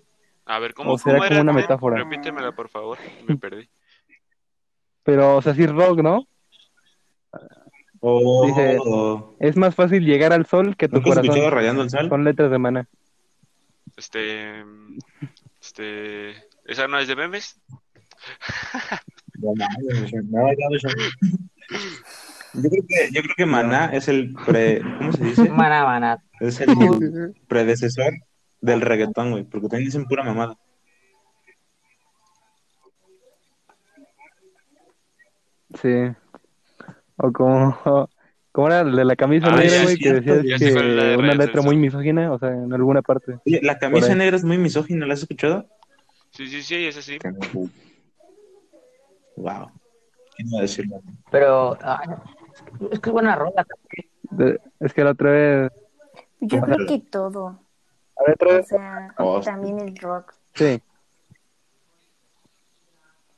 A 0.46 0.60
ver, 0.60 0.72
¿cómo, 0.72 0.92
O 0.92 0.98
será 0.98 1.18
cómo 1.18 1.28
como 1.28 1.40
una 1.40 1.52
metáfora. 1.52 1.96
Repítemela, 1.96 2.52
por 2.52 2.68
favor. 2.68 2.96
Me 3.26 3.36
perdí. 3.36 3.68
pero, 5.02 5.38
o 5.38 5.42
sea, 5.42 5.52
sí 5.52 5.66
rock, 5.66 5.98
¿no? 6.00 6.28
Oh, 7.98 8.46
Dice- 8.46 8.78
Es 9.40 9.56
más 9.56 9.74
fácil 9.74 10.04
llegar 10.06 10.32
al 10.32 10.46
sol 10.46 10.76
que 10.76 10.84
a 10.84 10.88
tu 10.88 10.94
¿Nunca 10.98 11.08
corazón. 11.10 11.24
escuchado 11.24 11.50
Rayando 11.50 11.82
el 11.82 11.90
Sol? 11.90 12.08
Son 12.08 12.22
letras 12.22 12.52
de 12.52 12.58
Maná. 12.58 12.88
Este. 13.96 14.64
Este. 15.60 16.36
¿Esa 16.66 16.86
no 16.86 17.00
es 17.00 17.08
de 17.08 17.16
memes? 17.16 17.60
Yo 22.54 22.68
creo 22.68 22.82
que, 22.88 23.10
yo 23.12 23.22
creo 23.22 23.34
que 23.36 23.46
Maná 23.46 23.86
es 23.92 24.08
el 24.08 24.34
pre, 24.34 24.82
¿cómo 24.98 25.12
se 25.12 25.24
dice? 25.24 25.48
Maná, 25.50 25.84
maná. 25.84 26.24
Es 26.40 26.60
el 26.60 27.34
predecesor 27.46 28.12
del 28.60 28.80
reggaetón, 28.80 29.30
güey, 29.30 29.44
porque 29.44 29.68
también 29.68 29.86
dicen 29.86 30.06
pura 30.06 30.24
mamada. 30.24 30.56
Sí. 35.80 36.10
O 37.16 37.32
como, 37.32 38.08
¿cómo 38.52 38.66
era 38.66 38.80
el 38.80 38.96
de 38.96 39.04
la 39.04 39.16
camisa 39.16 39.48
Ah, 39.48 39.56
negra, 39.56 39.82
güey? 39.82 39.96
Que 39.96 40.12
decías 40.14 40.60
de 40.60 40.72
que 40.72 41.16
una 41.16 41.34
letra 41.34 41.62
muy 41.62 41.76
misógina, 41.76 42.32
o 42.32 42.38
sea, 42.38 42.48
en 42.48 42.72
alguna 42.72 43.02
parte. 43.02 43.38
Oye, 43.46 43.60
la 43.62 43.78
camisa 43.78 44.14
negra 44.14 44.36
es 44.36 44.44
muy 44.44 44.58
misógina, 44.58 45.06
¿la 45.06 45.14
has 45.14 45.20
escuchado? 45.20 45.68
Sí, 46.30 46.46
sí, 46.48 46.62
sí, 46.62 46.86
es 46.86 46.96
así. 46.96 47.18
Wow. 49.36 49.70
¿Quién 50.36 50.58
a 50.58 50.62
decirlo? 50.62 51.00
Pero 51.30 51.76
ay, 51.82 52.08
es 52.90 53.00
que 53.00 53.10
es 53.10 53.12
buena 53.12 53.36
rola. 53.36 53.66
De- 54.30 54.60
es 54.80 54.92
que 54.94 55.04
la 55.04 55.10
otra 55.10 55.30
vez. 55.30 55.72
Yo 56.40 56.60
creo 56.60 56.86
que 56.86 56.98
todo. 57.00 57.58
A 58.16 58.22
ver, 58.24 58.34
otra 58.34 58.48
O 58.48 58.52
vez. 58.56 58.68
sea, 58.68 59.14
Oh, 59.18 59.40
también 59.40 59.78
el 59.80 59.96
rock. 59.96 60.34
Sí. 60.54 60.80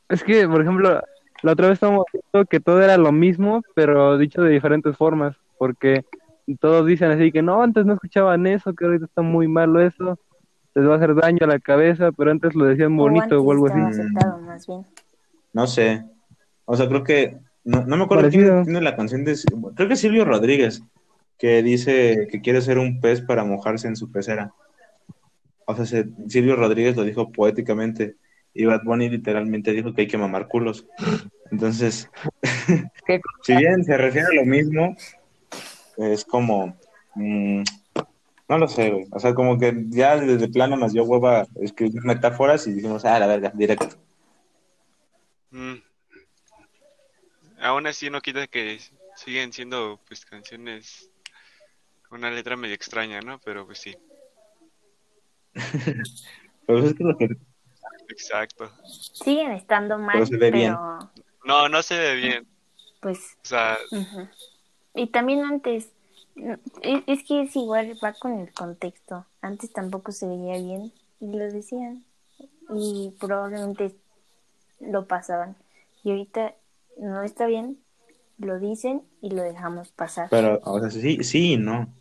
Es 0.08 0.22
que, 0.24 0.46
por 0.46 0.60
ejemplo, 0.60 1.00
la 1.42 1.52
otra 1.52 1.68
vez 1.68 1.74
estábamos 1.74 2.04
viendo 2.12 2.46
que 2.48 2.60
todo 2.60 2.82
era 2.82 2.96
lo 2.98 3.12
mismo, 3.12 3.62
pero 3.74 4.18
dicho 4.18 4.42
de 4.42 4.50
diferentes 4.50 4.96
formas, 4.96 5.36
porque 5.58 6.04
todos 6.60 6.86
dicen 6.86 7.10
así 7.10 7.32
que 7.32 7.42
no, 7.42 7.62
antes 7.62 7.86
no 7.86 7.94
escuchaban 7.94 8.46
eso, 8.46 8.74
que 8.74 8.84
ahorita 8.84 9.06
está 9.06 9.22
muy 9.22 9.48
malo 9.48 9.80
eso, 9.80 10.18
les 10.74 10.86
va 10.86 10.94
a 10.94 10.96
hacer 10.96 11.14
daño 11.14 11.38
a 11.42 11.46
la 11.46 11.58
cabeza, 11.58 12.12
pero 12.12 12.30
antes 12.30 12.54
lo 12.54 12.66
decían 12.66 12.94
O 12.98 13.02
bonito 13.02 13.22
antes 13.24 13.38
o 13.38 13.52
algo 13.52 13.66
así. 13.66 13.74
estaba 13.78 13.88
así. 13.88 14.00
aceptado, 14.00 14.38
más 14.42 14.66
bien. 14.66 14.86
No 15.52 15.66
sé. 15.66 16.04
O 16.64 16.76
sea, 16.76 16.88
creo 16.88 17.04
que. 17.04 17.38
No, 17.64 17.84
no 17.84 17.96
me 17.96 18.04
acuerdo 18.04 18.22
Parecido. 18.24 18.52
quién 18.54 18.64
tiene 18.64 18.80
la 18.80 18.96
canción 18.96 19.24
de. 19.24 19.36
Creo 19.76 19.88
que 19.88 19.96
Silvio 19.96 20.24
Rodríguez, 20.24 20.82
que 21.38 21.62
dice 21.62 22.26
que 22.30 22.40
quiere 22.40 22.60
ser 22.60 22.78
un 22.78 23.00
pez 23.00 23.20
para 23.20 23.44
mojarse 23.44 23.86
en 23.88 23.96
su 23.96 24.10
pecera. 24.10 24.52
O 25.66 25.74
sea, 25.76 25.86
se- 25.86 26.08
Silvio 26.28 26.56
Rodríguez 26.56 26.96
lo 26.96 27.04
dijo 27.04 27.30
poéticamente. 27.30 28.16
Y 28.54 28.64
Bad 28.66 28.82
Bunny 28.84 29.08
literalmente 29.08 29.72
dijo 29.72 29.94
que 29.94 30.02
hay 30.02 30.06
que 30.08 30.18
mamar 30.18 30.48
culos. 30.48 30.86
Entonces, 31.50 32.10
¿Qué 33.06 33.20
si 33.42 33.56
bien 33.56 33.82
se 33.84 33.96
refiere 33.96 34.26
a 34.28 34.34
lo 34.34 34.44
mismo, 34.44 34.94
es 35.96 36.24
como. 36.24 36.76
mm, 37.14 37.62
no 38.48 38.58
lo 38.58 38.68
sé, 38.68 38.90
güey. 38.90 39.06
O 39.12 39.18
sea, 39.18 39.34
como 39.34 39.56
que 39.58 39.84
ya 39.88 40.16
desde 40.18 40.48
plano 40.48 40.76
nos 40.76 40.92
dio 40.92 41.04
hueva 41.04 41.46
escribir 41.62 42.02
metáforas 42.04 42.66
y 42.66 42.74
dijimos, 42.74 43.04
ah, 43.06 43.18
la 43.18 43.26
verga, 43.26 43.50
directo. 43.54 43.96
Mm. 45.50 45.74
Aún 47.62 47.86
así 47.86 48.10
no 48.10 48.20
quita 48.20 48.48
que 48.48 48.80
siguen 49.14 49.52
siendo 49.52 50.00
pues 50.08 50.26
canciones 50.26 51.10
con 52.08 52.18
una 52.18 52.30
letra 52.30 52.56
medio 52.56 52.74
extraña, 52.74 53.20
¿no? 53.20 53.38
Pero 53.44 53.64
pues 53.66 53.78
sí. 53.78 53.96
Pero 56.66 56.78
es 56.84 56.94
que 56.94 57.04
lo 57.04 57.16
que 57.16 57.28
Exacto. 58.08 58.70
Siguen 58.84 59.52
estando 59.52 59.96
mal, 59.96 60.14
Pero 60.14 60.26
se 60.26 60.36
ve 60.36 60.50
bien. 60.50 60.74
pero 60.74 61.10
No, 61.44 61.68
no 61.68 61.82
se 61.82 61.98
ve 61.98 62.14
bien. 62.16 62.46
pues 63.00 63.36
O 63.42 63.46
sea. 63.46 63.78
Y 64.94 65.06
también 65.06 65.44
antes, 65.44 65.88
es 66.82 67.24
que 67.24 67.42
es 67.42 67.56
igual, 67.56 67.96
va 68.02 68.12
con 68.12 68.40
el 68.40 68.52
contexto. 68.52 69.24
Antes 69.40 69.72
tampoco 69.72 70.12
se 70.12 70.26
veía 70.26 70.58
bien 70.58 70.92
y 71.20 71.26
lo 71.32 71.44
decían 71.50 72.04
y 72.74 73.14
probablemente 73.20 73.94
lo 74.80 75.06
pasaban. 75.06 75.56
Y 76.02 76.10
ahorita 76.10 76.54
no 76.98 77.22
está 77.22 77.46
bien, 77.46 77.78
lo 78.38 78.58
dicen 78.58 79.02
y 79.20 79.30
lo 79.30 79.42
dejamos 79.42 79.92
pasar. 79.92 80.28
Pero, 80.30 80.60
o 80.64 80.80
sea, 80.80 80.90
sí, 80.90 81.22
sí 81.24 81.52
y 81.54 81.56
no. 81.56 81.92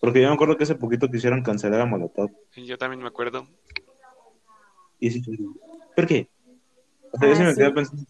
Porque 0.00 0.20
yo 0.22 0.28
me 0.28 0.34
acuerdo 0.34 0.56
que 0.56 0.64
hace 0.64 0.74
poquito 0.74 1.10
quisieron 1.10 1.42
cancelar 1.42 1.80
a 1.80 1.86
Molotov. 1.86 2.30
yo 2.54 2.78
también 2.78 3.02
me 3.02 3.08
acuerdo. 3.08 3.46
Y 5.00 5.10
sí, 5.10 5.22
¿por 5.94 6.06
qué? 6.06 6.28
O 7.12 7.18
sea, 7.18 7.28
yo 7.28 7.34
Ah, 7.34 7.36
sí 7.36 7.42
me 7.42 7.54
quedé 7.54 7.70
pensando. 7.72 8.02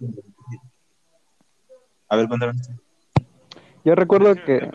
A 2.09 2.17
ver, 2.17 2.29
cuéntame. 2.29 2.53
Yo 3.85 3.95
recuerdo 3.95 4.35
que. 4.35 4.71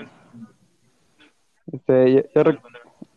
Este, 1.72 2.14
yo, 2.14 2.22
yo 2.36 2.44
rec- 2.44 2.62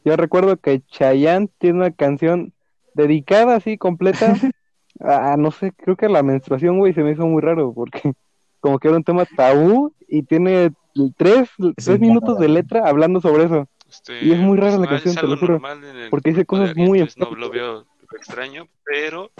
yo 0.04 0.16
recuerdo 0.16 0.56
que 0.58 0.82
Chayanne 0.86 1.48
tiene 1.58 1.78
una 1.78 1.90
canción 1.90 2.52
dedicada 2.94 3.56
así 3.56 3.78
completa 3.78 4.34
a, 5.00 5.36
no 5.36 5.50
sé, 5.50 5.72
creo 5.72 5.96
que 5.96 6.08
la 6.08 6.22
menstruación, 6.22 6.78
güey, 6.78 6.92
se 6.94 7.02
me 7.02 7.12
hizo 7.12 7.26
muy 7.26 7.42
raro 7.42 7.72
porque 7.74 8.00
como 8.60 8.78
que 8.78 8.88
era 8.88 8.96
un 8.96 9.04
tema 9.04 9.24
tabú 9.36 9.92
y 10.08 10.22
tiene 10.22 10.72
tres, 11.16 11.50
tres 11.76 12.00
minutos 12.00 12.38
de 12.38 12.48
letra 12.48 12.88
hablando 12.88 13.20
sobre 13.20 13.44
eso. 13.44 13.68
Este, 13.88 14.24
Y 14.24 14.32
es 14.32 14.38
muy 14.38 14.56
rara 14.58 14.72
la 14.72 14.84
no, 14.84 14.88
canción, 14.88 15.14
te 15.14 15.22
lo 15.22 15.32
algo 15.34 15.46
juro, 15.46 15.60
porque 16.10 16.30
dice 16.30 16.44
cosas 16.46 16.74
muy 16.76 17.00
pues, 17.00 17.16
No 17.18 17.30
lo 17.34 17.50
veo 17.50 17.86
extraño, 18.16 18.66
pero 18.84 19.30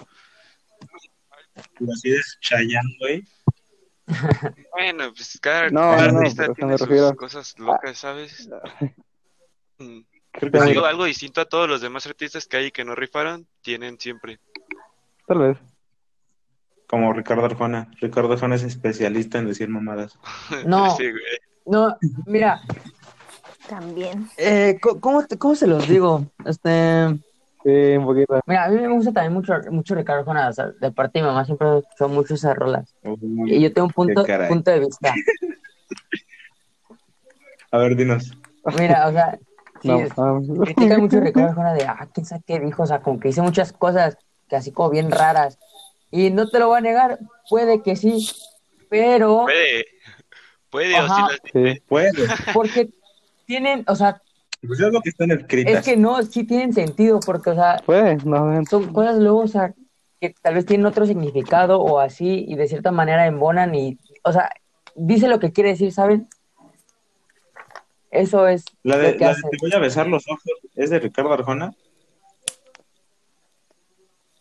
así 1.91 2.11
es 2.11 2.37
Chayanne, 2.41 2.95
güey. 2.99 3.23
bueno, 4.73 5.11
pues 5.15 5.37
cada, 5.41 5.69
No, 5.69 5.79
cada 5.81 6.11
no, 6.11 6.19
artista 6.19 6.53
tiene 6.53 6.71
me 6.73 6.77
sus 6.77 6.87
refiero- 6.87 7.07
Ah. 7.09 7.15
cosas 7.15 7.55
locas, 7.57 7.97
¿sabes? 7.97 8.49
Mm. 9.79 9.99
Creo 10.31 10.51
que 10.51 10.57
Pues 10.57 10.77
algo 10.77 11.05
distinto 11.05 11.39
a 11.41 11.45
todos 11.45 11.67
los 11.69 11.79
demás 11.81 12.05
artistas 12.05 12.45
que 12.45 12.57
hay 12.57 12.71
que 12.71 12.83
no 12.85 12.93
rifaron, 12.93 13.47
tienen 13.61 13.97
siempre. 13.99 14.39
Tal 15.27 15.39
vez. 15.39 15.57
Como 16.87 17.13
Ricardo 17.13 17.45
Arjona. 17.45 17.91
Ricardo 17.99 18.33
Arjona 18.33 18.55
es 18.55 18.63
especialista 18.63 19.39
en 19.39 19.47
decir 19.47 19.69
mamadas. 19.69 20.17
No. 20.65 20.95
Sí, 20.95 21.09
güey. 21.09 21.23
No, 21.65 21.97
mira, 22.27 22.61
También. 23.67 24.29
eh, 24.37 24.77
¿cómo, 24.79 25.23
¿cómo 25.39 25.55
se 25.55 25.65
los 25.65 25.87
digo? 25.87 26.25
Este, 26.45 27.07
Sí, 27.63 27.97
un 27.97 28.05
poquito. 28.05 28.39
mira, 28.45 28.65
a 28.65 28.69
mí 28.69 28.79
me 28.79 28.87
gusta 28.89 29.11
también 29.11 29.33
mucho, 29.33 29.53
mucho 29.71 29.95
Ricardo 29.95 30.19
Arjona, 30.19 30.49
o 30.49 30.53
sea, 30.53 30.67
de 30.79 30.91
parte 30.91 31.17
de 31.17 31.23
mi 31.23 31.29
mamá 31.29 31.43
siempre 31.45 31.67
son 31.97 32.13
mucho 32.13 32.35
esas 32.35 32.55
rolas. 32.55 32.93
Y 33.47 33.59
yo 33.59 33.73
tengo 33.73 33.87
un 33.87 33.93
punto, 33.93 34.23
punto 34.47 34.69
de 34.69 34.81
vista. 34.81 35.11
A 37.71 37.77
ver, 37.79 37.95
dinos. 37.95 38.31
Mira, 38.77 39.07
o 39.07 39.11
sea, 39.11 39.39
sí, 39.81 39.87
No, 39.87 39.99
ah, 40.17 40.39
critican 40.63 41.01
mucho 41.01 41.17
a 41.17 41.21
Ricardo 41.21 41.49
Arjona 41.49 41.73
de, 41.73 41.85
ah, 41.85 42.07
quién 42.13 42.25
sabe 42.25 42.43
qué 42.45 42.59
dijo, 42.59 42.83
o 42.83 42.85
sea, 42.85 43.01
como 43.01 43.19
que 43.19 43.29
dice 43.29 43.41
muchas 43.41 43.73
cosas 43.73 44.17
que 44.49 44.55
así 44.55 44.71
como 44.71 44.89
bien 44.89 45.11
raras. 45.11 45.57
Y 46.11 46.29
no 46.29 46.47
te 46.49 46.59
lo 46.59 46.67
voy 46.67 46.77
a 46.77 46.81
negar, 46.81 47.19
puede 47.49 47.81
que 47.81 47.95
sí, 47.95 48.27
pero 48.89 49.43
Puede, 49.45 49.85
puede 50.69 50.93
o 50.95 51.05
sí 51.05 51.11
Ajá. 51.11 51.27
las 51.29 51.39
sí. 51.51 51.81
Puede. 51.87 52.11
porque 52.53 52.89
tienen, 53.45 53.83
o 53.87 53.95
sea, 53.95 54.21
Pues 54.65 54.79
es 54.79 54.91
lo 54.91 55.01
que 55.01 55.09
están 55.09 55.31
escritas. 55.31 55.73
es 55.73 55.85
que 55.85 55.97
no, 55.97 56.21
sí 56.23 56.43
tienen 56.45 56.73
sentido, 56.73 57.19
porque, 57.19 57.49
o 57.51 57.55
sea, 57.55 57.81
Puede, 57.85 58.17
no, 58.23 58.63
son 58.69 58.93
cosas 58.93 59.17
luego, 59.17 59.39
o 59.39 59.47
sea, 59.47 59.73
que 60.21 60.33
tal 60.41 60.55
vez 60.55 60.65
tienen 60.65 60.85
otro 60.85 61.05
significado 61.05 61.81
o 61.81 61.99
así, 61.99 62.45
y 62.47 62.55
de 62.55 62.67
cierta 62.67 62.91
manera 62.91 63.27
embonan 63.27 63.75
y, 63.75 63.97
o 64.23 64.31
sea, 64.31 64.49
dice 64.95 65.27
lo 65.27 65.39
que 65.39 65.51
quiere 65.51 65.71
decir, 65.71 65.91
¿saben? 65.91 66.27
Eso 68.11 68.47
es 68.47 68.63
La 68.83 68.97
de, 68.97 69.11
lo 69.11 69.17
que 69.17 69.25
la 69.25 69.33
de. 69.33 69.41
Te 69.41 69.57
voy 69.59 69.73
a 69.73 69.79
besar 69.79 70.07
los 70.07 70.23
ojos 70.29 70.41
es 70.75 70.89
de 70.89 70.99
Ricardo 70.99 71.33
Arjona, 71.33 71.75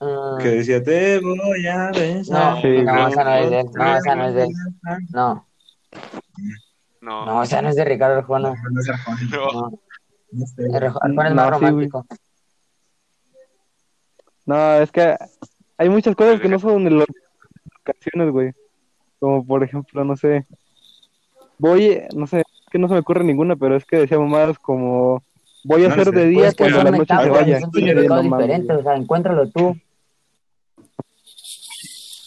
ah, 0.04 0.38
que 0.40 0.48
decía 0.48 0.82
Te 0.82 1.20
voy 1.20 1.66
a 1.66 1.90
besar. 1.90 2.54
no, 2.56 2.60
Sí, 2.62 2.82
no, 2.82 3.08
esa 3.08 3.24
no 3.24 3.34
es 3.34 3.50
de 3.50 3.60
él, 3.60 3.66
no, 3.74 3.96
esa 3.96 4.14
no 4.14 4.24
es 4.28 4.34
de 4.34 4.42
él, 4.44 4.48
no, 5.12 5.46
No, 7.00 7.26
no, 7.26 7.42
esa 7.42 7.62
no 7.62 7.68
es 7.68 7.76
de 7.76 7.84
Ricardo 7.84 8.18
Arjona, 8.18 8.54
No 8.70 8.80
es 8.80 8.88
Arjona, 8.88 9.18
no. 9.30 9.52
no, 9.52 9.78
no 10.32 10.46
sé. 10.46 10.76
Arjona 10.76 11.28
es 11.28 11.34
más 11.34 11.46
sí, 11.46 11.50
romántico. 11.52 12.06
No, 14.46 14.74
es 14.74 14.90
que 14.92 15.16
hay 15.78 15.88
muchas 15.88 16.14
cosas 16.16 16.40
que 16.40 16.48
no 16.48 16.58
son 16.58 16.84
de 16.84 16.90
las 16.90 17.06
canciones, 17.82 18.30
güey. 18.32 18.52
Como 19.18 19.46
por 19.46 19.62
ejemplo, 19.64 20.04
no 20.04 20.16
sé. 20.16 20.46
Voy, 21.58 22.02
no 22.14 22.26
sé, 22.26 22.40
es 22.40 22.46
que 22.70 22.78
no 22.78 22.88
se 22.88 22.94
me 22.94 23.00
ocurre 23.00 23.24
ninguna, 23.24 23.56
pero 23.56 23.76
es 23.76 23.84
que 23.86 23.96
decía 23.98 24.18
mamadas 24.18 24.58
como 24.58 25.22
voy 25.64 25.84
a 25.84 25.88
No 25.88 25.94
hacer 25.94 26.06
sé. 26.06 26.10
de 26.12 26.26
día 26.26 26.40
Pues 26.42 26.54
que 26.56 26.64
cuando 26.64 26.82
la 26.90 26.98
noche 26.98 27.14
se 27.22 27.30
vaya. 27.30 27.60
son 27.60 27.72
significados 27.72 28.24
diferentes, 28.24 28.76
o 28.76 28.82
sea, 28.82 28.96
encuéntralo 28.96 29.48
tú. 29.50 29.76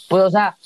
Pues, 0.09 0.23
o 0.23 0.29
sea, 0.29 0.57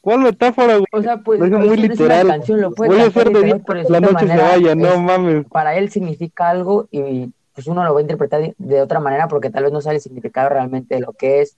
¿Cuál 0.00 0.20
metáfora, 0.20 0.74
güey? 0.76 0.86
o 0.92 1.02
sea, 1.02 1.16
pues, 1.18 1.40
Lo 1.40 1.46
es 1.46 1.66
muy 1.66 1.76
literal. 1.78 2.28
canción, 2.28 2.60
lo 2.60 2.70
puede 2.72 2.90
Voy 2.92 3.00
a 3.00 3.06
hacer 3.08 3.30
de 3.32 3.42
día 3.44 3.58
la 3.88 4.00
noche 4.00 4.18
se 4.20 4.26
manera 4.26 4.48
vaya, 4.50 4.74
no 4.76 4.86
es- 4.92 5.00
mames. 5.00 5.46
para 5.48 5.76
él 5.76 5.90
significa 5.90 6.48
algo 6.48 6.86
y 6.92 7.28
pues 7.54 7.66
uno 7.66 7.82
lo 7.84 7.92
va 7.92 7.98
a 7.98 8.02
interpretar 8.02 8.40
de, 8.40 8.54
de 8.58 8.82
otra 8.82 9.00
manera 9.00 9.26
porque 9.26 9.50
tal 9.50 9.64
vez 9.64 9.72
no 9.72 9.80
sabe 9.80 9.96
el 9.96 10.02
significado 10.02 10.48
realmente 10.50 10.94
de 10.94 11.00
lo 11.00 11.12
que 11.12 11.40
es. 11.40 11.56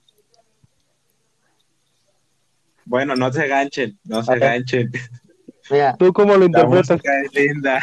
Bueno, 2.85 3.15
no 3.15 3.31
se 3.31 3.43
aganchen, 3.43 3.99
no 4.03 4.23
se 4.23 4.31
Ok. 4.31 4.37
aganchen. 4.37 4.91
Mira, 5.69 5.95
¿Tú 5.97 6.11
cómo 6.11 6.33
lo 6.33 6.39
La 6.39 6.45
interpretas? 6.45 6.89
música 6.89 7.11
es 7.21 7.33
linda. 7.35 7.79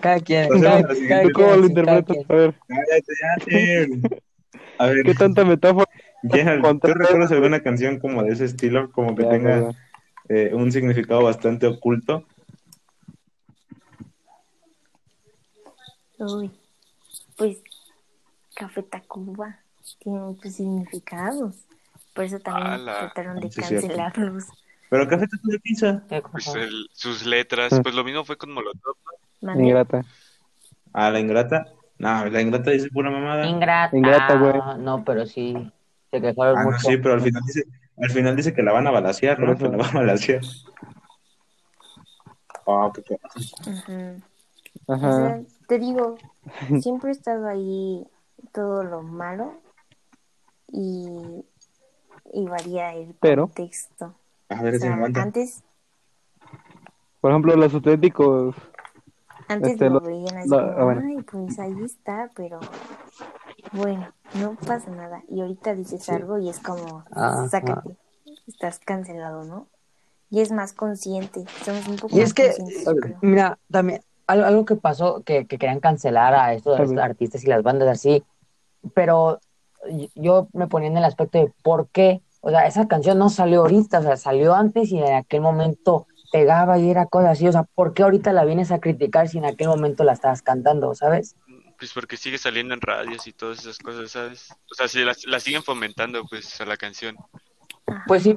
cada 0.00 0.18
quien, 0.20 0.48
cada, 0.48 0.78
a 0.78 0.80
la 0.80 0.88
cada 0.88 0.94
quien, 0.94 1.22
¿Tú 1.22 1.32
cómo 1.32 1.48
lo 1.56 1.66
sí, 1.68 1.74
cada 1.74 1.98
interpretas? 1.98 2.16
quien. 2.16 2.26
A 2.28 2.34
ver. 2.34 2.54
Cállate. 2.66 3.88
A 4.78 4.86
ver, 4.86 5.04
¿Qué 5.04 5.14
tanta 5.14 5.44
metáfora? 5.44 5.86
Gerald, 6.22 6.80
¿tú 6.80 6.88
recuerdas 6.94 7.30
alguna 7.32 7.60
canción 7.60 7.98
como 7.98 8.22
de 8.22 8.32
ese 8.32 8.44
estilo? 8.46 8.90
Como 8.92 9.14
que 9.14 9.22
Ya, 9.22 9.30
tenga 9.30 9.70
eh, 10.28 10.50
un 10.52 10.72
significado 10.72 11.22
bastante 11.22 11.66
oculto. 11.66 12.24
Uy, 16.18 16.50
pues 17.36 17.58
Café 18.54 18.82
Tacuba 18.82 19.58
tiene 20.00 20.18
muchos 20.18 20.54
significados. 20.54 21.54
Por 22.14 22.24
eso 22.24 22.40
también 22.40 22.66
Ala. 22.66 22.98
trataron 23.12 23.36
de 23.40 23.50
Sí, 23.52 23.60
es 23.60 23.68
cierto. 23.68 23.86
cancelarlos. 23.86 24.44
Pero 24.90 25.06
Café 25.08 25.26
Tacuba 25.28 25.58
pizza. 25.62 26.02
¿Qué 26.08 26.20
Pues 26.22 26.48
el- 26.56 26.88
sus 26.92 27.24
letras, 27.24 27.72
Mm. 27.72 27.82
pues 27.82 27.94
lo 27.94 28.02
mismo 28.02 28.24
fue 28.24 28.36
con 28.36 28.50
Molotov. 28.52 28.96
Ingrata. 29.42 30.04
Ah, 30.92 31.10
la 31.10 31.20
ingrata. 31.20 31.66
No, 31.98 32.24
la 32.26 32.40
ingrata 32.42 32.70
dice 32.72 32.88
pura 32.90 33.10
mamada. 33.10 33.46
Ingrata. 33.46 33.96
Ingrata, 33.96 34.36
güey. 34.36 34.82
No, 34.82 35.04
pero 35.04 35.26
sí. 35.26 35.70
Quejaron 36.10 36.58
Ah, 36.58 36.64
no, 36.64 36.78
sí, 36.78 36.96
pero 36.98 37.14
al 37.14 37.20
final 37.20 37.42
dice, 37.44 37.64
al 37.98 38.10
final 38.10 38.36
dice 38.36 38.54
que 38.54 38.62
la 38.62 38.72
van 38.72 38.86
a 38.86 38.90
balasear, 38.90 39.38
¿no? 39.40 39.46
Por 39.56 39.70
Que 39.70 39.76
la 39.76 39.82
van 39.82 39.96
a 39.96 40.00
balasear. 40.00 40.40
Ah, 42.66 42.90
qué. 43.04 43.18
O 44.86 44.96
sea, 44.98 45.40
te 45.66 45.78
digo, 45.78 46.16
siempre 46.80 47.10
he 47.10 47.12
estado 47.12 47.46
ahí 47.48 48.06
todo 48.52 48.82
lo 48.84 49.02
malo 49.02 49.54
y, 50.68 51.44
y 52.32 52.46
varía 52.46 52.94
el 52.94 53.14
Pero- 53.20 53.46
contexto. 53.46 54.14
A 54.50 54.62
ver, 54.62 54.74
O 54.74 54.78
si 54.78 54.82
sea, 54.82 54.94
aguanta. 54.94 55.22
antes, 55.22 55.62
Por 57.20 57.30
ejemplo, 57.32 57.54
los 57.56 57.74
auténticos. 57.74 58.54
antes 59.46 59.72
Este, 59.72 59.90
lo 59.90 60.00
veían 60.00 60.36
así 60.38 60.48
como, 60.48 60.60
ah, 60.62 60.84
bueno. 60.84 61.02
ay, 61.06 61.22
pues 61.22 61.58
ahí 61.58 61.74
está, 61.84 62.30
pero 62.34 62.60
bueno, 63.72 64.12
no 64.34 64.56
pasa 64.66 64.90
nada. 64.90 65.22
Y 65.28 65.40
ahorita 65.40 65.74
dices 65.74 66.08
algo 66.08 66.38
y 66.38 66.48
es 66.48 66.60
como, 66.60 67.04
Ajá. 67.10 67.48
sácate, 67.48 67.96
estás 68.46 68.78
cancelado, 68.78 69.44
¿no? 69.44 69.68
Y 70.30 70.40
es 70.40 70.52
más 70.52 70.72
consciente, 70.72 71.44
somos 71.64 71.88
un 71.88 71.96
poco 71.96 72.16
Y 72.16 72.20
más 72.20 72.28
es 72.28 72.34
que, 72.34 72.54
conscientes, 72.56 73.16
mira, 73.22 73.58
también 73.70 74.02
algo, 74.26 74.44
algo 74.44 74.64
que 74.64 74.76
pasó, 74.76 75.22
que, 75.22 75.46
que 75.46 75.58
querían 75.58 75.80
cancelar 75.80 76.34
a 76.34 76.52
estos, 76.52 76.78
a 76.78 76.82
A 76.82 76.84
estos 76.84 76.98
artistas 76.98 77.44
y 77.44 77.46
las 77.46 77.62
bandas 77.62 77.88
así, 77.88 78.22
pero 78.94 79.40
yo 80.14 80.48
me 80.52 80.66
ponía 80.66 80.88
en 80.88 80.98
el 80.98 81.04
aspecto 81.04 81.38
de 81.38 81.52
por 81.62 81.88
qué, 81.88 82.20
o 82.40 82.50
sea, 82.50 82.66
esa 82.66 82.86
canción 82.88 83.18
no 83.18 83.30
salió 83.30 83.62
ahorita, 83.62 84.00
o 84.00 84.02
sea, 84.02 84.16
salió 84.16 84.54
antes 84.54 84.90
y 84.90 84.98
en 84.98 85.14
aquel 85.14 85.40
momento 85.40 86.06
pegaba 86.30 86.78
y 86.78 86.90
era 86.90 87.06
cosa 87.06 87.30
así, 87.30 87.48
o 87.48 87.52
sea, 87.52 87.62
¿por 87.62 87.94
qué 87.94 88.02
ahorita 88.02 88.32
la 88.32 88.44
vienes 88.44 88.70
a 88.70 88.80
criticar 88.80 89.28
si 89.28 89.38
en 89.38 89.46
aquel 89.46 89.68
momento 89.68 90.04
la 90.04 90.12
estabas 90.12 90.42
cantando, 90.42 90.94
sabes? 90.94 91.36
Pues 91.78 91.92
porque 91.92 92.16
sigue 92.16 92.38
saliendo 92.38 92.74
en 92.74 92.80
radios 92.80 93.26
y 93.26 93.32
todas 93.32 93.60
esas 93.60 93.78
cosas, 93.78 94.10
¿sabes? 94.10 94.48
O 94.70 94.74
sea, 94.74 94.88
si 94.88 95.04
la, 95.04 95.14
la 95.26 95.38
siguen 95.40 95.62
fomentando, 95.62 96.24
pues, 96.28 96.60
a 96.60 96.64
la 96.64 96.76
canción. 96.76 97.16
Pues 98.06 98.24
sí, 98.24 98.36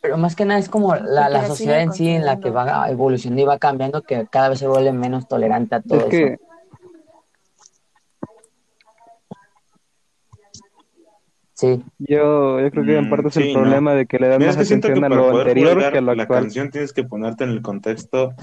pero 0.00 0.16
más 0.16 0.36
que 0.36 0.44
nada 0.44 0.60
es 0.60 0.68
como 0.68 0.94
la, 0.94 1.28
la 1.28 1.28
la 1.28 1.46
sociedad 1.48 1.80
en 1.80 1.92
sí 1.92 2.08
en 2.08 2.24
la 2.24 2.38
que 2.38 2.50
va 2.50 2.88
evolucionando 2.88 3.42
y 3.42 3.46
va 3.46 3.58
cambiando, 3.58 4.02
que 4.02 4.26
cada 4.30 4.48
vez 4.50 4.60
se 4.60 4.68
vuelve 4.68 4.92
menos 4.92 5.26
tolerante 5.26 5.74
a 5.74 5.80
todo 5.82 5.98
Es 5.98 6.04
eso. 6.04 6.10
que 6.10 6.38
Sí, 11.54 11.84
yo, 11.98 12.58
yo 12.60 12.70
creo 12.72 12.84
que 12.84 12.96
en 12.96 13.06
Mm, 13.06 13.10
parte 13.10 13.28
es 13.28 13.36
sí, 13.36 13.42
el 13.42 13.54
no. 13.54 13.60
problema 13.60 13.94
de 13.94 14.06
que 14.06 14.18
le 14.18 14.26
dan 14.28 14.38
Mira, 14.40 14.52
más 14.52 14.60
es 14.60 14.68
que 14.68 14.74
atención 14.74 15.04
a 15.04 15.08
lo 15.08 15.38
anterior 15.38 15.92
que 15.92 15.98
a 15.98 16.00
lo 16.00 16.14
la 16.14 16.22
actual. 16.24 16.42
canción 16.42 16.70
tienes 16.70 16.92
que 16.92 17.04
ponerte 17.04 17.44
en 17.44 17.50
el 17.50 17.62
contexto 17.62 18.34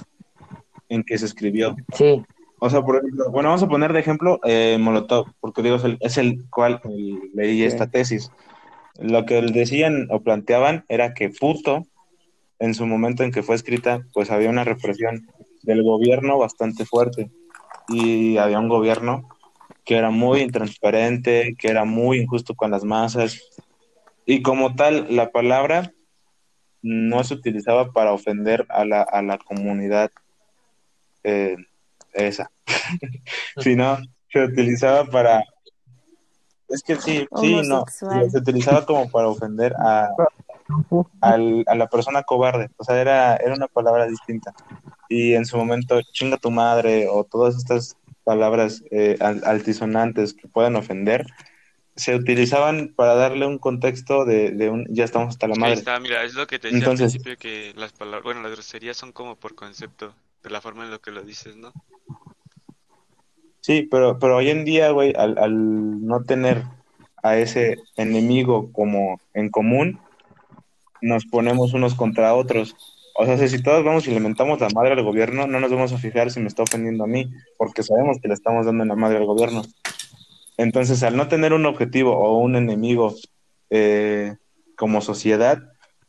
en 0.87 1.03
que 1.03 1.17
se 1.17 1.25
escribió. 1.25 1.75
sí, 1.93 2.23
O 2.59 2.69
sea, 2.69 2.81
por 2.81 2.97
ejemplo, 2.97 3.31
bueno, 3.31 3.49
vamos 3.49 3.63
a 3.63 3.67
poner 3.69 3.93
de 3.93 3.99
ejemplo 3.99 4.39
eh, 4.43 4.77
Molotov, 4.79 5.27
porque 5.39 5.61
digo, 5.63 5.77
es 5.77 5.83
el, 5.83 5.97
es 6.01 6.17
el 6.17 6.49
cual 6.49 6.81
el- 6.83 7.31
leí 7.33 7.63
esta 7.63 7.87
tesis. 7.87 8.31
Lo 8.99 9.25
que 9.25 9.41
decían 9.41 10.07
o 10.11 10.21
planteaban 10.21 10.83
era 10.89 11.13
que 11.13 11.29
puto, 11.29 11.85
en 12.59 12.73
su 12.73 12.85
momento 12.85 13.23
en 13.23 13.31
que 13.31 13.43
fue 13.43 13.55
escrita, 13.55 14.01
pues 14.13 14.29
había 14.31 14.49
una 14.49 14.65
represión 14.65 15.27
del 15.63 15.83
gobierno 15.83 16.37
bastante 16.37 16.85
fuerte. 16.85 17.29
Y 17.87 18.37
había 18.37 18.59
un 18.59 18.67
gobierno 18.67 19.23
que 19.85 19.95
era 19.95 20.09
muy 20.11 20.41
intransparente, 20.41 21.55
que 21.57 21.69
era 21.69 21.85
muy 21.85 22.19
injusto 22.19 22.53
con 22.55 22.71
las 22.71 22.83
masas. 22.83 23.41
Y 24.25 24.41
como 24.41 24.75
tal, 24.75 25.07
la 25.09 25.31
palabra 25.31 25.93
no 26.81 27.23
se 27.23 27.33
utilizaba 27.35 27.91
para 27.93 28.11
ofender 28.11 28.65
a 28.69 28.83
la, 28.85 29.01
a 29.01 29.21
la 29.21 29.37
comunidad 29.37 30.11
eh, 31.23 31.55
esa, 32.13 32.51
sino 33.57 33.97
se 34.31 34.43
utilizaba 34.43 35.05
para... 35.05 35.43
Es 36.67 36.83
que 36.83 36.95
sí, 36.97 37.27
sí, 37.39 37.61
no, 37.67 37.83
se 38.29 38.37
utilizaba 38.37 38.85
como 38.85 39.09
para 39.09 39.27
ofender 39.27 39.73
a, 39.79 40.09
al- 41.21 41.63
a 41.67 41.75
la 41.75 41.87
persona 41.87 42.21
cobarde, 42.23 42.69
o 42.77 42.83
sea, 42.83 43.01
era, 43.01 43.35
era 43.37 43.55
una 43.55 43.67
palabra 43.67 44.05
distinta. 44.05 44.53
Y 45.07 45.33
en 45.33 45.45
su 45.45 45.57
momento, 45.57 45.99
chinga 46.13 46.37
tu 46.37 46.51
madre, 46.51 47.07
o 47.09 47.23
todas 47.23 47.55
estas 47.55 47.97
palabras 48.23 48.83
eh, 48.91 49.17
al- 49.19 49.41
altisonantes 49.45 50.35
que 50.35 50.47
pueden 50.47 50.75
ofender, 50.75 51.25
se 51.95 52.15
utilizaban 52.15 52.93
para 52.95 53.15
darle 53.15 53.47
un 53.47 53.57
contexto 53.57 54.23
de, 54.23 54.51
de 54.51 54.69
un 54.69 54.85
ya 54.89 55.03
estamos 55.05 55.29
hasta 55.29 55.47
la 55.47 55.55
Ahí 55.55 55.59
madre. 55.59 55.73
está, 55.73 55.99
mira, 55.99 56.23
es 56.23 56.35
lo 56.35 56.45
que 56.45 56.59
te 56.59 56.67
decía 56.67 56.79
Entonces- 56.79 57.15
al 57.15 57.21
principio, 57.21 57.37
que 57.37 57.73
las 57.79 57.93
palabras, 57.93 58.23
bueno, 58.23 58.41
las 58.43 58.51
groserías 58.51 58.95
son 58.95 59.11
como 59.11 59.35
por 59.37 59.55
concepto, 59.55 60.13
de 60.43 60.49
la 60.49 60.61
forma 60.61 60.85
en 60.85 60.91
lo 60.91 60.99
que 60.99 61.11
lo 61.11 61.23
dices, 61.23 61.55
¿no? 61.55 61.73
Sí, 63.61 63.87
pero, 63.89 64.19
pero 64.19 64.37
hoy 64.37 64.49
en 64.49 64.65
día, 64.65 64.91
güey, 64.91 65.13
al, 65.15 66.05
no 66.05 66.23
tener 66.23 66.63
a 67.21 67.37
ese 67.37 67.77
enemigo 67.97 68.71
como 68.71 69.19
en 69.33 69.49
común, 69.49 69.99
nos 71.01 71.25
ponemos 71.25 71.73
unos 71.73 71.95
contra 71.95 72.33
otros. 72.33 72.75
O 73.15 73.25
sea, 73.25 73.37
si 73.47 73.61
todos 73.61 73.83
vamos 73.83 74.07
y 74.07 74.11
le 74.11 74.21
mentamos 74.21 74.61
la 74.61 74.69
madre 74.73 74.93
al 74.93 75.03
gobierno, 75.03 75.45
no 75.45 75.59
nos 75.59 75.71
vamos 75.71 75.91
a 75.91 75.97
fijar 75.97 76.31
si 76.31 76.39
me 76.39 76.47
está 76.47 76.63
ofendiendo 76.63 77.03
a 77.03 77.07
mí, 77.07 77.29
porque 77.57 77.83
sabemos 77.83 78.17
que 78.21 78.29
le 78.29 78.33
estamos 78.33 78.65
dando 78.65 78.85
la 78.85 78.95
madre 78.95 79.17
al 79.17 79.25
gobierno. 79.25 79.63
Entonces, 80.57 81.03
al 81.03 81.17
no 81.17 81.27
tener 81.27 81.53
un 81.53 81.65
objetivo 81.65 82.17
o 82.17 82.39
un 82.39 82.55
enemigo 82.55 83.13
eh, 83.69 84.35
como 84.75 85.01
sociedad, 85.01 85.61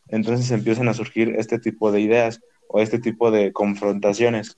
entonces 0.09 0.51
empiezan 0.51 0.89
a 0.89 0.95
surgir 0.95 1.35
este 1.37 1.59
tipo 1.59 1.91
de 1.91 2.01
ideas 2.01 2.41
o 2.73 2.81
este 2.81 2.99
tipo 2.99 3.31
de 3.31 3.53
confrontaciones. 3.53 4.57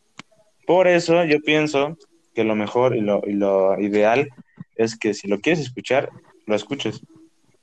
Por 0.67 0.87
eso 0.87 1.25
yo 1.25 1.41
pienso 1.41 1.97
que 2.35 2.45
lo 2.45 2.55
mejor 2.55 2.97
y 2.97 3.01
lo, 3.01 3.23
y 3.27 3.33
lo 3.33 3.79
ideal 3.81 4.29
es 4.77 4.99
que 4.99 5.15
si 5.15 5.29
lo 5.29 5.41
quieres 5.41 5.61
escuchar, 5.61 6.11
lo 6.47 6.55
escuches. 6.55 7.01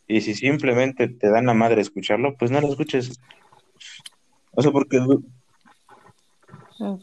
Y 0.08 0.22
si 0.22 0.34
simplemente 0.34 1.08
te 1.08 1.30
dan 1.30 1.46
la 1.46 1.54
madre 1.54 1.82
escucharlo, 1.82 2.36
pues 2.38 2.50
no 2.52 2.60
lo 2.62 2.70
escuches. 2.70 3.20
O 4.52 4.62
sea, 4.62 4.72
porque, 4.72 4.98
du- 4.98 5.24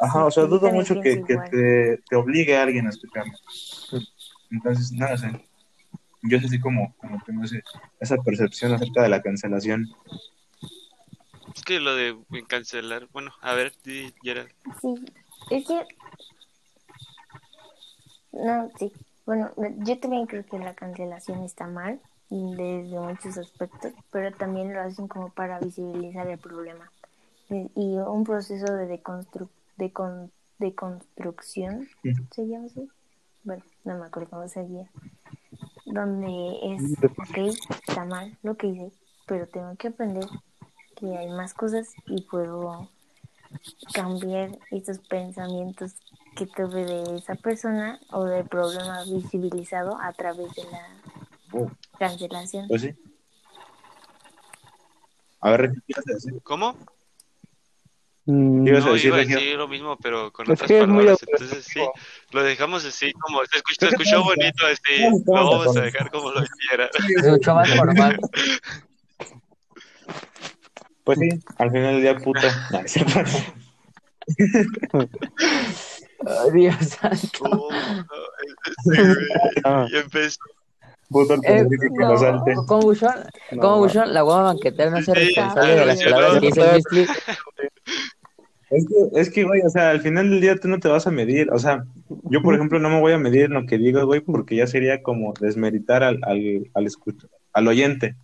ajá, 0.01 0.25
o 0.27 0.31
sea, 0.31 0.45
dudo 0.45 0.71
mucho 0.73 0.95
que, 1.01 1.23
que 1.25 1.37
te, 1.51 1.99
te 2.09 2.17
obligue 2.17 2.57
a 2.57 2.63
alguien 2.65 2.87
a 2.87 2.91
escucharlo. 2.91 3.33
Entonces, 4.51 4.93
no 4.93 5.09
lo 5.09 5.17
sé. 5.17 5.31
Yo 6.23 6.39
es 6.39 6.45
así 6.45 6.59
como, 6.59 6.95
como 6.99 7.23
tengo 7.25 7.45
ese- 7.45 7.63
esa 8.01 8.17
percepción 8.17 8.73
acerca 8.75 9.03
de 9.03 9.09
la 9.09 9.23
cancelación. 9.23 9.87
Que 11.67 11.81
lo 11.81 11.97
de 11.97 12.17
cancelar, 12.47 13.09
bueno, 13.13 13.33
a 13.43 13.53
ver, 13.55 13.73
di, 13.85 14.15
Gerard. 14.23 14.49
Sí, 14.81 14.95
es 15.51 15.67
que... 15.67 15.85
No, 18.33 18.71
sí. 18.79 18.93
Bueno, 19.25 19.51
yo 19.79 19.99
también 19.99 20.27
creo 20.27 20.47
que 20.47 20.61
la 20.61 20.75
cancelación 20.75 21.43
está 21.43 21.67
mal 21.67 22.01
desde 22.31 23.01
muchos 23.01 23.37
aspectos, 23.37 23.93
pero 24.13 24.33
también 24.33 24.73
lo 24.73 24.81
hacen 24.81 25.09
como 25.09 25.31
para 25.31 25.59
visibilizar 25.59 26.29
el 26.29 26.39
problema. 26.39 26.91
Y 27.49 27.97
un 27.99 28.23
proceso 28.23 28.73
de, 28.73 28.87
deconstru 28.87 29.49
de, 29.77 29.93
con 29.93 30.31
de 30.59 30.73
construcción. 30.73 31.89
¿se 32.31 32.47
llama 32.47 32.67
así? 32.67 32.89
Bueno, 33.43 33.65
no 33.83 33.99
me 33.99 34.07
acuerdo 34.07 34.31
cómo 34.31 34.49
sería. 34.49 34.89
Donde 35.85 36.59
es, 36.63 36.83
ok, 37.03 37.39
está 37.87 38.05
mal 38.05 38.37
lo 38.45 38.57
que 38.57 38.69
hice, 38.69 38.93
pero 39.27 39.49
tengo 39.49 39.75
que 39.77 39.89
aprender 39.89 40.27
que 40.99 41.17
hay 41.17 41.29
más 41.29 41.55
cosas 41.55 41.95
y 42.07 42.21
puedo 42.23 42.89
cambiar 43.93 44.51
estos 44.71 44.99
pensamientos 44.99 45.93
que 46.35 46.47
tuve 46.47 46.85
de 46.85 47.17
esa 47.17 47.35
persona 47.35 47.99
o 48.11 48.25
del 48.25 48.47
problema 48.47 49.05
visibilizado 49.05 49.99
a 50.01 50.13
través 50.13 50.55
de 50.55 50.65
la 50.65 50.87
Oh, 51.53 51.71
cancelación. 51.99 52.67
pues 52.69 52.83
sí. 52.83 52.95
A 55.41 55.51
ver, 55.53 55.71
¿qué 55.73 55.81
quieres 55.87 56.05
decir? 56.07 56.41
¿Cómo? 56.43 56.77
Mm, 58.25 58.67
Ibas 58.67 58.83
a 58.83 58.87
No, 58.89 58.93
decir, 58.95 59.07
iba 59.07 59.17
a 59.17 59.21
decir 59.21 59.57
lo 59.57 59.69
mismo, 59.69 59.97
pero 59.99 60.33
con 60.33 60.51
Es 60.51 60.61
otras 60.61 60.81
palabras. 60.87 61.19
Entonces 61.27 61.65
sí, 61.65 61.81
lo 62.33 62.43
dejamos 62.43 62.85
así, 62.85 63.13
como 63.13 63.45
se 63.45 63.59
escuchó, 63.59 63.87
se 63.87 63.87
escuchó 63.95 64.25
bonito, 64.25 64.67
así, 64.67 65.23
lo 65.25 65.33
vamos 65.33 65.77
a 65.77 65.81
dejar 65.83 66.11
como 66.11 66.33
lo 66.33 66.43
quiera. 66.69 66.91
se 66.93 67.29
escuchó 67.29 67.55
más 67.55 67.71
formal. 67.75 68.19
Pues 71.07 71.19
sí, 71.21 71.29
al 71.59 71.71
final 71.71 71.95
del 71.95 72.03
día, 72.03 72.17
puto. 72.19 72.41
No, 72.73 72.79
es 72.81 72.93
cierto. 72.93 73.21
Ay, 76.27 76.51
Dios 76.53 76.75
santo. 76.89 77.45
Oh, 77.45 77.69
Ah. 79.65 79.87
ya 79.93 80.01
empezó. 80.01 80.39
Puto 81.09 81.35
el 81.35 81.41
Eh, 81.45 81.65
no. 81.95 82.09
lo 82.11 82.19
salte. 82.19 82.55
Como 82.67 82.83
Buchón, 82.83 83.15
No, 83.53 83.61
como 83.63 83.73
va. 83.75 83.79
Buchón, 83.87 84.13
la 84.13 84.23
guama 84.23 84.43
banquetera 84.45 84.91
no 84.91 85.01
se 85.03 85.15
responsable 85.15 85.75
de 85.77 85.87
las 85.87 86.03
palabras 86.03 86.41
que 86.41 86.47
dice. 86.47 86.77
Es 88.69 88.85
que, 88.89 89.21
es 89.21 89.31
que, 89.31 89.45
güey, 89.45 89.63
o 89.63 89.71
sea, 89.71 89.91
al 89.91 90.01
final 90.01 90.29
del 90.29 90.41
día 90.41 90.57
tú 90.57 90.67
no 90.67 90.81
te 90.81 90.89
vas 90.89 91.07
a 91.07 91.13
medir. 91.13 91.53
O 91.53 91.59
sea, 91.61 91.85
yo, 92.25 92.43
por 92.43 92.57
ejemplo, 92.57 92.81
no 92.81 92.89
me 92.91 92.99
voy 93.01 93.13
a 93.13 93.19
medir 93.19 93.45
en 93.45 93.53
lo 93.53 93.65
que 93.67 93.79
digo, 93.79 94.05
güey, 94.07 94.21
porque 94.21 94.57
ya 94.57 94.67
sería 94.67 95.03
como 95.05 95.33
desmeritar 95.41 96.03
al, 96.03 96.19
al, 96.25 96.69
al, 96.75 96.87
escucha- 96.87 97.29
al 97.53 97.69
oyente. 97.69 98.17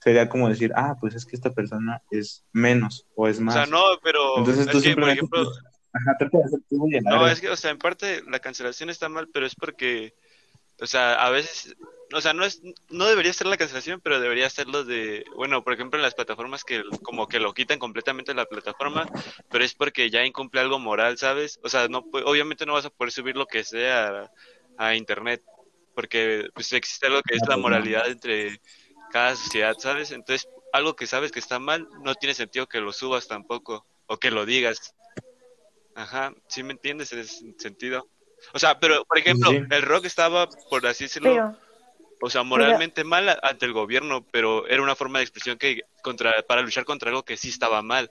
Sería 0.00 0.28
como 0.28 0.48
decir, 0.48 0.72
ah, 0.74 0.96
pues 1.00 1.14
es 1.14 1.26
que 1.26 1.36
esta 1.36 1.52
persona 1.52 2.02
es 2.10 2.44
menos 2.52 3.06
o 3.14 3.28
es 3.28 3.38
O 3.38 3.42
más. 3.42 3.54
sea, 3.54 3.66
no, 3.66 3.82
pero 4.02 4.38
Entonces 4.38 4.66
es 4.66 4.72
tú 4.72 4.80
que, 4.82 4.96
por 4.96 5.10
simplemente. 5.10 5.12
ejemplo, 5.12 5.52
Ajá, 5.92 6.16
trata 6.18 6.38
de 6.38 6.44
hacer 6.44 6.60
tú 6.68 6.86
no, 7.04 7.26
es 7.28 7.40
que, 7.40 7.50
o 7.50 7.56
sea, 7.56 7.70
en 7.70 7.78
parte 7.78 8.22
la 8.28 8.38
cancelación 8.40 8.90
está 8.90 9.08
mal, 9.08 9.28
pero 9.32 9.44
es 9.46 9.54
porque, 9.56 10.14
o 10.80 10.86
sea, 10.86 11.14
a 11.14 11.30
veces, 11.30 11.76
o 12.12 12.20
sea, 12.20 12.32
no 12.32 12.44
es, 12.44 12.62
no 12.90 13.06
debería 13.06 13.32
ser 13.32 13.46
la 13.48 13.56
cancelación, 13.56 14.00
pero 14.02 14.20
debería 14.20 14.48
ser 14.50 14.68
lo 14.68 14.84
de, 14.84 15.24
bueno, 15.36 15.64
por 15.64 15.72
ejemplo, 15.74 15.98
en 15.98 16.02
las 16.02 16.14
plataformas 16.14 16.64
que 16.64 16.82
como 17.02 17.28
que 17.28 17.40
lo 17.40 17.52
quitan 17.54 17.78
completamente 17.78 18.32
de 18.32 18.36
la 18.36 18.46
plataforma, 18.46 19.10
pero 19.50 19.64
es 19.64 19.74
porque 19.74 20.10
ya 20.10 20.24
incumple 20.24 20.60
algo 20.60 20.78
moral, 20.78 21.18
¿sabes? 21.18 21.58
O 21.64 21.68
sea, 21.68 21.88
no, 21.88 21.98
obviamente 22.12 22.66
no 22.66 22.74
vas 22.74 22.86
a 22.86 22.90
poder 22.90 23.12
subir 23.12 23.36
lo 23.36 23.46
que 23.46 23.64
sea 23.64 24.30
a, 24.78 24.88
a 24.88 24.94
internet, 24.96 25.42
porque 25.94 26.48
pues 26.54 26.72
existe 26.72 27.06
algo 27.08 27.22
que 27.22 27.36
es 27.36 27.42
Ah, 27.42 27.46
la 27.48 27.56
pues 27.56 27.58
moralidad 27.58 28.08
entre 28.08 28.60
cada 29.10 29.36
sociedad, 29.36 29.76
¿sabes? 29.78 30.10
Entonces, 30.12 30.48
algo 30.72 30.96
que 30.96 31.06
sabes 31.06 31.32
que 31.32 31.38
está 31.38 31.58
mal, 31.58 31.88
no 32.02 32.14
tiene 32.14 32.34
sentido 32.34 32.68
que 32.68 32.80
lo 32.80 32.92
subas 32.92 33.28
tampoco, 33.28 33.86
o 34.06 34.18
que 34.18 34.30
lo 34.30 34.46
digas. 34.46 34.94
Ajá, 35.94 36.32
¿sí 36.48 36.62
me 36.62 36.72
entiendes 36.72 37.12
en 37.12 37.20
ese 37.20 37.54
sentido? 37.58 38.08
O 38.54 38.58
sea, 38.58 38.78
pero, 38.80 39.04
por 39.04 39.18
ejemplo, 39.18 39.50
sí. 39.50 39.58
el 39.70 39.82
rock 39.82 40.06
estaba, 40.06 40.48
por 40.68 40.86
así 40.86 41.04
decirlo, 41.04 41.30
Pero, 41.30 41.56
o 42.22 42.30
sea, 42.30 42.42
moralmente 42.42 43.02
mal 43.04 43.38
ante 43.42 43.66
el 43.66 43.72
gobierno, 43.72 44.26
pero 44.30 44.66
era 44.66 44.82
una 44.82 44.94
forma 44.94 45.18
de 45.18 45.24
expresión 45.24 45.58
que 45.58 45.82
contra 46.02 46.42
para 46.42 46.62
luchar 46.62 46.84
contra 46.84 47.08
algo 47.10 47.24
que 47.24 47.36
sí 47.36 47.48
estaba 47.48 47.82
mal. 47.82 48.10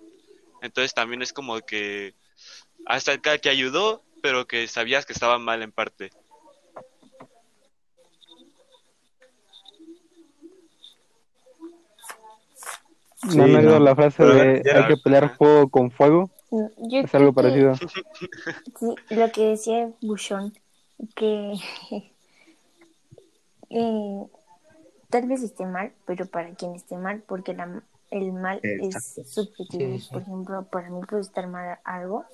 Entonces 0.61 0.93
también 0.93 1.21
es 1.21 1.31
como 1.31 1.59
que 1.61 2.15
hasta 2.85 3.13
el 3.13 3.21
que 3.21 3.49
ayudó, 3.49 4.03
pero 4.21 4.47
que 4.47 4.67
sabías 4.67 5.05
que 5.05 5.13
estaba 5.13 5.37
mal 5.37 5.61
en 5.61 5.71
parte. 5.71 6.09
Sí, 13.27 13.37
¿No 13.37 13.43
han 13.43 13.55
oído 13.55 13.79
no. 13.79 13.85
la 13.85 13.95
frase 13.95 14.17
Pero, 14.17 14.33
de 14.33 14.63
ya- 14.65 14.77
hay 14.77 14.87
que 14.87 14.97
pelear 14.97 15.35
fuego 15.35 15.69
con 15.69 15.91
fuego? 15.91 16.29
yo 16.51 16.99
Es 17.01 17.13
algo 17.15 17.33
creo 17.33 17.53
que- 17.53 17.63
parecido. 17.65 17.75
Sí, 18.79 18.95
lo 19.15 19.31
que 19.31 19.41
decía 19.49 19.91
Buchón, 20.01 20.53
que 21.15 21.53
eh, 23.69 24.23
tal 25.09 25.27
vez 25.27 25.43
esté 25.43 25.65
mal, 25.65 25.91
pero 26.05 26.25
para 26.25 26.53
quien 26.55 26.75
esté 26.75 26.97
mal, 26.97 27.21
porque 27.27 27.53
la- 27.53 27.83
el 28.11 28.31
mal 28.33 28.59
Exacto. 28.63 29.21
es 29.21 29.31
subjetivo. 29.33 29.97
Sí, 29.97 29.99
sí. 29.99 30.09
Por 30.11 30.21
ejemplo, 30.23 30.63
para 30.71 30.89
mí 30.89 31.01
puede 31.07 31.21
estar 31.21 31.47
mal 31.47 31.77
algo 31.83 32.25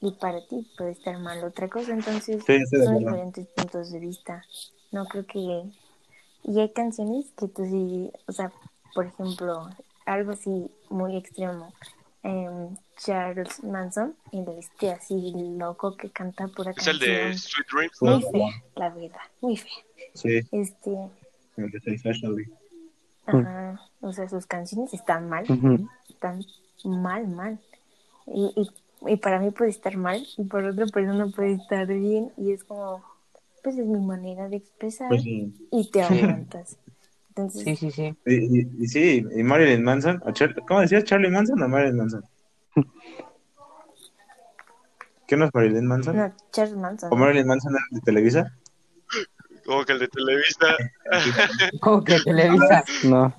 y 0.00 0.12
para 0.12 0.46
ti 0.46 0.68
puede 0.76 0.92
estar 0.92 1.18
mal 1.18 1.42
otra 1.42 1.68
cosa. 1.68 1.92
Entonces, 1.92 2.44
Sí, 2.46 2.58
son 2.66 2.98
diferentes 2.98 3.46
puntos 3.48 3.90
de 3.90 3.98
vista. 3.98 4.44
No 4.92 5.06
creo 5.06 5.26
que... 5.26 5.62
Y 6.44 6.60
hay 6.60 6.70
canciones 6.72 7.32
que 7.36 7.48
tú 7.48 7.64
sí, 7.64 8.12
o 8.28 8.32
sea, 8.32 8.52
por 8.94 9.06
ejemplo, 9.06 9.70
algo 10.06 10.32
así 10.32 10.70
muy 10.90 11.16
extremo. 11.16 11.72
em, 12.22 12.74
Charles 12.96 13.62
Manson, 13.64 14.14
el 14.32 14.48
este 14.58 14.90
así 14.92 15.32
loco 15.58 15.94
que 15.96 16.08
canta 16.10 16.48
pura 16.48 16.70
Es 16.70 16.86
el 16.86 16.98
canción. 16.98 17.30
de 17.30 17.36
Sweet 17.38 17.66
Dreams, 17.70 18.02
Muy 18.02 18.10
¿no? 18.10 18.20
fea, 18.30 18.62
la 18.76 18.88
verdad, 18.88 19.20
muy 19.42 19.56
fea. 19.58 19.72
Sí, 20.14 20.40
Este, 20.50 20.90
el 21.58 21.70
de 21.70 22.48
ajá, 23.26 23.80
o 24.00 24.12
sea, 24.12 24.28
sus 24.28 24.46
canciones 24.46 24.94
están 24.94 25.28
mal, 25.28 25.44
están 26.08 26.44
mal, 26.84 27.26
mal. 27.28 27.58
Y, 28.26 28.52
y, 28.56 29.12
y 29.12 29.16
para 29.16 29.38
mí 29.38 29.50
puede 29.50 29.70
estar 29.70 29.96
mal, 29.96 30.26
y 30.38 30.44
para 30.44 30.70
otra 30.70 30.86
persona 30.86 31.26
puede 31.28 31.52
estar 31.52 31.86
bien, 31.86 32.32
y 32.38 32.52
es 32.52 32.64
como, 32.64 33.02
pues 33.62 33.76
es 33.76 33.86
mi 33.86 34.00
manera 34.00 34.48
de 34.48 34.56
expresar, 34.56 35.08
Pues 35.08 35.22
sí. 35.24 35.54
y 35.70 35.90
te 35.90 36.02
aguantas. 36.02 36.78
Entonces, 37.36 37.62
Sí, 37.64 37.76
sí, 37.76 37.90
sí. 37.90 38.14
Y, 38.26 38.60
y- 38.60 38.68
y 38.80 38.86
sí, 38.86 39.26
y 39.36 39.42
Marilyn 39.42 39.82
Manson, 39.82 40.20
o 40.24 40.30
Char- 40.32 40.54
¿cómo 40.66 40.80
decías? 40.80 41.02
¿Charlie 41.04 41.30
Manson 41.30 41.60
o 41.62 41.68
Marilyn 41.68 41.96
Manson? 41.96 42.22
¿Qué 45.26 45.36
no 45.36 45.46
es 45.46 45.50
Marilyn 45.54 45.86
Manson? 45.86 46.16
no, 46.16 46.32
Charles 46.52 46.76
Manson. 46.76 47.12
¿O 47.12 47.16
Marilyn 47.16 47.46
Manson 47.46 47.72
era 47.74 47.84
de 47.90 48.00
Televisa? 48.02 48.52
Como 49.64 49.84
que 49.84 49.92
el 49.94 49.98
de 50.00 50.08
Televisa. 50.08 50.66
Como 51.80 52.04
que 52.04 52.20
Televisa. 52.20 52.84
No. 53.04 53.34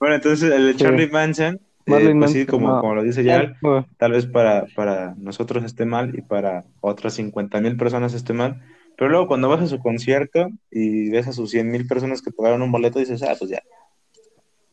Bueno, 0.00 0.14
entonces 0.16 0.50
el 0.50 0.66
de 0.66 0.72
Sí. 0.72 0.78
Charlie 0.78 1.08
Manson, 1.10 1.60
eh, 1.86 2.14
pues 2.18 2.32
sí, 2.32 2.46
como, 2.46 2.68
no. 2.68 2.80
como 2.80 2.94
lo 2.96 3.02
dice 3.02 3.22
Yal, 3.22 3.56
Oh, 3.62 3.84
tal 3.98 4.12
vez 4.12 4.26
para, 4.26 4.66
para 4.74 5.14
nosotros 5.16 5.62
esté 5.64 5.84
mal 5.84 6.16
y 6.18 6.22
para 6.22 6.64
otras 6.80 7.14
50 7.14 7.60
mil 7.60 7.76
personas 7.76 8.14
esté 8.14 8.32
mal, 8.32 8.60
pero 8.96 9.10
luego 9.10 9.26
cuando 9.26 9.48
vas 9.48 9.62
a 9.62 9.66
su 9.66 9.78
concierto 9.78 10.48
y 10.70 11.10
ves 11.10 11.28
a 11.28 11.32
sus 11.32 11.50
100 11.50 11.70
mil 11.70 11.86
personas 11.86 12.22
que 12.22 12.30
pagaron 12.30 12.62
un 12.62 12.72
boleto, 12.72 12.98
dices, 12.98 13.22
ah, 13.22 13.34
pues 13.38 13.50
ya, 13.50 13.62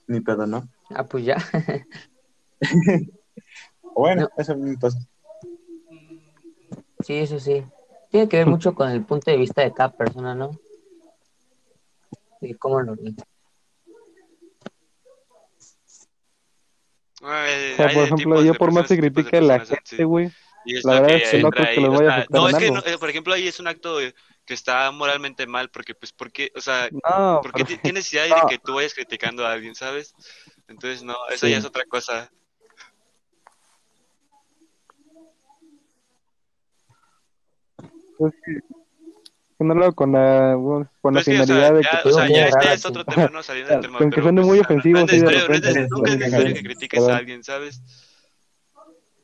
ni 0.07 0.22
pedo, 0.22 0.45
¿no? 0.45 0.67
Ah, 0.89 1.03
pues 1.05 1.26
ya. 1.26 1.38
Bueno, 3.95 4.22
No. 4.22 4.30
eso 4.38 4.55
me 4.55 4.78
pasa. 4.78 4.97
Sí, 7.01 7.15
eso 7.15 7.39
sí. 7.39 7.63
Tiene 8.11 8.30
que 8.30 8.38
ver 8.38 8.47
mucho 8.47 8.74
con 8.74 8.89
el 8.89 9.03
punto 9.03 9.30
de 9.30 9.38
vista 9.38 9.61
de 9.61 9.74
cada 9.74 9.91
persona, 9.91 10.36
¿no? 10.36 10.51
Y 12.39 12.53
cómo 12.53 12.82
lo 12.82 12.95
ve. 12.95 13.13
O 17.22 17.76
sea, 17.76 17.88
por 17.88 17.93
de 17.95 18.03
ejemplo, 18.03 18.41
yo 18.43 18.53
de 18.53 18.57
por 18.57 18.72
más 18.72 18.88
que 18.88 18.95
de 18.95 19.01
critique 19.01 19.41
la 19.41 19.59
gente, 19.59 20.03
güey, 20.05 20.32
Y 20.66 20.78
es 20.78 20.86
La 20.86 20.99
verdad 21.01 21.07
que 21.07 21.24
es 21.24 21.32
que 21.32 21.39
no 21.39 21.49
creo 21.51 21.66
que 21.66 21.72
ahí, 21.72 21.86
o 21.86 21.91
vaya 21.91 22.10
a 22.10 22.16
afectar 22.18 22.41
no, 22.41 22.49
es 22.49 22.55
que, 22.57 22.72
no, 22.72 22.99
por 22.99 23.10
ejemplo, 23.10 23.34
ahí 23.34 23.47
es 23.47 23.60
un 23.60 23.68
acto 23.68 23.97
que 24.45 24.53
está 24.53 24.91
moralmente 24.91 25.47
mal, 25.47 25.70
porque, 25.70 25.95
pues, 25.95 26.12
porque, 26.12 26.51
o 26.55 26.62
sea, 26.62 26.89
no, 26.91 27.39
porque 27.41 27.66
pero- 27.66 27.93
necesidad 27.93 28.26
de 28.26 28.36
que 28.49 28.60
tú 28.60 28.76
vayas 28.76 28.93
criticando 28.93 29.45
a 29.45 29.53
alguien, 29.53 29.76
¿sabes? 29.76 30.14
Entonces, 30.68 31.03
no, 31.03 31.16
eso 31.30 31.45
Sí. 31.45 31.51
ya 31.51 31.57
es 31.60 31.66
otra 31.66 31.86
cosa. 31.86 32.32
es 38.20 38.34
que 38.43 38.60
que 39.60 39.66
no 39.66 39.74
lo 39.76 39.84
hago 39.84 39.93
con 39.93 40.14
la, 40.14 40.55
con 41.01 41.14
la 41.14 41.20
Pero 41.20 41.20
es 41.20 41.26
que, 41.26 41.32
o 41.34 41.36
sea, 41.36 41.45
finalidad 41.45 41.74
de 41.74 41.84
ya, 41.84 42.01
que 42.01 42.10
o 42.10 42.12
sea, 42.14 42.28
ya, 42.30 42.45
es 42.45 42.53
ya 42.53 42.60
rara, 42.62 42.74
es 42.74 42.86
otro 42.86 43.03
tema, 43.03 43.28
¿no? 43.28 43.43
Saliendo 43.43 43.74
del 43.74 43.82
tema, 43.82 43.97
Aunque 43.99 44.22
suene 44.22 44.41
pues, 44.41 44.47
muy 44.47 44.60
ofensivo, 44.60 45.05
sí, 45.05 45.20
de 45.20 45.32
repente, 45.32 45.88
nunca 45.89 46.12
es 46.12 46.18
necesario 46.18 46.53
que 46.53 46.64
critiques 46.64 47.07
a 47.07 47.18
alguien, 47.18 47.43
¿sabes? 47.43 47.82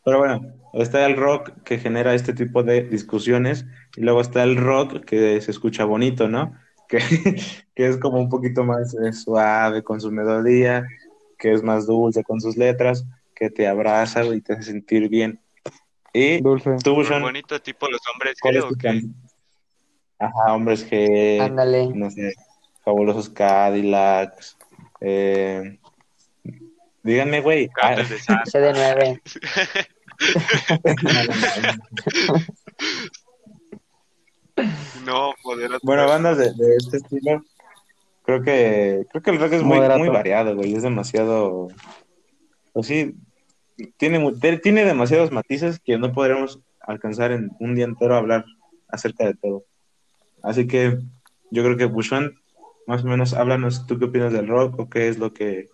Pero 0.06 0.20
bueno, 0.20 0.54
está 0.74 1.08
el 1.08 1.18
rock 1.18 1.52
que 1.64 1.80
genera 1.80 2.14
este 2.14 2.32
tipo 2.34 2.62
de 2.62 2.84
discusiones 2.84 3.66
y 3.98 4.02
luego 4.02 4.22
está 4.22 4.44
el 4.44 4.56
rock 4.56 5.04
que 5.04 5.42
se 5.42 5.52
escucha 5.52 5.84
bonito, 5.84 6.30
¿no? 6.30 6.54
Que, 6.88 7.00
que 7.74 7.88
es 7.88 7.98
como 7.98 8.20
un 8.20 8.30
poquito 8.30 8.64
más 8.64 8.94
eh, 8.94 9.12
suave 9.12 9.82
con 9.82 10.00
su 10.00 10.12
melodía, 10.12 10.86
que 11.40 11.52
es 11.52 11.64
más 11.64 11.88
dulce 11.88 12.24
con 12.24 12.40
sus 12.40 12.58
letras, 12.58 13.08
que 13.34 13.50
te 13.50 13.68
abraza 13.68 14.24
y 14.24 14.40
te 14.40 14.54
hace 14.54 14.62
sentir 14.62 15.10
bien. 15.10 15.40
Y 16.14 16.42
dulce. 16.42 16.76
tú, 16.84 17.04
Sean, 17.04 17.24
bonito 17.24 17.60
tipo 17.60 17.90
los 17.90 18.02
hombres 18.14 18.38
G, 18.40 18.78
qué? 18.80 19.02
Ajá, 20.20 20.54
hombres 20.54 20.88
G. 20.88 21.42
Ándale. 21.42 21.88
No 21.88 22.12
sé, 22.12 22.36
fabulosos 22.84 23.30
Cadillacs. 23.30 24.56
Eh, 25.02 25.80
díganme, 27.02 27.42
güey. 27.42 27.68
Ah, 27.82 27.96
de 27.96 28.06
9 28.54 29.22
No, 35.06 35.34
moderato. 35.44 35.80
Bueno, 35.84 36.08
bandas 36.08 36.38
de, 36.38 36.54
de 36.54 36.76
este 36.78 36.98
estilo, 36.98 37.44
creo 38.24 38.42
que 38.42 39.06
creo 39.12 39.22
que 39.22 39.32
el 39.32 39.40
rock 39.40 39.54
es 39.54 39.64
muy, 39.64 39.80
muy 39.98 40.10
variado, 40.10 40.56
güey, 40.56 40.74
es 40.74 40.84
demasiado, 40.84 41.68
pues 42.74 42.88
sí, 42.88 43.16
tiene, 43.98 44.34
tiene 44.62 44.86
demasiados 44.86 45.32
matices 45.32 45.80
que 45.80 45.98
no 45.98 46.12
podremos 46.12 46.60
alcanzar 46.80 47.32
en 47.32 47.52
un 47.60 47.76
día 47.76 47.86
entero 47.86 48.16
a 48.16 48.20
hablar 48.20 48.46
acerca 48.88 49.26
de 49.26 49.36
todo. 49.36 49.66
Así 50.42 50.68
que 50.68 51.00
yo 51.52 51.64
creo 51.64 51.78
que 51.78 51.86
Bushon, 51.86 52.40
más 52.88 53.04
o 53.04 53.08
menos, 53.08 53.34
háblanos 53.34 53.86
tú 53.88 54.00
qué 54.00 54.06
opinas 54.06 54.34
del 54.34 54.48
rock 54.48 54.80
o 54.80 54.90
qué 54.90 55.08
es 55.08 55.18
lo 55.18 55.34
que, 55.34 55.68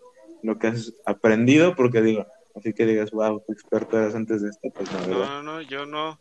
lo 0.43 0.57
que 0.59 0.67
has 0.67 0.93
aprendido, 1.05 1.75
porque 1.75 2.01
digo, 2.01 2.25
así 2.55 2.73
que 2.73 2.85
digas, 2.85 3.11
wow, 3.11 3.43
qué 3.45 3.53
experto 3.53 3.97
eras 3.97 4.15
antes 4.15 4.41
de 4.41 4.49
esto, 4.49 4.69
pues 4.73 4.91
no, 4.91 4.99
No, 4.99 5.07
¿verdad? 5.07 5.27
no, 5.27 5.43
no, 5.43 5.61
yo 5.61 5.85
no. 5.85 6.19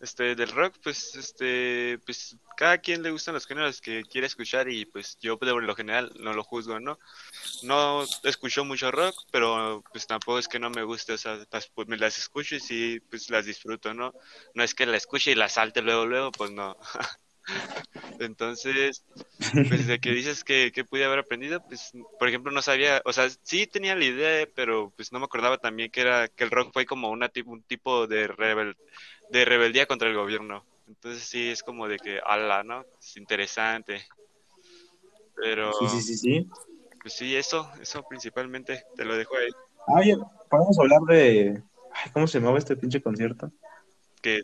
Este, 0.00 0.34
del 0.34 0.50
rock, 0.50 0.74
pues, 0.82 1.14
este, 1.16 1.98
pues, 2.04 2.36
cada 2.56 2.78
quien 2.78 3.02
le 3.02 3.10
gustan 3.10 3.34
los 3.34 3.46
géneros 3.46 3.80
que 3.80 4.02
quiere 4.04 4.26
escuchar 4.26 4.68
y 4.68 4.84
pues 4.84 5.16
yo 5.20 5.38
por 5.38 5.62
lo 5.62 5.74
general 5.74 6.12
no 6.20 6.34
lo 6.34 6.44
juzgo, 6.44 6.78
¿no? 6.80 6.98
No 7.62 8.04
escucho 8.24 8.64
mucho 8.64 8.90
rock, 8.90 9.14
pero 9.32 9.82
pues 9.90 10.06
tampoco 10.06 10.38
es 10.38 10.48
que 10.48 10.58
no 10.58 10.68
me 10.70 10.82
guste, 10.82 11.14
o 11.14 11.18
sea, 11.18 11.38
las, 11.50 11.68
pues, 11.68 11.88
me 11.88 11.96
las 11.96 12.18
escucho 12.18 12.56
y 12.56 12.60
sí, 12.60 13.00
pues 13.10 13.30
las 13.30 13.46
disfruto, 13.46 13.94
¿no? 13.94 14.12
No 14.54 14.62
es 14.62 14.74
que 14.74 14.86
la 14.86 14.96
escuche 14.98 15.32
y 15.32 15.34
la 15.34 15.48
salte 15.48 15.80
luego, 15.82 16.04
luego, 16.06 16.30
pues 16.32 16.50
no. 16.50 16.76
Entonces, 18.18 19.04
pues 19.68 19.86
de 19.86 19.98
que 19.98 20.12
dices 20.12 20.44
que, 20.44 20.72
que 20.72 20.84
pude 20.84 21.04
haber 21.04 21.20
aprendido, 21.20 21.60
pues, 21.66 21.92
por 22.18 22.28
ejemplo, 22.28 22.52
no 22.52 22.62
sabía, 22.62 23.02
o 23.04 23.12
sea, 23.12 23.28
sí 23.42 23.66
tenía 23.66 23.94
la 23.94 24.04
idea, 24.04 24.48
pero 24.54 24.92
pues 24.96 25.12
no 25.12 25.18
me 25.18 25.26
acordaba 25.26 25.58
también 25.58 25.90
que 25.90 26.00
era 26.00 26.28
que 26.28 26.44
el 26.44 26.50
rock 26.50 26.72
fue 26.72 26.86
como 26.86 27.10
una 27.10 27.28
tipo, 27.28 27.50
un 27.50 27.62
tipo 27.62 28.06
de 28.06 28.26
rebel, 28.28 28.76
de 29.30 29.44
rebeldía 29.44 29.86
contra 29.86 30.08
el 30.08 30.16
gobierno. 30.16 30.64
Entonces 30.86 31.22
sí 31.22 31.48
es 31.48 31.62
como 31.62 31.88
de 31.88 31.98
que, 31.98 32.20
ala, 32.24 32.62
¿no? 32.62 32.84
Es 33.00 33.16
interesante. 33.16 34.06
Pero, 35.36 35.72
Sí, 35.72 35.88
sí, 35.88 36.00
sí, 36.02 36.16
sí. 36.16 36.48
pues 37.02 37.14
sí, 37.14 37.34
eso, 37.36 37.70
eso 37.80 38.02
principalmente, 38.08 38.84
te 38.96 39.04
lo 39.04 39.16
dejo 39.16 39.36
ahí. 39.36 39.50
Ah, 39.88 40.26
podemos 40.48 40.78
hablar 40.78 41.00
de. 41.08 41.62
Ay, 41.92 42.10
¿Cómo 42.12 42.26
se 42.26 42.38
llamaba 42.38 42.58
este 42.58 42.76
pinche 42.76 43.02
concierto? 43.02 43.50
¿Qué, 44.20 44.42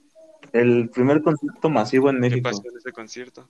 El 0.53 0.89
primer 0.91 1.23
concierto 1.23 1.69
masivo 1.71 2.11
en 2.11 2.17
qué 2.17 2.21
México. 2.23 2.51
pasó 2.51 2.63
en 2.71 2.77
ese 2.79 2.93
concierto? 2.93 3.49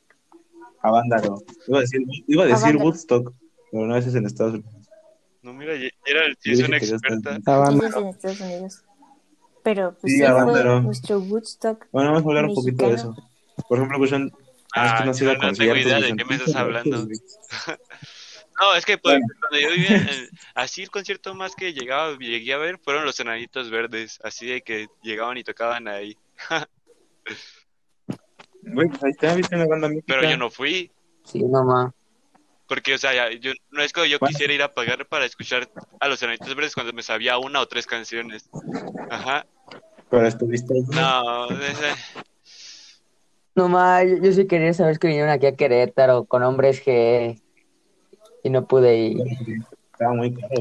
A 0.83 0.91
Vándaro. 0.91 1.43
Iba 1.67 1.79
a 1.79 1.81
decir, 1.83 2.01
iba 2.27 2.45
a 2.45 2.47
decir. 2.47 2.77
Woodstock, 2.77 3.33
pero 3.71 3.87
no, 3.87 3.97
ese 3.97 4.09
es 4.11 4.15
en 4.15 4.27
Estados 4.27 4.55
Unidos. 4.55 4.73
No, 5.43 5.53
mira, 5.55 5.75
era, 5.75 6.23
Yo 6.45 6.53
es 6.53 6.61
una 6.61 6.77
experta. 6.77 7.31
es 7.31 7.37
en 7.97 8.07
Estados 8.09 8.41
Unidos. 8.41 8.85
Pero 9.63 9.95
pues 10.01 10.13
Sí, 10.13 10.19
sí, 10.19 10.25
a 10.25 10.33
fue 10.33 10.45
Vándaro. 10.45 10.81
nuestro 10.83 11.19
Woodstock. 11.21 11.87
Bueno, 11.93 12.13
vamos 12.13 12.25
a 12.27 12.29
hablar 12.29 12.45
un 12.47 12.55
poquito 12.55 12.89
de 12.89 12.95
eso. 12.95 13.15
Por 13.69 13.77
ejemplo, 13.79 13.99
Cushon, 13.99 14.33
ah, 14.75 14.87
es 14.87 14.93
que 14.93 15.27
no 15.27 15.33
no, 15.35 15.43
no 15.49 15.53
tengo 15.53 15.77
idea 15.77 16.01
de 16.01 16.17
qué 16.17 16.25
me 16.25 16.35
estás 16.37 16.55
hablando. 16.57 17.07
No, 18.61 18.75
es 18.75 18.85
que 18.85 18.99
pues, 18.99 19.15
Bueno. 19.15 19.27
cuando 19.41 19.59
yo 19.59 19.71
vivía, 19.75 19.97
en- 19.97 20.29
así 20.55 20.83
el 20.83 20.91
concierto 20.91 21.35
más 21.35 21.55
que 21.55 21.73
llegaba, 21.73 22.15
llegué 22.19 22.53
a 22.53 22.59
ver 22.59 22.79
fueron 22.79 23.07
los 23.07 23.19
enanitos 23.19 23.71
verdes, 23.71 24.19
así 24.23 24.47
de 24.49 24.61
que 24.61 24.87
llegaban 25.03 25.39
y 25.39 25.45
tocaban 25.45 25.89
ahí. 25.89 26.15
Güey, 28.63 28.89
pues 28.89 29.03
ahí 29.05 29.11
está, 29.11 29.35
viste 29.35 29.57
una 29.57 29.67
banda 29.67 29.89
mítica. 29.89 30.15
Pero 30.19 30.31
yo 30.31 30.37
no 30.37 30.51
fui, 30.51 30.91
Sí, 31.25 31.43
nomás. 31.43 31.93
porque, 32.69 32.95
o 32.95 32.99
sea, 32.99 33.15
ya- 33.15 33.33
yo, 33.39 33.53
no 33.71 33.83
es 33.83 33.93
que 33.93 34.09
yo 34.09 34.19
Bueno. 34.19 34.31
quisiera 34.33 34.53
ir 34.53 34.63
a 34.63 34.73
pagar 34.73 35.07
para 35.07 35.25
escuchar 35.25 35.69
a 35.99 36.09
los 36.09 36.23
enanitos 36.23 36.55
verdes 36.55 36.75
cuando 36.75 36.93
me 36.93 37.03
sabía 37.03 37.39
una 37.39 37.61
o 37.61 37.67
tres 37.67 37.87
canciones. 37.87 38.49
Ajá. 39.11 39.47
Pero 40.11 40.27
estuviste 40.27 40.75
ahí. 40.75 40.83
No, 40.93 41.47
ese- 41.51 41.95
Nomás, 43.55 44.05
yo, 44.09 44.17
yo 44.23 44.33
sí 44.33 44.47
quería 44.47 44.73
saber 44.73 44.99
que 44.99 45.09
vinieron 45.09 45.31
aquí 45.31 45.47
a 45.47 45.57
Querétaro 45.57 46.25
con 46.25 46.43
hombres 46.43 46.85
G 46.85 47.41
y 48.43 48.51
no 48.51 48.67
pude 48.67 48.97
ir. 48.97 49.19
Estaba 49.93 50.15
muy 50.15 50.33
caro. 50.35 50.55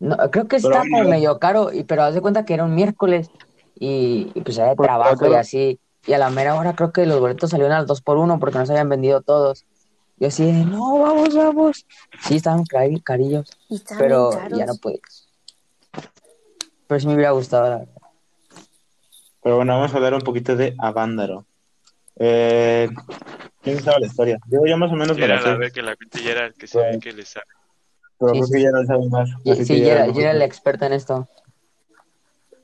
No, 0.00 0.16
creo 0.30 0.46
que 0.48 0.60
como 0.60 1.04
medio 1.04 1.38
caro, 1.38 1.72
y, 1.72 1.84
pero 1.84 2.02
haz 2.02 2.14
de 2.14 2.20
cuenta 2.20 2.44
que 2.44 2.54
era 2.54 2.64
un 2.64 2.74
miércoles 2.74 3.30
y, 3.78 4.30
y, 4.34 4.40
pues 4.42 4.56
era 4.58 4.68
de 4.70 4.76
Pues, 4.76 4.86
trabajo 4.86 5.30
y 5.30 5.34
así. 5.34 5.80
Y 6.06 6.12
a 6.12 6.18
la 6.18 6.30
mera 6.30 6.54
hora 6.54 6.74
creo 6.74 6.92
que 6.92 7.06
los 7.06 7.20
boletos 7.20 7.50
salieron 7.50 7.72
al 7.74 7.86
2 7.86 8.00
por 8.00 8.16
1 8.16 8.38
porque 8.40 8.58
no 8.58 8.66
se 8.66 8.72
habían 8.72 8.88
vendido 8.88 9.20
todos. 9.22 9.64
Yo 10.16 10.28
así 10.28 10.44
de, 10.46 10.52
no, 10.64 10.98
vamos, 10.98 11.34
vamos. 11.34 11.86
Sí, 12.22 12.36
estaban 12.36 12.64
cari- 12.64 13.02
carillos, 13.02 13.50
Y 13.68 13.76
estaban 13.76 14.02
pero 14.02 14.30
ya 14.50 14.66
no 14.66 14.74
pude. 14.76 15.00
Pero 16.86 17.00
sí 17.00 17.06
me 17.06 17.14
hubiera 17.14 17.30
gustado. 17.32 17.68
la 17.68 17.76
verdad. 17.78 17.92
Pero 19.42 19.56
bueno, 19.56 19.74
vamos 19.74 19.92
a 19.92 19.96
hablar 19.96 20.14
un 20.14 20.22
poquito 20.22 20.56
de 20.56 20.74
Avándaro. 20.78 21.44
Eh, 22.16 22.88
¿Quién 23.62 23.80
sabe 23.82 24.00
la 24.00 24.06
historia? 24.06 24.38
Yo 24.48 24.64
ya 24.66 24.76
más 24.76 24.90
o 24.90 24.94
menos 24.96 25.16
me 25.16 25.24
era 25.24 25.36
la 25.36 25.42
la 25.42 25.52
sé, 25.52 25.58
vez 25.58 25.72
que 25.72 25.82
la 25.82 25.94
era 26.24 26.46
el 26.46 26.54
que 26.54 26.66
se 26.66 26.78
ve 26.80 26.98
que 26.98 27.12
le 27.12 27.24
sabe. 27.24 27.46
pero 28.18 28.32
Sí, 28.32 28.38
creo 28.40 28.46
sí. 28.46 28.52
que 28.54 28.62
ya 28.62 28.70
no 28.70 28.84
sabe 28.86 29.08
más. 29.08 29.28
Sí, 29.44 29.66
que 29.66 29.80
yo 29.80 29.86
ya 29.86 29.92
era, 29.92 30.06
lo 30.06 30.12
yo 30.14 30.20
era 30.20 30.32
la 30.32 30.38
mejor- 30.40 30.46
experta 30.48 30.86
en 30.86 30.92
esto. 30.94 31.28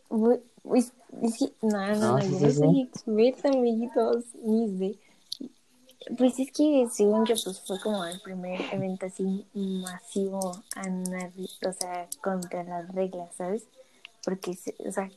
Uy, 0.08 0.40
uy, 0.64 0.84
es 1.22 1.38
que- 1.38 1.52
no, 1.62 1.94
no, 1.96 2.18
yo 2.18 2.40
no 2.40 2.50
soy 2.50 2.82
experta, 2.82 3.48
amiguitos. 3.48 4.24
Mis 4.42 4.78
de... 4.78 4.98
Pues 6.18 6.38
es 6.38 6.52
que 6.52 6.86
según 6.92 7.24
yo, 7.24 7.34
pues 7.42 7.62
fue 7.66 7.80
como 7.80 8.04
el 8.04 8.20
primer 8.20 8.60
evento 8.72 9.06
así 9.06 9.46
masivo, 9.54 10.38
o 10.40 11.72
sea, 11.72 12.08
contra 12.22 12.62
las 12.62 12.94
reglas, 12.94 13.34
¿sabes? 13.34 13.64
Porque, 14.22 14.58
o 14.86 14.92
sea, 14.92 15.10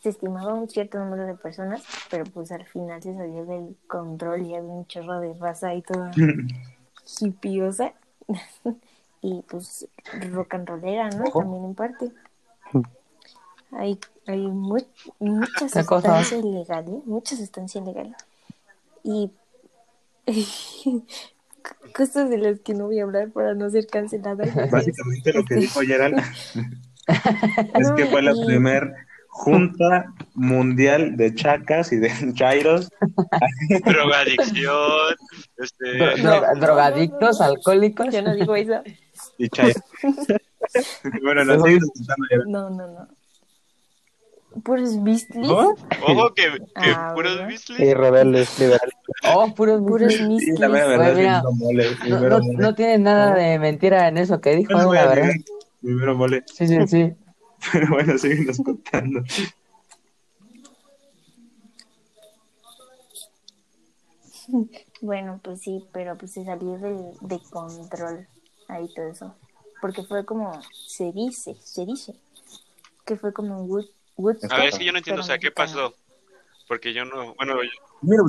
se 0.00 0.08
estimaba 0.08 0.54
un 0.54 0.68
cierto 0.70 0.98
número 0.98 1.26
de 1.26 1.34
personas, 1.34 1.82
pero 2.10 2.24
pues 2.24 2.50
al 2.52 2.64
final 2.64 3.02
se 3.02 3.14
salió 3.14 3.44
del 3.44 3.76
control 3.86 4.42
y 4.46 4.54
había 4.54 4.70
un 4.70 4.86
chorro 4.86 5.20
de 5.20 5.34
raza 5.34 5.74
y 5.74 5.82
toda 5.82 6.10
hippiosa. 7.20 7.92
y 9.20 9.42
pues 9.42 9.86
rock 10.30 10.54
and 10.54 10.68
rollera, 10.68 11.10
¿no? 11.10 11.24
Ojo. 11.24 11.40
También 11.40 11.64
en 11.64 11.74
parte. 11.74 12.12
Hay, 13.76 13.98
hay 14.26 14.38
mu- 14.46 14.78
mucha 15.18 15.66
¿Qué 15.66 15.84
cosa? 15.84 16.22
sustancia 16.22 16.38
ilegal, 16.38 16.84
¿eh? 16.88 17.00
Mucha 17.06 17.36
sustancia 17.36 17.80
ilegal. 17.80 18.14
Y 19.02 19.30
cosas 21.94 22.30
de 22.30 22.38
las 22.38 22.60
que 22.60 22.74
no 22.74 22.86
voy 22.86 23.00
a 23.00 23.04
hablar 23.04 23.30
para 23.30 23.54
no 23.54 23.68
ser 23.70 23.86
cancelada. 23.86 24.44
Básicamente 24.70 25.32
lo 25.32 25.44
que 25.44 25.54
dijo 25.56 25.80
Gerald 25.80 26.18
es 27.74 27.88
No, 27.88 27.94
que 27.96 28.06
fue 28.06 28.22
la 28.22 28.32
y- 28.32 28.44
primer 28.46 28.92
junta 29.28 30.14
mundial 30.34 31.16
de 31.16 31.34
chacas 31.34 31.92
y 31.92 31.96
de 31.96 32.10
chairos. 32.34 32.88
Drogadicción, 33.84 35.16
este, 35.56 35.98
Dro- 35.98 36.16
dro- 36.16 36.60
drogadictos, 36.60 37.40
alcohólicos. 37.40 38.14
Yo 38.14 38.22
no 38.22 38.34
digo 38.34 38.54
eso. 38.54 38.80
Y 39.38 39.48
chairos. 39.48 39.82
bueno. 41.22 41.44
No, 41.44 42.70
no, 42.70 42.86
no. 42.86 43.08
Puros 44.62 45.02
bistlis. 45.02 45.48
¿No? 45.48 45.74
ojo 46.02 46.34
que, 46.34 46.42
que 46.42 46.60
Ah, 46.76 47.12
puros 47.14 47.34
¿verdad? 47.34 47.48
Beasleys. 47.48 47.80
Y 47.80 47.94
rebeldes, 47.94 48.58
liberales. 48.58 48.94
Oh, 49.26 49.54
puros 49.54 49.80
Puros 49.80 50.14
Sí, 50.14 50.26
bistlis. 50.28 50.60
la 50.60 50.68
verdad, 50.68 51.14
mira, 51.16 51.42
mole, 51.52 51.96
No, 52.08 52.20
no, 52.20 52.38
mole. 52.40 52.58
no 52.58 52.74
tiene 52.74 52.98
nada 52.98 53.34
de 53.34 53.58
mentira 53.58 54.08
en 54.08 54.18
eso 54.18 54.40
que 54.40 54.54
dijo, 54.56 54.72
Bueno, 54.74 54.92
la 54.92 55.06
verdad. 55.06 55.30
Primero 55.80 56.14
mole. 56.16 56.44
Sí, 56.46 56.68
sí, 56.68 56.78
sí. 56.86 57.14
Pero 57.72 57.88
bueno, 57.88 58.18
síguenos 58.18 58.58
contando. 58.58 59.22
Bueno, 65.00 65.40
pues 65.42 65.60
sí, 65.62 65.82
pero 65.92 66.16
pues 66.18 66.32
se 66.32 66.44
salió 66.44 66.78
del, 66.78 67.12
de 67.22 67.40
control 67.50 68.26
ahí 68.68 68.86
todo 68.94 69.06
eso. 69.06 69.34
Porque 69.80 70.02
fue 70.04 70.24
como, 70.24 70.60
se 70.86 71.12
dice, 71.12 71.56
se 71.62 71.86
dice, 71.86 72.14
que 73.04 73.16
fue 73.16 73.32
como 73.32 73.60
un 73.62 73.68
A 74.50 74.56
ver, 74.58 74.68
es 74.68 74.78
que 74.78 74.84
yo 74.84 74.92
no 74.92 74.98
entiendo, 74.98 75.22
o 75.22 75.24
sea, 75.24 75.38
¿qué 75.38 75.50
pasó? 75.50 75.94
Porque 76.68 76.92
yo 76.94 77.04
no, 77.04 77.34
bueno, 77.34 77.62
yo- 77.62 77.70
Mira, 78.02 78.22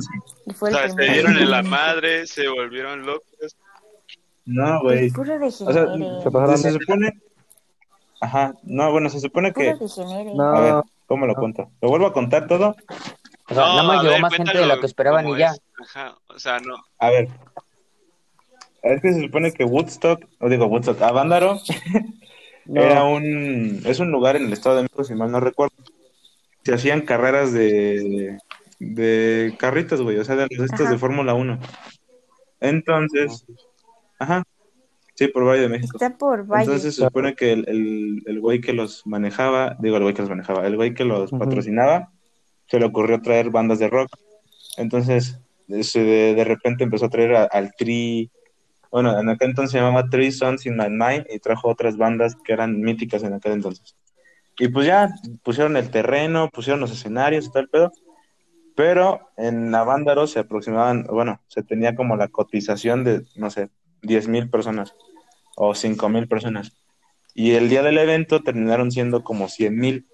pues, 0.58 0.62
o 0.62 0.66
sea, 0.76 0.88
se 0.88 1.02
dieron 1.12 1.36
en 1.36 1.50
la 1.50 1.62
madre, 1.62 2.26
se 2.26 2.48
volvieron 2.48 3.04
locos. 3.04 3.56
No, 4.44 4.80
güey. 4.82 5.10
O 5.10 5.72
sea. 5.72 5.86
Se 6.22 6.30
pasaron 6.30 6.58
se 6.58 6.72
supone. 6.72 7.20
Ajá, 8.20 8.54
no, 8.62 8.90
bueno, 8.92 9.10
se 9.10 9.20
supone 9.20 9.52
que. 9.52 9.74
No. 10.34 10.44
A 10.44 10.60
ver, 10.60 10.74
¿cómo 11.06 11.26
lo 11.26 11.34
cuento? 11.34 11.70
¿Lo 11.82 11.88
vuelvo 11.88 12.06
a 12.06 12.12
contar 12.12 12.46
todo? 12.46 12.76
O 13.48 13.54
sea, 13.54 13.64
nada 13.64 13.82
más 13.82 14.02
llegó 14.02 14.12
ver, 14.14 14.22
más 14.22 14.34
gente 14.34 14.56
de 14.58 14.66
lo 14.66 14.80
que 14.80 14.86
esperaban 14.86 15.28
y 15.28 15.36
ya. 15.36 15.50
es. 15.50 15.60
Ajá, 15.82 16.16
o 16.28 16.38
sea, 16.38 16.58
no. 16.60 16.76
A 16.98 17.10
ver. 17.10 17.28
Es 18.82 19.02
que 19.02 19.12
se 19.12 19.20
supone 19.20 19.52
que 19.52 19.64
Woodstock, 19.64 20.24
o 20.40 20.48
digo 20.48 20.66
Woodstock, 20.66 21.02
Avándaro, 21.02 21.58
No. 22.68 22.82
era 22.82 23.04
un. 23.04 23.80
Es 23.84 24.00
un 24.00 24.10
lugar 24.10 24.36
en 24.36 24.46
el 24.46 24.52
Estado 24.52 24.76
de 24.76 24.82
México, 24.82 25.04
si 25.04 25.14
mal 25.14 25.30
no 25.30 25.40
recuerdo. 25.40 25.74
Se 26.64 26.74
hacían 26.74 27.02
carreras 27.02 27.52
de. 27.52 28.38
de 28.80 29.54
carritos, 29.58 30.02
güey, 30.02 30.18
o 30.18 30.24
sea, 30.24 30.36
de 30.36 30.46
los 30.50 30.64
estos 30.64 30.80
Ajá. 30.82 30.90
de 30.90 30.98
Fórmula 30.98 31.34
1. 31.34 31.58
Entonces. 32.60 33.44
Ajá. 34.18 34.42
Sí, 35.14 35.28
por 35.28 35.46
Valle 35.46 35.62
de 35.62 35.68
México. 35.68 35.96
Está 35.96 36.16
por 36.16 36.44
Valle. 36.46 36.64
Entonces 36.64 36.94
se 36.94 37.02
supone 37.04 37.34
que 37.34 37.52
el, 37.52 37.64
el, 37.68 38.22
el 38.26 38.40
güey 38.40 38.60
que 38.60 38.74
los 38.74 39.06
manejaba, 39.06 39.76
digo 39.80 39.96
el 39.96 40.02
güey 40.02 40.14
que 40.14 40.20
los 40.22 40.28
manejaba, 40.30 40.66
el 40.66 40.76
güey 40.76 40.92
que 40.92 41.04
los 41.04 41.30
patrocinaba, 41.30 42.12
se 42.66 42.78
le 42.78 42.84
ocurrió 42.86 43.22
traer 43.22 43.48
bandas 43.50 43.78
de 43.78 43.88
rock. 43.88 44.10
Entonces, 44.76 45.40
se- 45.80 46.02
de, 46.04 46.34
de 46.34 46.44
repente 46.44 46.84
empezó 46.84 47.06
a 47.06 47.10
traer 47.10 47.34
a- 47.34 47.44
al 47.44 47.72
Tri, 47.78 48.30
bueno, 48.96 49.20
en 49.20 49.28
aquel 49.28 49.50
entonces 49.50 49.72
se 49.72 49.78
llamaba 49.78 50.08
Three 50.08 50.32
Sons 50.32 50.64
in 50.64 50.74
My 50.74 50.88
Mind 50.88 51.26
y 51.28 51.38
trajo 51.38 51.68
otras 51.68 51.98
bandas 51.98 52.34
que 52.34 52.54
eran 52.54 52.80
míticas 52.80 53.22
en 53.24 53.34
aquel 53.34 53.52
entonces. 53.52 53.94
Y 54.58 54.68
pues 54.68 54.86
ya 54.86 55.10
pusieron 55.42 55.76
el 55.76 55.90
terreno, 55.90 56.48
pusieron 56.48 56.80
los 56.80 56.92
escenarios 56.92 57.44
y 57.44 57.52
tal 57.52 57.68
pedo, 57.68 57.92
pero 58.74 59.28
en 59.36 59.74
Avándaro 59.74 60.26
se 60.26 60.38
aproximaban, 60.38 61.04
bueno, 61.10 61.42
se 61.46 61.62
tenía 61.62 61.94
como 61.94 62.16
la 62.16 62.28
cotización 62.28 63.04
de, 63.04 63.20
no 63.34 63.50
sé, 63.50 63.68
10 64.00 64.28
mil 64.28 64.48
personas 64.48 64.94
o 65.56 65.74
5 65.74 66.08
mil 66.08 66.26
personas. 66.26 66.72
Y 67.34 67.50
el 67.50 67.68
día 67.68 67.82
del 67.82 67.98
evento 67.98 68.42
terminaron 68.42 68.90
siendo 68.90 69.22
como 69.24 69.50
100 69.50 69.76
mil. 69.76 70.06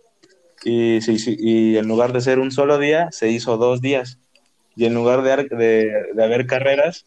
Y, 0.64 1.03
sí, 1.03 1.20
sí, 1.20 1.37
y 1.39 1.76
en 1.76 1.87
lugar 1.87 2.12
de 2.12 2.20
ser 2.20 2.41
un 2.41 2.51
solo 2.51 2.78
día, 2.78 3.12
se 3.12 3.28
hizo 3.28 3.59
dos 3.59 3.80
días. 3.80 4.18
Y 4.74 4.87
en 4.87 4.95
lugar 4.95 5.22
de, 5.22 5.57
de, 5.57 5.93
de 6.14 6.24
haber 6.24 6.49
carreras, 6.49 7.07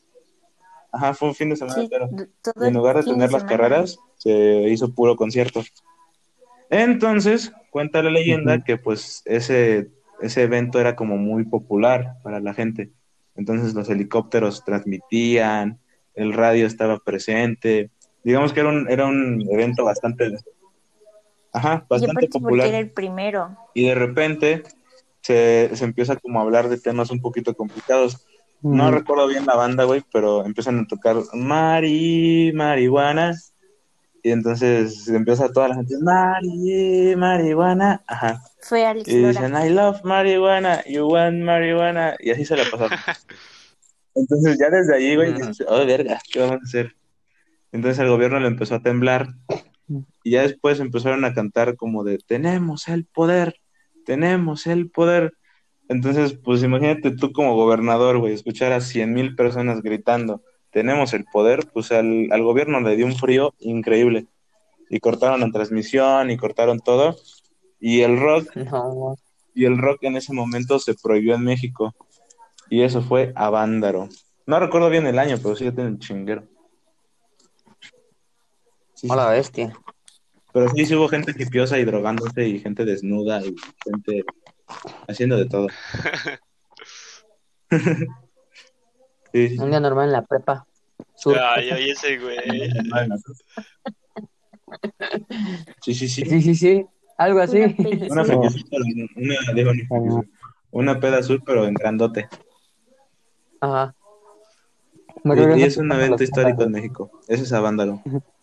ajá, 0.96 1.14
fue 1.14 1.30
un 1.30 1.36
fin 1.36 1.50
de 1.50 1.56
semana 1.56 1.82
Sí, 1.82 1.90
Y 2.62 2.68
en 2.68 2.74
lugar 2.74 2.98
de 2.98 3.04
tener 3.04 3.32
las 3.32 3.44
carreras, 3.44 4.00
se 4.18 4.70
hizo 4.70 4.94
puro 4.94 5.16
concierto. 5.16 5.62
Entonces, 6.70 7.52
cuenta 7.70 8.02
la 8.02 8.10
leyenda 8.10 8.64
que 8.64 8.78
pues 8.78 9.22
ese, 9.26 9.90
ese 10.22 10.44
evento 10.44 10.80
era 10.80 10.96
como 10.96 11.18
muy 11.18 11.44
popular 11.44 12.16
para 12.24 12.40
la 12.40 12.54
gente. 12.54 12.92
Entonces 13.36 13.74
los 13.74 13.90
helicópteros 13.90 14.64
transmitían, 14.64 15.80
el 16.14 16.34
radio 16.34 16.66
estaba 16.66 17.00
presente. 17.00 17.92
Digamos 18.24 18.54
que 18.54 18.62
era 18.62 18.70
un, 18.70 18.90
era 18.90 19.06
un 19.06 19.46
evento 19.52 19.84
bastante, 19.84 20.32
ajá, 21.52 21.86
bastante 21.90 22.28
popular. 22.30 22.68
era 22.68 22.80
el 22.80 22.90
primero. 22.92 23.56
Y 23.74 23.88
de 23.88 23.96
repente 23.96 24.64
se, 25.22 25.70
se 25.76 25.84
empieza 25.84 26.16
como 26.16 26.40
a 26.40 26.44
hablar 26.44 26.70
de 26.70 26.80
temas 26.80 27.12
un 27.12 27.22
poquito 27.22 27.54
complicados. 27.54 28.26
No 28.66 28.90
recuerdo 28.90 29.28
bien 29.28 29.46
la 29.46 29.56
banda, 29.56 29.84
güey, 29.84 30.04
pero 30.12 30.44
empiezan 30.44 30.80
a 30.80 30.88
tocar 30.88 31.18
Mari, 31.34 32.52
marihuana. 32.56 33.36
Y 34.24 34.32
entonces 34.32 35.08
empieza 35.08 35.52
toda 35.52 35.68
la 35.68 35.76
gente, 35.76 35.96
Mari, 36.02 37.16
marihuana. 37.16 38.02
Ajá. 38.08 38.42
Fue 38.62 38.84
Alex 38.84 39.08
Y 39.08 39.22
Lora. 39.22 39.30
dicen, 39.30 39.56
I 39.56 39.70
love 39.70 40.04
marihuana, 40.04 40.84
you 40.86 41.06
want 41.08 41.44
marihuana. 41.44 42.16
Y 42.20 42.32
así 42.32 42.44
se 42.44 42.58
la 42.58 42.64
pasaron. 42.72 42.98
Entonces 44.16 44.58
ya 44.58 44.70
desde 44.70 44.96
allí, 44.96 45.16
güey, 45.16 45.34
dices, 45.34 45.64
oh, 45.68 45.86
verga, 45.86 46.20
¿qué 46.32 46.40
vamos 46.40 46.62
a 46.62 46.64
hacer? 46.64 46.96
Entonces 47.72 48.00
el 48.00 48.10
gobierno 48.10 48.40
le 48.40 48.48
empezó 48.48 48.76
a 48.76 48.82
temblar. 48.82 49.28
Y 50.24 50.32
ya 50.32 50.42
después 50.42 50.80
empezaron 50.80 51.24
a 51.26 51.36
cantar 51.36 51.76
como 51.76 52.04
de, 52.04 52.18
tenemos 52.18 52.88
el 52.88 53.06
poder, 53.06 53.58
tenemos 54.06 54.66
el 54.66 54.90
poder. 54.90 55.34
Entonces, 55.88 56.34
pues 56.34 56.64
imagínate 56.64 57.12
tú 57.12 57.32
como 57.32 57.56
gobernador, 57.56 58.18
güey, 58.18 58.34
escuchar 58.34 58.72
a 58.72 58.82
cien 58.82 59.14
mil 59.14 59.36
personas 59.36 59.82
gritando, 59.82 60.42
tenemos 60.72 61.14
el 61.14 61.26
poder, 61.26 61.68
pues 61.74 61.92
al, 61.92 62.28
al 62.32 62.44
gobierno 62.44 62.82
le 62.82 62.96
dio 62.96 63.06
un 63.06 63.16
frío 63.16 63.54
increíble. 63.60 64.28
Y 64.90 65.00
cortaron 65.00 65.40
la 65.40 65.50
transmisión 65.52 66.30
y 66.32 66.38
cortaron 66.38 66.80
todo. 66.80 67.16
Y 67.80 68.02
el 68.02 68.20
rock 68.20 68.56
No, 68.56 69.16
y 69.54 69.66
el 69.66 69.78
rock 69.78 70.04
en 70.04 70.18
ese 70.18 70.34
momento 70.34 70.78
se 70.80 70.94
prohibió 70.94 71.36
en 71.36 71.44
México. 71.44 71.96
Y 72.70 72.82
eso 72.82 73.02
fue 73.02 73.32
a 73.36 73.50
Vándaro. 73.50 74.10
No 74.46 74.60
recuerdo 74.60 74.90
bien 74.90 75.08
el 75.08 75.18
año, 75.18 75.38
pero 75.42 75.56
sí 75.56 75.64
ya 75.64 75.72
tiene 75.72 75.92
el 75.92 76.00
chinguero. 76.00 76.44
Sí, 78.96 79.08
bestia. 79.30 79.80
Pero 80.52 80.70
sí, 80.70 80.86
sí 80.86 80.96
hubo 80.96 81.08
gente 81.08 81.34
hipiosa 81.38 81.80
y 81.80 81.86
drogándose 81.86 82.48
y 82.48 82.60
gente 82.60 82.86
desnuda 82.86 83.42
y 83.42 83.56
gente 83.86 84.24
haciendo 85.08 85.38
de 85.38 85.46
todo. 85.46 85.68
sí, 89.32 89.50
sí, 89.50 89.60
Un 89.60 89.70
día 89.70 89.80
normal 89.80 90.08
en 90.08 90.12
la 90.12 90.24
prepa. 90.24 90.66
Sur. 91.16 91.38
Ay, 91.40 91.72
oye, 91.72 91.92
ese 91.92 92.18
güey. 92.18 92.38
sí, 95.82 95.94
sí, 95.94 96.08
sí. 96.08 96.26
Sí, 96.26 96.42
sí, 96.42 96.56
sí. 96.56 96.86
Algo 97.18 97.40
así. 97.40 97.62
Una 98.10 98.26
fequecita, 98.26 98.78
una, 99.16 99.36
digo, 99.54 99.72
una, 100.72 101.00
peda 101.00 101.20
azul, 101.20 101.42
pero 101.46 101.66
en 101.66 101.74
grandote. 101.74 102.28
Ajá. 103.62 103.96
Y, 105.24 105.60
y 105.60 105.64
es 105.64 105.78
un 105.78 105.92
evento 105.92 106.24
histórico 106.24 106.64
en 106.64 106.72
México. 106.72 107.12
Ese 107.28 107.44
es 107.44 107.54
a 107.54 107.62
Vándaro. 107.62 108.02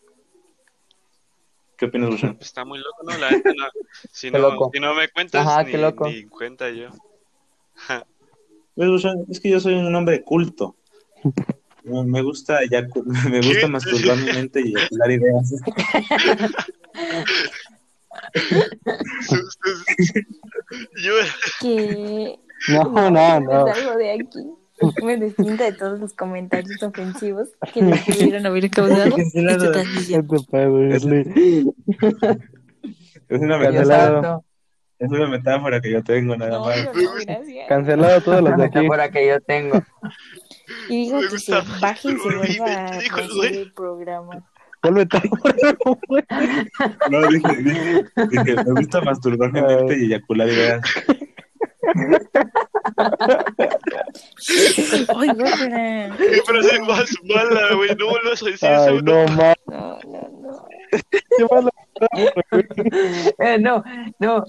¿Qué 1.83 1.87
opinas, 1.87 2.11
Bushan? 2.11 2.37
Está 2.41 2.65
muy 2.65 2.79
loco, 2.79 3.03
¿no? 3.03 3.19
La 3.19 3.33
neta 3.33 3.51
no. 3.57 3.65
Si 4.13 4.31
Qué 4.31 4.39
no, 4.39 4.51
loco. 4.51 4.71
si 4.73 4.79
no 4.79 4.95
me 4.95 5.09
cuentas, 5.09 5.45
Ajá, 5.45 5.65
ni, 5.65 5.73
qué 5.73 5.79
loco. 5.79 6.07
ni 6.07 6.23
cuenta 6.27 6.71
yo. 6.71 6.91
Pues, 8.77 9.05
Es 9.29 9.41
que 9.41 9.51
yo 9.51 9.59
soy 9.61 9.75
un 9.75 9.93
hombre 9.95 10.23
culto. 10.23 10.77
Me 11.85 12.23
gusta 12.23 12.61
eyacu- 12.63 13.05
me 13.05 13.39
gusta 13.39 13.61
¿Qué? 13.61 13.67
masturbar 13.67 14.17
mi 14.17 14.33
mente 14.33 14.63
y 14.65 14.69
eyacular 14.77 15.11
ideas. 15.11 15.53
yo, 21.03 21.15
Que 21.61 22.39
No, 22.69 22.85
no, 23.11 23.41
no. 23.41 23.65
me 23.67 23.75
salgo 23.75 23.97
de 23.97 24.11
aquí. 24.13 24.41
Me 25.03 25.17
deslinda 25.17 25.65
de 25.65 25.73
todos 25.73 25.99
los 26.01 26.13
comentarios 26.15 26.83
ofensivos 26.83 27.49
que 27.73 27.83
me 27.83 27.97
pudieron 27.97 28.47
haber 28.47 28.71
causado 28.71 29.17
Es- 33.29 33.41
una, 33.41 33.59
Cancelado. 33.59 34.17
metáfora, 34.17 34.41
es 34.99 35.11
una 35.11 35.27
metáfora 35.29 35.81
que 35.81 35.91
yo 35.91 36.03
tengo 36.05 36.37
nada 36.37 36.51
No, 36.59 36.67
más. 36.67 36.85
no. 36.85 36.93
Cancelado 37.69 38.21
todos 38.21 38.41
los 38.43 38.51
La 38.51 38.57
de 38.57 38.65
aquí. 38.65 38.79
metáfora 38.79 39.11
que 39.11 39.27
yo 39.29 39.41
tengo. 39.41 39.83
Y 40.89 41.05
digo 41.07 41.21
que 41.31 41.39
se 41.39 41.53
baje 41.81 42.09
y 42.13 42.17
se 42.17 42.37
vuelva 42.37 42.67
a 42.67 42.99
el 42.99 43.07
hacer 43.11 43.31
güey. 43.35 43.57
el 43.57 43.73
programa. 43.73 44.45
Vuelve 44.83 45.07
todo. 45.07 45.23
No, 47.11 47.29
dije, 47.29 47.57
dije, 47.63 48.05
dije, 48.31 48.55
me 48.65 48.73
gusta 48.81 49.01
masturbar 49.01 49.53
mi 49.53 49.63
mente 49.63 49.97
y 49.99 50.05
eyacular 50.07 50.49
ideas. 50.49 50.83
Ay, 55.17 55.29
qué 56.19 56.43
frase 56.45 56.81
más 56.81 57.11
mala, 57.25 57.75
güey. 57.75 57.95
No 57.97 58.11
vuelvas 58.11 58.43
a 58.43 58.47
decir 58.47 58.69
Ay, 58.69 58.97
eso. 58.97 59.03
no, 59.03 59.27
ma. 59.29 59.55
No, 59.67 59.99
no, 60.05 60.21
no. 60.41 61.71
Qué. 62.15 62.29
Eh, 63.39 63.59
no, 63.59 63.83
no. 64.19 64.45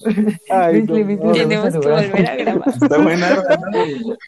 Ay, 0.50 0.84
no, 0.84 0.98
no. 0.98 1.32
Tenemos 1.32 1.74
que 1.74 1.78
volver 1.80 2.30
a 2.30 2.36
grabar. 2.36 2.70
Está 2.70 2.98
buena, 2.98 3.36
¿no? 3.36 3.42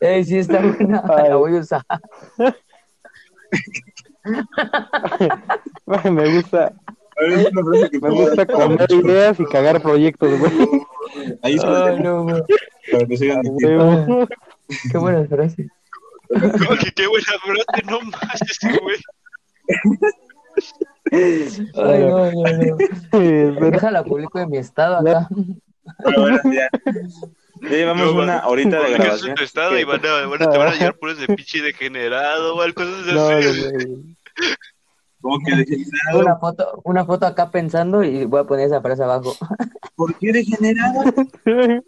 Eh, 0.01 0.23
sí, 0.23 0.37
está 0.37 0.59
buena. 0.61 1.03
Ay. 1.09 1.29
La 1.29 1.35
voy 1.35 1.57
a 1.57 1.59
usar. 1.59 1.83
Me 5.85 6.35
gusta, 6.35 6.73
me 8.01 8.09
gusta 8.09 8.45
comer 8.45 8.91
ideas 8.91 9.39
y 9.39 9.45
cagar 9.45 9.81
proyectos, 9.81 10.39
güey. 10.39 10.51
Ahí 11.43 11.55
no, 12.01 12.23
güey. 12.23 12.41
Para 12.91 13.05
que 13.05 13.17
sigan 13.17 13.41
diciendo. 13.41 14.27
Qué 14.91 14.97
buena 14.97 15.25
frase. 15.27 15.67
Como 16.29 16.77
que 16.79 16.91
qué 16.95 17.07
buena 17.07 17.25
frase, 17.43 17.85
no 17.89 18.01
más 18.01 18.41
ese 18.41 18.79
güey. 18.79 18.97
Ay, 21.11 21.99
no, 21.99 22.31
no, 22.31 22.31
no. 22.31 22.77
Pero- 23.11 23.69
Déjala 23.71 24.03
publico 24.03 24.39
en 24.39 24.49
mi 24.49 24.57
estado 24.57 24.97
acá. 24.97 25.27
Pero 26.03 26.21
bueno, 26.21 26.39
ya. 26.45 26.69
Ya 27.61 27.69
llevamos 27.69 28.13
No, 28.13 28.21
una 28.21 28.47
horita 28.47 28.77
de 28.77 28.81
Porque 28.81 28.93
es 28.93 28.99
grabación. 28.99 29.35
tu 29.35 29.43
estado 29.43 29.79
y 29.79 29.83
van 29.85 30.05
a, 30.05 30.25
van 30.27 30.41
a- 30.43 30.49
te 30.49 30.57
van 30.57 30.67
a 30.69 30.73
llevar 30.75 30.95
puros 30.97 31.19
de 31.19 31.27
pinche 31.27 31.61
degenerado 31.61 32.55
o 32.55 32.61
algo 32.61 32.75
cosas 32.75 33.13
No, 33.13 33.27
así. 33.29 33.45
no, 33.47 33.71
güey. 33.71 34.17
Como 35.21 35.39
que 35.39 35.55
degenerado. 35.55 36.19
Una 36.19 36.35
foto, 36.37 36.81
una 36.83 37.05
foto 37.05 37.25
acá 37.25 37.49
pensando 37.51 38.03
y 38.03 38.25
voy 38.25 38.41
a 38.41 38.43
poner 38.43 38.67
esa 38.67 38.81
frase 38.81 39.03
abajo. 39.03 39.35
¿Por 39.95 40.13
qué 40.17 40.31
degenerado? 40.33 41.03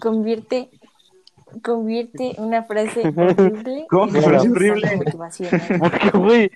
Convierte, 0.00 0.70
convierte 1.62 2.34
una 2.38 2.64
frase 2.64 3.02
horrible 3.16 3.86
¿Cómo 3.88 4.12
que 4.12 4.20
frase 4.20 4.50
horrible? 4.50 5.00
Porque, 5.80 6.10
güey, 6.18 6.50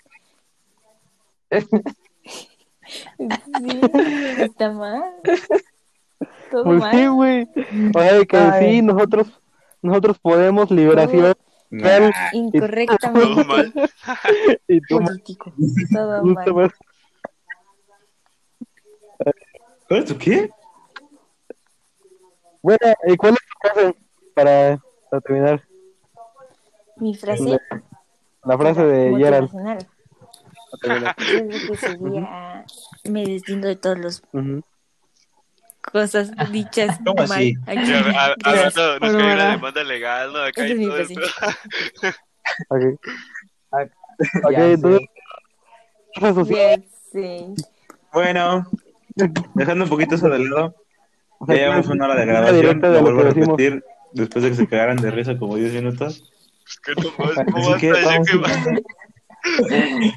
Sí, 2.88 3.80
está 4.38 4.70
mal. 4.72 5.02
Todo 6.50 6.64
¿por 6.64 6.90
qué, 6.90 7.08
mal. 7.08 7.10
güey? 7.12 7.48
O 7.94 7.98
sea, 8.00 8.24
que 8.24 8.36
Ay. 8.36 8.74
sí, 8.76 8.82
nosotros, 8.82 9.28
nosotros 9.82 10.18
podemos 10.18 10.70
liberación 10.70 11.34
Nah. 11.70 11.98
Todo 11.98 12.10
Incorrectamente 12.32 13.44
mal. 13.44 13.74
y 14.68 14.80
tú 14.80 14.98
político. 15.04 15.52
Todo 15.92 16.24
mal. 16.24 16.54
más. 16.54 16.72
¿Cuál 19.86 20.00
es 20.02 20.04
tu 20.06 20.16
qué? 20.16 20.50
Bueno, 22.62 22.78
¿y 23.06 23.16
cuál 23.16 23.34
es 23.34 23.38
tu 23.40 23.68
frase 23.68 23.94
para, 24.34 24.78
para 25.10 25.20
terminar? 25.22 25.62
Mi 26.96 27.14
frase 27.14 27.60
La 28.44 28.58
frase 28.58 28.82
de 28.84 29.16
Gerald. 29.18 29.50
que 31.66 31.76
sería 31.76 32.64
me 33.04 33.26
deslindo 33.26 33.68
de 33.68 33.76
todas 33.76 33.98
las 33.98 34.22
Ujú. 34.32 34.62
cosas 35.80 36.30
dichas 36.52 36.98
¿Cómo 37.04 37.22
mal. 37.22 37.30
así? 37.30 37.56
aquí. 37.66 37.92
A- 37.94 38.36
a 38.44 38.54
rato 38.54 39.00
nos 39.00 39.14
una 39.14 39.50
demanda 39.50 39.84
legal, 39.84 40.32
¿no? 40.32 40.40
Acá 40.40 40.66
es 40.66 40.76
mi 40.76 40.86
todo 40.86 40.96
frase. 40.96 41.14
esto. 41.14 41.46
Ok, 42.70 42.80
Ya 43.70 44.48
ok, 44.48 44.54
entonces, 44.58 45.00
sí. 47.12 47.54
Bueno, 48.12 48.66
dejando 49.54 49.84
un 49.84 49.90
poquito 49.90 50.14
eso 50.14 50.28
de 50.28 50.38
lado, 50.38 50.74
O 51.38 51.46
ya 51.46 51.54
sea, 51.54 51.62
llevamos 51.64 51.86
una 51.88 52.04
hora 52.06 52.14
de 52.16 52.26
grabación. 52.26 52.80
de 52.80 52.88
Lo 52.90 53.00
vuelvo 53.02 53.20
a 53.20 53.24
decimos. 53.24 53.48
repetir 53.48 53.84
después 54.12 54.42
de 54.44 54.50
que 54.50 54.56
se 54.56 54.66
cagaran 54.68 54.96
de 54.96 55.10
risa 55.10 55.36
como 55.38 55.56
10 55.56 55.72
minutos. 55.74 56.22
Es 56.66 56.80
que 56.80 56.92
no 57.00 57.12
más, 57.18 57.34
¿cómo 57.52 57.74
Así 57.74 57.86
a 57.88 57.92
que? 57.92 58.82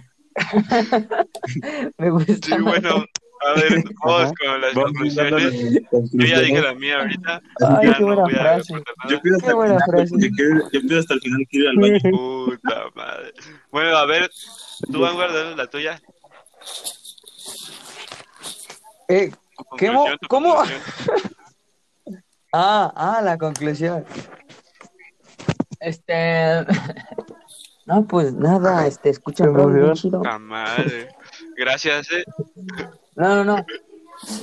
Me 1.97 2.09
gusta. 2.09 2.33
Sí, 2.33 2.61
bueno, 2.61 3.05
a 3.43 3.53
ver, 3.59 3.83
vamos 4.03 4.21
Ajá. 4.23 4.31
con 4.39 4.61
las 4.61 4.73
conclusiones. 4.73 5.53
Yo 5.91 6.25
ya 6.25 6.39
dije 6.41 6.61
la 6.61 6.73
mía 6.75 6.99
ahorita. 6.99 7.41
Ay, 7.59 7.87
ya 7.87 7.93
qué 7.95 7.99
no 8.01 8.05
buena 8.07 8.21
voy 8.23 8.33
a 8.33 8.39
frase. 8.39 8.73
Yo 9.09 9.21
pido 9.21 9.37
hasta 9.37 9.51
quiero- 10.35 10.69
yo 10.71 10.81
pido 10.81 10.99
hasta 10.99 11.13
el 11.15 11.21
final 11.21 11.47
que 11.49 11.57
ir 11.57 11.67
al 11.67 11.75
baño. 11.77 11.99
Puta 12.11 12.83
madre. 12.95 13.33
Bueno, 13.71 13.95
a 13.97 14.05
ver, 14.05 14.29
tú 14.91 14.99
vas 15.01 15.13
guardando 15.13 15.55
la 15.55 15.67
tuya. 15.67 16.01
Eh, 19.07 19.31
Tu 19.69 19.75
¿Qué 19.77 19.91
mo- 19.91 19.99
conclusión, 20.05 20.17
tu 20.21 20.27
cómo? 20.27 20.55
conclusión. 20.55 20.81
ah, 22.53 22.91
ah, 22.95 23.21
la 23.21 23.37
conclusión. 23.37 24.05
Este. 25.79 26.65
No, 27.83 28.05
pues 28.07 28.31
nada, 28.31 28.85
este, 28.85 29.11
chido. 29.95 30.23
La 30.23 30.37
madre. 30.37 31.09
Gracias, 31.57 32.07
eh. 32.11 32.23
No, 33.15 33.37
no, 33.37 33.43
no. 33.43 33.65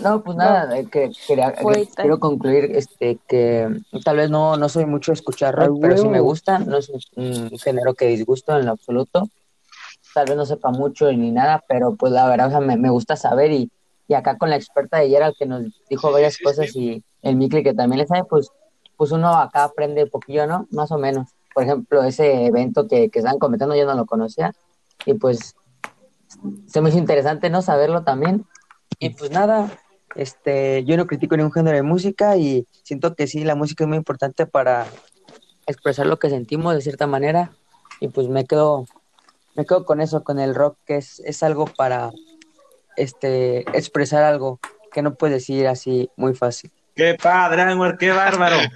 No, 0.03 0.23
pues 0.25 0.37
nada, 0.37 0.77
eh, 0.77 0.87
que, 0.91 1.13
quería- 1.27 1.53
que- 1.55 1.63
Poeta. 1.63 2.03
quiero 2.03 2.19
concluir 2.19 2.65
este 2.75 3.19
que 3.29 3.81
tal 4.05 4.17
vez 4.17 4.29
no, 4.29 4.57
no 4.57 4.69
soy 4.69 4.87
mucho 4.87 5.13
de 5.13 5.15
escuchar 5.15 5.55
rock, 5.55 5.79
¡A 5.79 5.81
pero 5.81 5.97
sí 5.97 6.09
me 6.09 6.19
gusta, 6.21 6.59
no 6.59 6.77
es 6.79 6.89
un, 6.91 7.01
un 7.53 7.59
género 7.61 7.95
que 7.95 8.07
disgusto 8.09 8.59
en 8.59 8.67
lo 8.67 8.73
absoluto. 8.73 9.29
Tal 10.13 10.27
vez 10.27 10.37
no 10.37 10.45
sepa 10.45 10.71
mucho 10.71 11.11
ni 11.13 11.31
nada, 11.31 11.63
pero 11.69 11.95
pues 11.95 12.13
la 12.13 12.29
verdad, 12.29 12.49
o 12.49 12.51
sea, 12.51 12.61
me, 12.61 12.77
me 12.77 12.91
gusta 12.91 13.15
saber 13.15 13.53
y, 13.53 13.71
y 14.09 14.15
acá 14.15 14.39
con 14.39 14.51
la 14.51 14.57
experta 14.57 14.99
de 14.99 15.11
Gerald 15.11 15.37
que 15.39 15.47
nos 15.47 15.63
dijo 15.89 16.09
Sí, 16.09 16.13
varias 16.13 16.35
sí, 16.35 16.45
cosas 16.45 16.71
sí. 16.73 16.81
y 16.81 17.05
el 17.29 17.37
Mikli 17.37 17.63
que 17.63 17.75
también 17.75 17.99
le 17.99 18.07
sabe, 18.07 18.25
pues, 18.25 18.51
pues 18.97 19.13
uno 19.13 19.29
acá 19.37 19.65
aprende 19.65 20.05
un 20.05 20.11
poquillo, 20.11 20.47
¿no? 20.47 20.67
Más 20.71 20.91
o 20.91 20.99
menos. 20.99 21.31
Por 21.55 21.63
ejemplo, 21.65 22.03
ese 22.03 22.47
evento 22.47 22.89
que, 22.89 23.11
que 23.11 23.19
estaban 23.19 23.39
comentando 23.39 23.77
yo 23.77 23.85
no 23.85 23.95
lo 23.95 24.07
conocía 24.07 24.55
y 25.05 25.15
pues 25.15 25.55
se 26.67 26.81
me 26.81 26.89
hizo 26.89 26.99
interesante 26.99 27.51
no 27.51 27.63
saberlo 27.63 28.03
también. 28.03 28.47
Y 28.99 29.11
pues 29.11 29.31
nada, 29.31 29.71
este, 30.15 30.85
yo 30.85 30.97
no 30.97 31.07
critico 31.07 31.37
ningún 31.37 31.53
género 31.53 31.77
de 31.77 31.83
música 31.83 32.37
y 32.37 32.67
siento 32.83 33.15
que 33.15 33.27
sí, 33.27 33.45
la 33.45 33.55
música 33.55 33.85
es 33.85 33.89
muy 33.89 33.99
importante 33.99 34.47
para 34.47 34.87
expresar 35.67 36.07
lo 36.07 36.19
que 36.19 36.31
sentimos 36.31 36.75
de 36.75 36.81
cierta 36.81 37.07
manera. 37.07 37.53
Y 38.01 38.09
pues 38.09 38.29
me 38.29 38.45
quedo, 38.45 38.87
me 39.55 39.67
quedo 39.67 39.85
con 39.85 40.01
eso, 40.01 40.25
con 40.25 40.39
el 40.39 40.55
rock, 40.55 40.79
que 40.87 40.97
es, 40.97 41.21
es 41.21 41.43
algo 41.43 41.67
para 41.67 42.11
este, 43.03 43.61
expresar 43.77 44.23
algo 44.25 44.61
que 44.93 45.03
no 45.03 45.15
puedes 45.15 45.37
decir 45.37 45.67
así 45.67 46.11
muy 46.17 46.35
fácil. 46.35 46.71
¡Qué 46.95 47.15
padre, 47.15 47.63
Anwar! 47.63 47.97
¡Qué 47.99 48.11
bárbaro! 48.11 48.57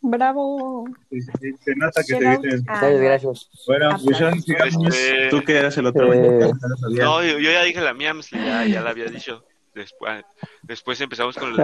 Bravo. 0.00 0.84
Se 1.10 1.74
nota 1.74 2.02
que 2.06 2.14
te 2.14 2.20
Shout 2.24 2.42
viste. 2.44 2.70
a- 2.70 2.80
Gracias, 2.80 3.00
gracias. 3.00 3.50
Bueno. 3.66 3.98
Bushon, 4.02 4.40
sigamos. 4.42 4.94
Este- 4.94 5.28
Tú 5.30 5.42
que 5.42 5.58
eras 5.58 5.76
el 5.78 5.86
otro. 5.86 6.12
Eh, 6.12 6.50
no 6.90 7.22
yo, 7.24 7.38
yo 7.38 7.50
ya 7.50 7.62
dije 7.64 7.80
la 7.80 7.92
mía, 7.94 8.12
ya, 8.30 8.64
ya 8.66 8.82
la 8.82 8.90
había 8.90 9.06
dicho. 9.06 9.44
Después, 9.74 10.24
después 10.62 11.00
empezamos 11.00 11.36
con 11.36 11.50
el 11.50 11.56
de. 11.56 11.62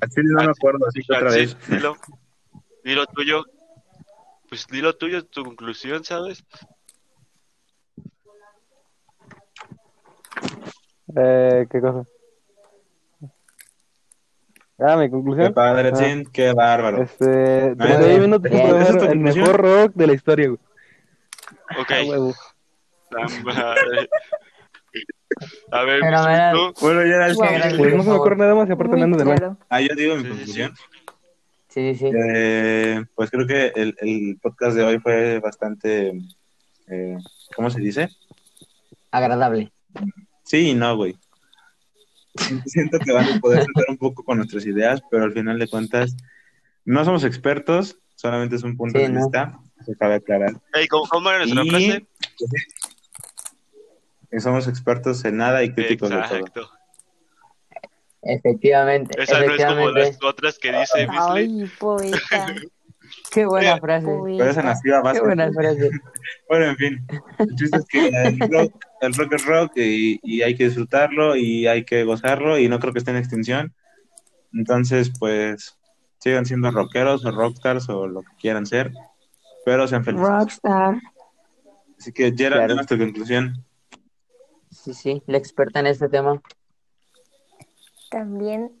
Así 0.00 0.20
no 0.24 0.42
me 0.44 0.50
acuerdo, 0.50 0.86
así 0.88 1.00
que 1.02 1.14
otra 1.16 1.30
vez. 1.30 1.56
dilo. 1.68 1.96
Dilo 2.84 3.06
tuyo. 3.06 3.44
Pues 4.48 4.66
dilo 4.66 4.96
tuyo, 4.96 5.24
tu 5.24 5.44
conclusión, 5.44 6.04
¿sabes? 6.04 6.44
Eh, 11.14 11.66
¿Qué 11.70 11.80
cosa? 11.80 12.02
Ah, 14.78 14.96
mi 14.96 15.04
Qué 15.04 15.10
conclusión. 15.10 15.54
padre, 15.54 15.90
Ah. 15.94 15.98
Tin, 15.98 16.24
qué 16.26 16.52
bárbaro. 16.52 17.02
Este, 17.02 17.74
31 17.76 17.98
bien. 18.06 18.20
minutos 18.20 18.50
Bien. 18.50 18.62
para 18.68 18.80
¿Esa 18.82 18.90
es 18.92 18.98
tu 18.98 19.02
ver 19.04 19.10
el 19.12 19.18
mejor 19.20 19.56
rock 19.56 19.92
de 19.94 20.06
la 20.06 20.12
historia, 20.12 20.46
güey. 20.48 20.58
Ok. 21.80 21.90
Ah, 21.90 22.02
huevo. 22.06 22.34
A 25.70 25.82
ver, 25.82 26.00
Pero, 26.00 26.20
mira, 26.26 26.52
tú. 26.52 26.74
Bueno, 26.80 27.06
ya 27.06 27.26
es 27.28 27.36
Wow. 27.36 27.46
que... 27.48 27.76
Pues 27.78 27.94
no 27.94 28.02
se 28.02 28.08
me 28.10 28.16
ocurre 28.16 28.36
nada 28.36 28.54
más 28.54 28.68
y 28.68 28.72
aparte 28.72 28.96
me 28.96 29.02
ando 29.02 29.16
de 29.18 29.24
mal. 29.24 29.38
claro. 29.38 29.56
Ah, 29.68 29.80
yo 29.80 29.94
digo 29.94 30.16
mi 30.16 30.22
Sí, 30.22 30.28
sí, 30.28 30.34
conclusión. 30.36 30.74
Sí, 31.68 31.94
sí. 31.94 32.10
Eh, 32.14 33.04
pues 33.14 33.30
creo 33.30 33.46
que 33.46 33.72
el, 33.74 33.94
el 34.00 34.38
podcast 34.42 34.76
de 34.76 34.84
hoy 34.84 34.98
fue 34.98 35.38
bastante... 35.40 36.12
eh, 36.88 37.16
¿Cómo 37.54 37.70
se 37.70 37.80
dice? 37.80 38.08
Agradable. 39.10 39.72
Sí 40.46 40.70
y 40.70 40.74
no, 40.74 40.96
güey. 40.96 41.16
Siento 42.66 42.98
que 42.98 43.12
van 43.12 43.28
a 43.32 43.40
poder 43.40 43.64
tratar 43.64 43.84
un 43.88 43.98
poco 43.98 44.22
con 44.24 44.38
nuestras 44.38 44.64
ideas, 44.66 45.00
pero 45.10 45.24
al 45.24 45.32
final 45.32 45.58
de 45.58 45.68
cuentas 45.68 46.16
no 46.84 47.04
somos 47.04 47.24
expertos, 47.24 47.98
solamente 48.14 48.56
es 48.56 48.62
un 48.62 48.76
punto 48.76 48.98
Sí, 48.98 49.04
de 49.06 49.10
no. 49.10 49.20
vista, 49.20 49.58
se 49.84 49.96
cabe 49.96 50.14
aclarar. 50.14 50.60
Ey, 50.74 50.86
¿cómo, 50.86 51.06
cómo 51.08 51.28
era 51.30 51.38
nuestra 51.44 51.64
Y- 51.64 51.68
frase? 51.70 52.06
Que 54.30 54.40
somos 54.40 54.68
expertos 54.68 55.24
en 55.24 55.36
nada 55.38 55.62
y 55.62 55.72
críticos 55.72 56.10
de 56.10 56.16
todo. 56.16 56.24
Exacto. 56.36 56.70
Efectivamente. 58.22 59.22
Esa 59.22 59.38
no 59.38 59.44
es 59.44 59.44
como 59.44 59.54
efectivamente. 59.88 60.00
las 60.00 60.18
otras 60.24 60.58
que 60.58 60.72
dice 60.72 61.06
Misley. 61.06 61.60
Ay, 61.62 61.70
poeta. 61.78 62.18
Qué 63.32 63.46
buena 63.46 63.78
frase. 63.78 64.06
Pero 64.06 64.50
esa 64.50 64.62
nació 64.62 64.96
a 64.96 65.02
base 65.02 65.20
Qué 65.20 65.26
buena 65.26 65.52
frase. 65.52 65.90
Bueno, 66.48 66.66
en 66.66 66.76
fin. 66.76 67.06
El 67.38 67.54
chiste 67.56 67.76
es 67.78 67.84
que 67.86 68.08
el 68.08 68.38
rock, 68.38 68.84
el 69.00 69.14
rock 69.14 69.32
es 69.32 69.44
rock 69.46 69.72
y, 69.76 70.20
y 70.22 70.42
hay 70.42 70.54
que 70.56 70.64
disfrutarlo 70.64 71.36
y 71.36 71.66
hay 71.66 71.84
que 71.84 72.04
gozarlo 72.04 72.58
y 72.58 72.68
no 72.68 72.78
creo 72.78 72.92
que 72.92 73.00
esté 73.00 73.10
en 73.10 73.16
extinción. 73.16 73.74
Entonces, 74.52 75.12
pues, 75.18 75.76
sigan 76.18 76.46
siendo 76.46 76.70
rockeros 76.70 77.24
o 77.24 77.30
rockstars 77.30 77.88
o 77.88 78.06
lo 78.06 78.22
que 78.22 78.32
quieran 78.40 78.66
ser, 78.66 78.92
pero 79.64 79.86
sean 79.86 80.04
felices. 80.04 80.26
Rockstar. 80.26 81.00
Así 81.98 82.12
que, 82.12 82.32
Gerald, 82.36 82.72
Claro. 82.72 82.86
tu 82.86 82.98
conclusión. 82.98 83.64
Sí, 84.70 84.94
sí, 84.94 85.22
la 85.26 85.38
experta 85.38 85.80
en 85.80 85.86
este 85.86 86.08
tema. 86.08 86.40
También, 88.10 88.72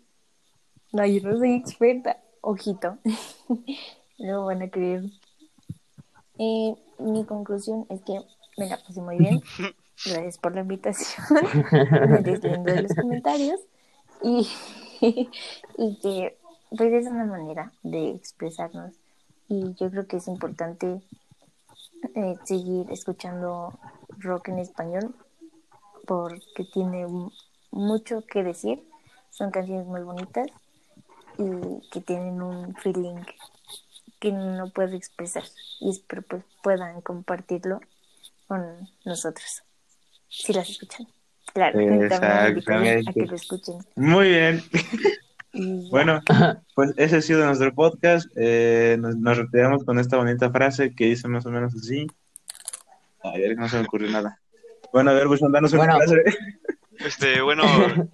no, 0.92 1.06
yo 1.06 1.28
no 1.28 1.38
soy 1.38 1.54
experta, 1.54 2.18
ojito, 2.40 2.98
no 4.18 4.46
van 4.46 4.62
a 4.62 4.70
creer. 4.70 5.04
Mi 6.38 7.24
conclusión 7.26 7.86
es 7.88 8.02
que 8.02 8.20
me 8.56 8.68
la 8.68 8.78
puse 8.78 9.00
muy 9.00 9.18
bien, 9.18 9.42
gracias 10.04 10.38
por 10.38 10.54
la 10.54 10.62
invitación, 10.62 11.26
me 12.10 12.18
deslindo 12.22 12.72
de 12.72 12.82
los 12.82 12.94
comentarios. 12.94 13.60
Y, 14.22 14.48
y 15.78 15.98
que 16.00 16.38
pues 16.70 16.92
es 16.92 17.06
una 17.06 17.26
manera 17.26 17.72
de 17.82 18.10
expresarnos. 18.10 18.94
Y 19.48 19.74
yo 19.74 19.90
creo 19.90 20.06
que 20.06 20.16
es 20.16 20.26
importante 20.26 21.00
eh, 22.14 22.34
seguir 22.44 22.90
escuchando 22.90 23.78
rock 24.18 24.48
en 24.48 24.58
español 24.58 25.14
porque 26.06 26.64
tiene 26.72 27.06
mucho 27.70 28.22
que 28.26 28.42
decir. 28.42 28.82
Son 29.30 29.50
canciones 29.50 29.86
muy 29.86 30.02
bonitas 30.02 30.46
y 31.36 31.88
que 31.90 32.00
tienen 32.00 32.40
un 32.40 32.74
feeling 32.76 33.22
que 34.18 34.32
no 34.32 34.70
puedo 34.70 34.94
expresar 34.96 35.44
y 35.80 35.90
espero 35.90 36.22
pues 36.22 36.42
puedan 36.62 37.00
compartirlo 37.02 37.80
con 38.48 38.88
nosotros 39.04 39.62
si 40.28 40.52
las 40.52 40.68
escuchan 40.70 41.06
claro 41.52 41.80
invitarlos 41.80 42.22
a 42.22 42.48
Exactamente. 42.48 43.12
que 43.12 43.26
lo 43.26 43.36
escuchen 43.36 43.74
Muy 43.96 44.28
bien. 44.28 44.62
Bueno, 45.90 46.20
pues 46.74 46.92
ese 46.98 47.16
ha 47.16 47.22
sido 47.22 47.46
nuestro 47.46 47.74
podcast. 47.74 48.26
Eh, 48.36 48.96
nos, 49.00 49.16
nos 49.16 49.38
retiramos 49.38 49.84
con 49.84 49.98
esta 49.98 50.18
bonita 50.18 50.50
frase 50.50 50.94
que 50.94 51.06
dice 51.06 51.28
más 51.28 51.46
o 51.46 51.50
menos 51.50 51.74
así. 51.74 52.06
A 53.22 53.32
ver, 53.32 53.56
no 53.56 53.66
se 53.66 53.76
me 53.76 53.82
ocurrió 53.84 54.10
nada. 54.10 54.38
Bueno, 54.92 55.12
a 55.12 55.14
ver, 55.14 55.28
Bushman, 55.28 55.52
danos 55.52 55.72
una 55.72 55.86
Bueno. 55.86 55.96
frase. 55.98 56.22
Este, 56.98 57.40
bueno, 57.40 57.62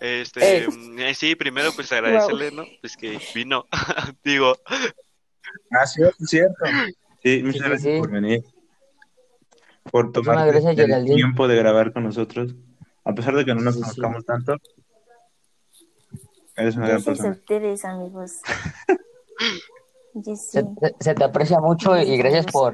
este, 0.00 0.58
Eh. 0.64 0.68
eh, 0.98 1.14
sí, 1.14 1.34
primero 1.34 1.72
pues 1.74 1.90
agradecerle, 1.90 2.52
¿no? 2.52 2.64
Pues 2.80 2.96
que 2.96 3.18
vino, 3.34 3.66
digo, 4.24 4.56
Ah, 5.70 5.86
sí, 5.86 6.02
es 6.02 6.14
cierto. 6.30 6.64
Sí, 7.22 7.42
muchas 7.42 7.62
Sí, 7.62 7.68
gracias 7.68 7.94
sí. 7.94 7.98
por 8.00 8.10
venir. 8.10 8.44
Por 9.90 10.12
gracias, 10.12 10.64
el 10.64 10.76
Geraldine. 10.76 11.16
tiempo 11.16 11.48
de 11.48 11.56
grabar 11.56 11.92
con 11.92 12.04
nosotros. 12.04 12.54
A 13.04 13.14
pesar 13.14 13.34
de 13.36 13.44
que 13.44 13.54
no 13.54 13.60
nos 13.60 13.74
Sí, 13.74 13.80
sí. 13.82 14.00
conozcamos 14.00 14.24
tanto. 14.24 14.56
Eres 16.56 16.76
una 16.76 16.86
gran 16.88 17.02
gracias 17.02 17.20
a 17.20 17.22
persona. 17.22 17.30
ustedes 17.40 17.84
amigos. 17.84 18.40
Se, 20.98 21.14
te 21.14 21.24
aprecia 21.24 21.60
mucho 21.60 21.94
y 21.98 22.16
gracias 22.16 22.46
por, 22.46 22.72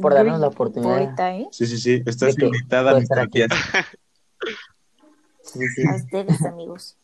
por 0.00 0.14
darnos 0.14 0.38
la 0.38 0.46
oportunidad. 0.46 1.18
¿eh? 1.36 1.48
Sí, 1.50 1.66
sí, 1.66 1.78
sí. 1.78 2.00
Estás 2.06 2.38
invitada 2.38 2.92
a 2.92 2.98
estar 2.98 3.18
aquí. 3.18 3.42
sí. 5.42 5.60
A 5.88 5.96
ustedes, 5.96 6.42
amigos. 6.44 6.96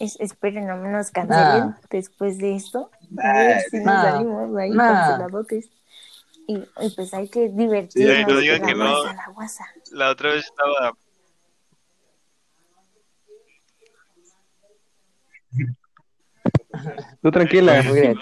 Es, 0.00 0.18
esperen, 0.20 0.66
no 0.66 0.76
nos 0.76 1.10
cancelen 1.10 1.68
Nah. 1.68 1.76
después 1.90 2.38
de 2.38 2.56
esto. 2.56 2.90
A 3.18 3.22
Nah, 3.22 3.32
ver 3.34 3.60
si 3.70 3.76
nos 3.76 3.86
nah. 3.86 4.02
salimos 4.02 4.56
ahí 4.56 4.70
Nah. 4.70 4.92
canceladotes. 5.08 5.70
Y, 6.46 6.56
y 6.56 6.90
pues 6.94 7.14
hay 7.14 7.28
que 7.28 7.48
divertirnos. 7.48 8.16
Sí, 8.16 8.24
no 8.28 8.38
digan 8.38 8.60
la 8.60 8.66
que 8.66 8.74
no. 8.74 9.04
la 9.04 9.28
guasa. 9.34 9.64
la 9.92 10.10
otra 10.10 10.30
vez 10.30 10.44
estaba, 10.44 10.92
Tú 17.22 17.30
tranquila. 17.30 17.76
Las 17.76 17.86
que 17.86 17.92
20 18.02 18.18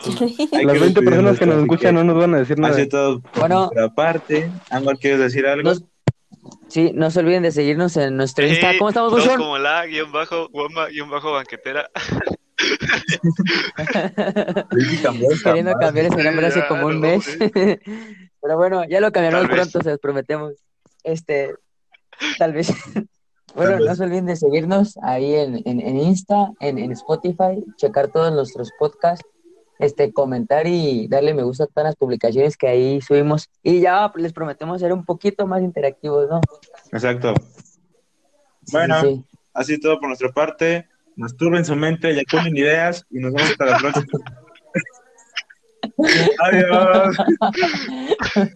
despedirnos, 0.60 0.94
personas 1.04 1.38
que 1.38 1.46
nos 1.46 1.58
escuchan 1.62 1.94
no 1.94 2.04
nos 2.04 2.16
van 2.16 2.34
a 2.34 2.38
decir 2.38 2.58
nada. 2.58 2.74
sido 2.74 2.88
todo 2.88 3.20
por 3.20 3.40
Bueno. 3.40 3.58
nuestra 3.60 3.88
parte. 3.94 4.50
Ángel, 4.70 4.98
¿quieres 4.98 5.20
decir 5.20 5.46
algo? 5.46 5.70
Nos- 5.70 5.82
sí, 6.68 6.92
no 6.94 7.10
se 7.10 7.20
olviden 7.20 7.42
de 7.42 7.52
seguirnos 7.52 7.96
en 7.96 8.16
nuestro 8.16 8.46
Insta. 8.46 8.70
"Hey, 8.72 8.78
¿Cómo 8.78 8.88
estamos, 8.90 9.12
Bushon? 9.12 9.36
como 9.38 9.58
la 9.58 9.86
guion 9.86 10.12
bajo, 10.12 10.48
guama, 10.48 10.86
guion 10.88 11.10
bajo 11.10 11.32
banquetera. 11.32 11.90
Queriendo 15.44 15.72
cambiar 15.78 16.06
ese 16.06 16.22
nombre 16.24 16.46
hace 16.46 16.66
como 16.66 16.86
un 16.86 17.00
mes. 17.00 17.38
Pero 18.42 18.56
bueno, 18.56 18.84
ya 18.88 19.00
lo 19.00 19.12
cambiaremos 19.12 19.48
pronto, 19.48 19.82
se 19.82 19.90
los 19.90 19.98
prometemos. 19.98 20.52
Este, 21.04 21.54
tal 22.38 22.52
vez. 22.52 22.72
Bueno, 23.54 23.72
Tal 23.72 23.80
no 23.80 23.86
vez. 23.88 23.98
se 23.98 24.04
olviden 24.04 24.24
de 24.24 24.36
seguirnos 24.36 24.96
ahí 25.02 25.34
en, 25.34 25.56
en, 25.66 25.78
en 25.82 25.98
Insta, 25.98 26.52
en, 26.58 26.78
en 26.78 26.90
Spotify, 26.92 27.62
checar 27.76 28.08
todos 28.08 28.32
nuestros 28.32 28.70
podcasts, 28.78 29.26
este, 29.82 30.12
comentar 30.12 30.66
y 30.66 31.08
darle 31.08 31.34
me 31.34 31.42
gusta 31.42 31.64
a 31.64 31.66
todas 31.66 31.84
las 31.86 31.96
publicaciones 31.96 32.56
que 32.56 32.68
ahí 32.68 33.00
subimos. 33.00 33.50
Y 33.62 33.80
ya 33.80 34.10
les 34.16 34.32
prometemos 34.32 34.80
ser 34.80 34.92
un 34.92 35.04
poquito 35.04 35.46
más 35.46 35.60
interactivos, 35.62 36.28
¿no? 36.28 36.40
Exacto. 36.92 37.34
Bueno. 38.70 39.00
sí, 39.00 39.06
sí. 39.08 39.24
Así 39.54 39.80
todo 39.80 39.98
por 39.98 40.08
nuestra 40.08 40.30
parte. 40.30 40.88
Masturben 41.16 41.64
su 41.64 41.76
mente, 41.76 42.10
eyaculen 42.10 42.56
ideas 42.56 43.04
y 43.10 43.18
nos 43.18 43.34
vemos 43.34 43.50
hasta 43.50 43.66
la 43.66 43.78
próxima. 43.78 44.06
Adiós. 46.38 47.16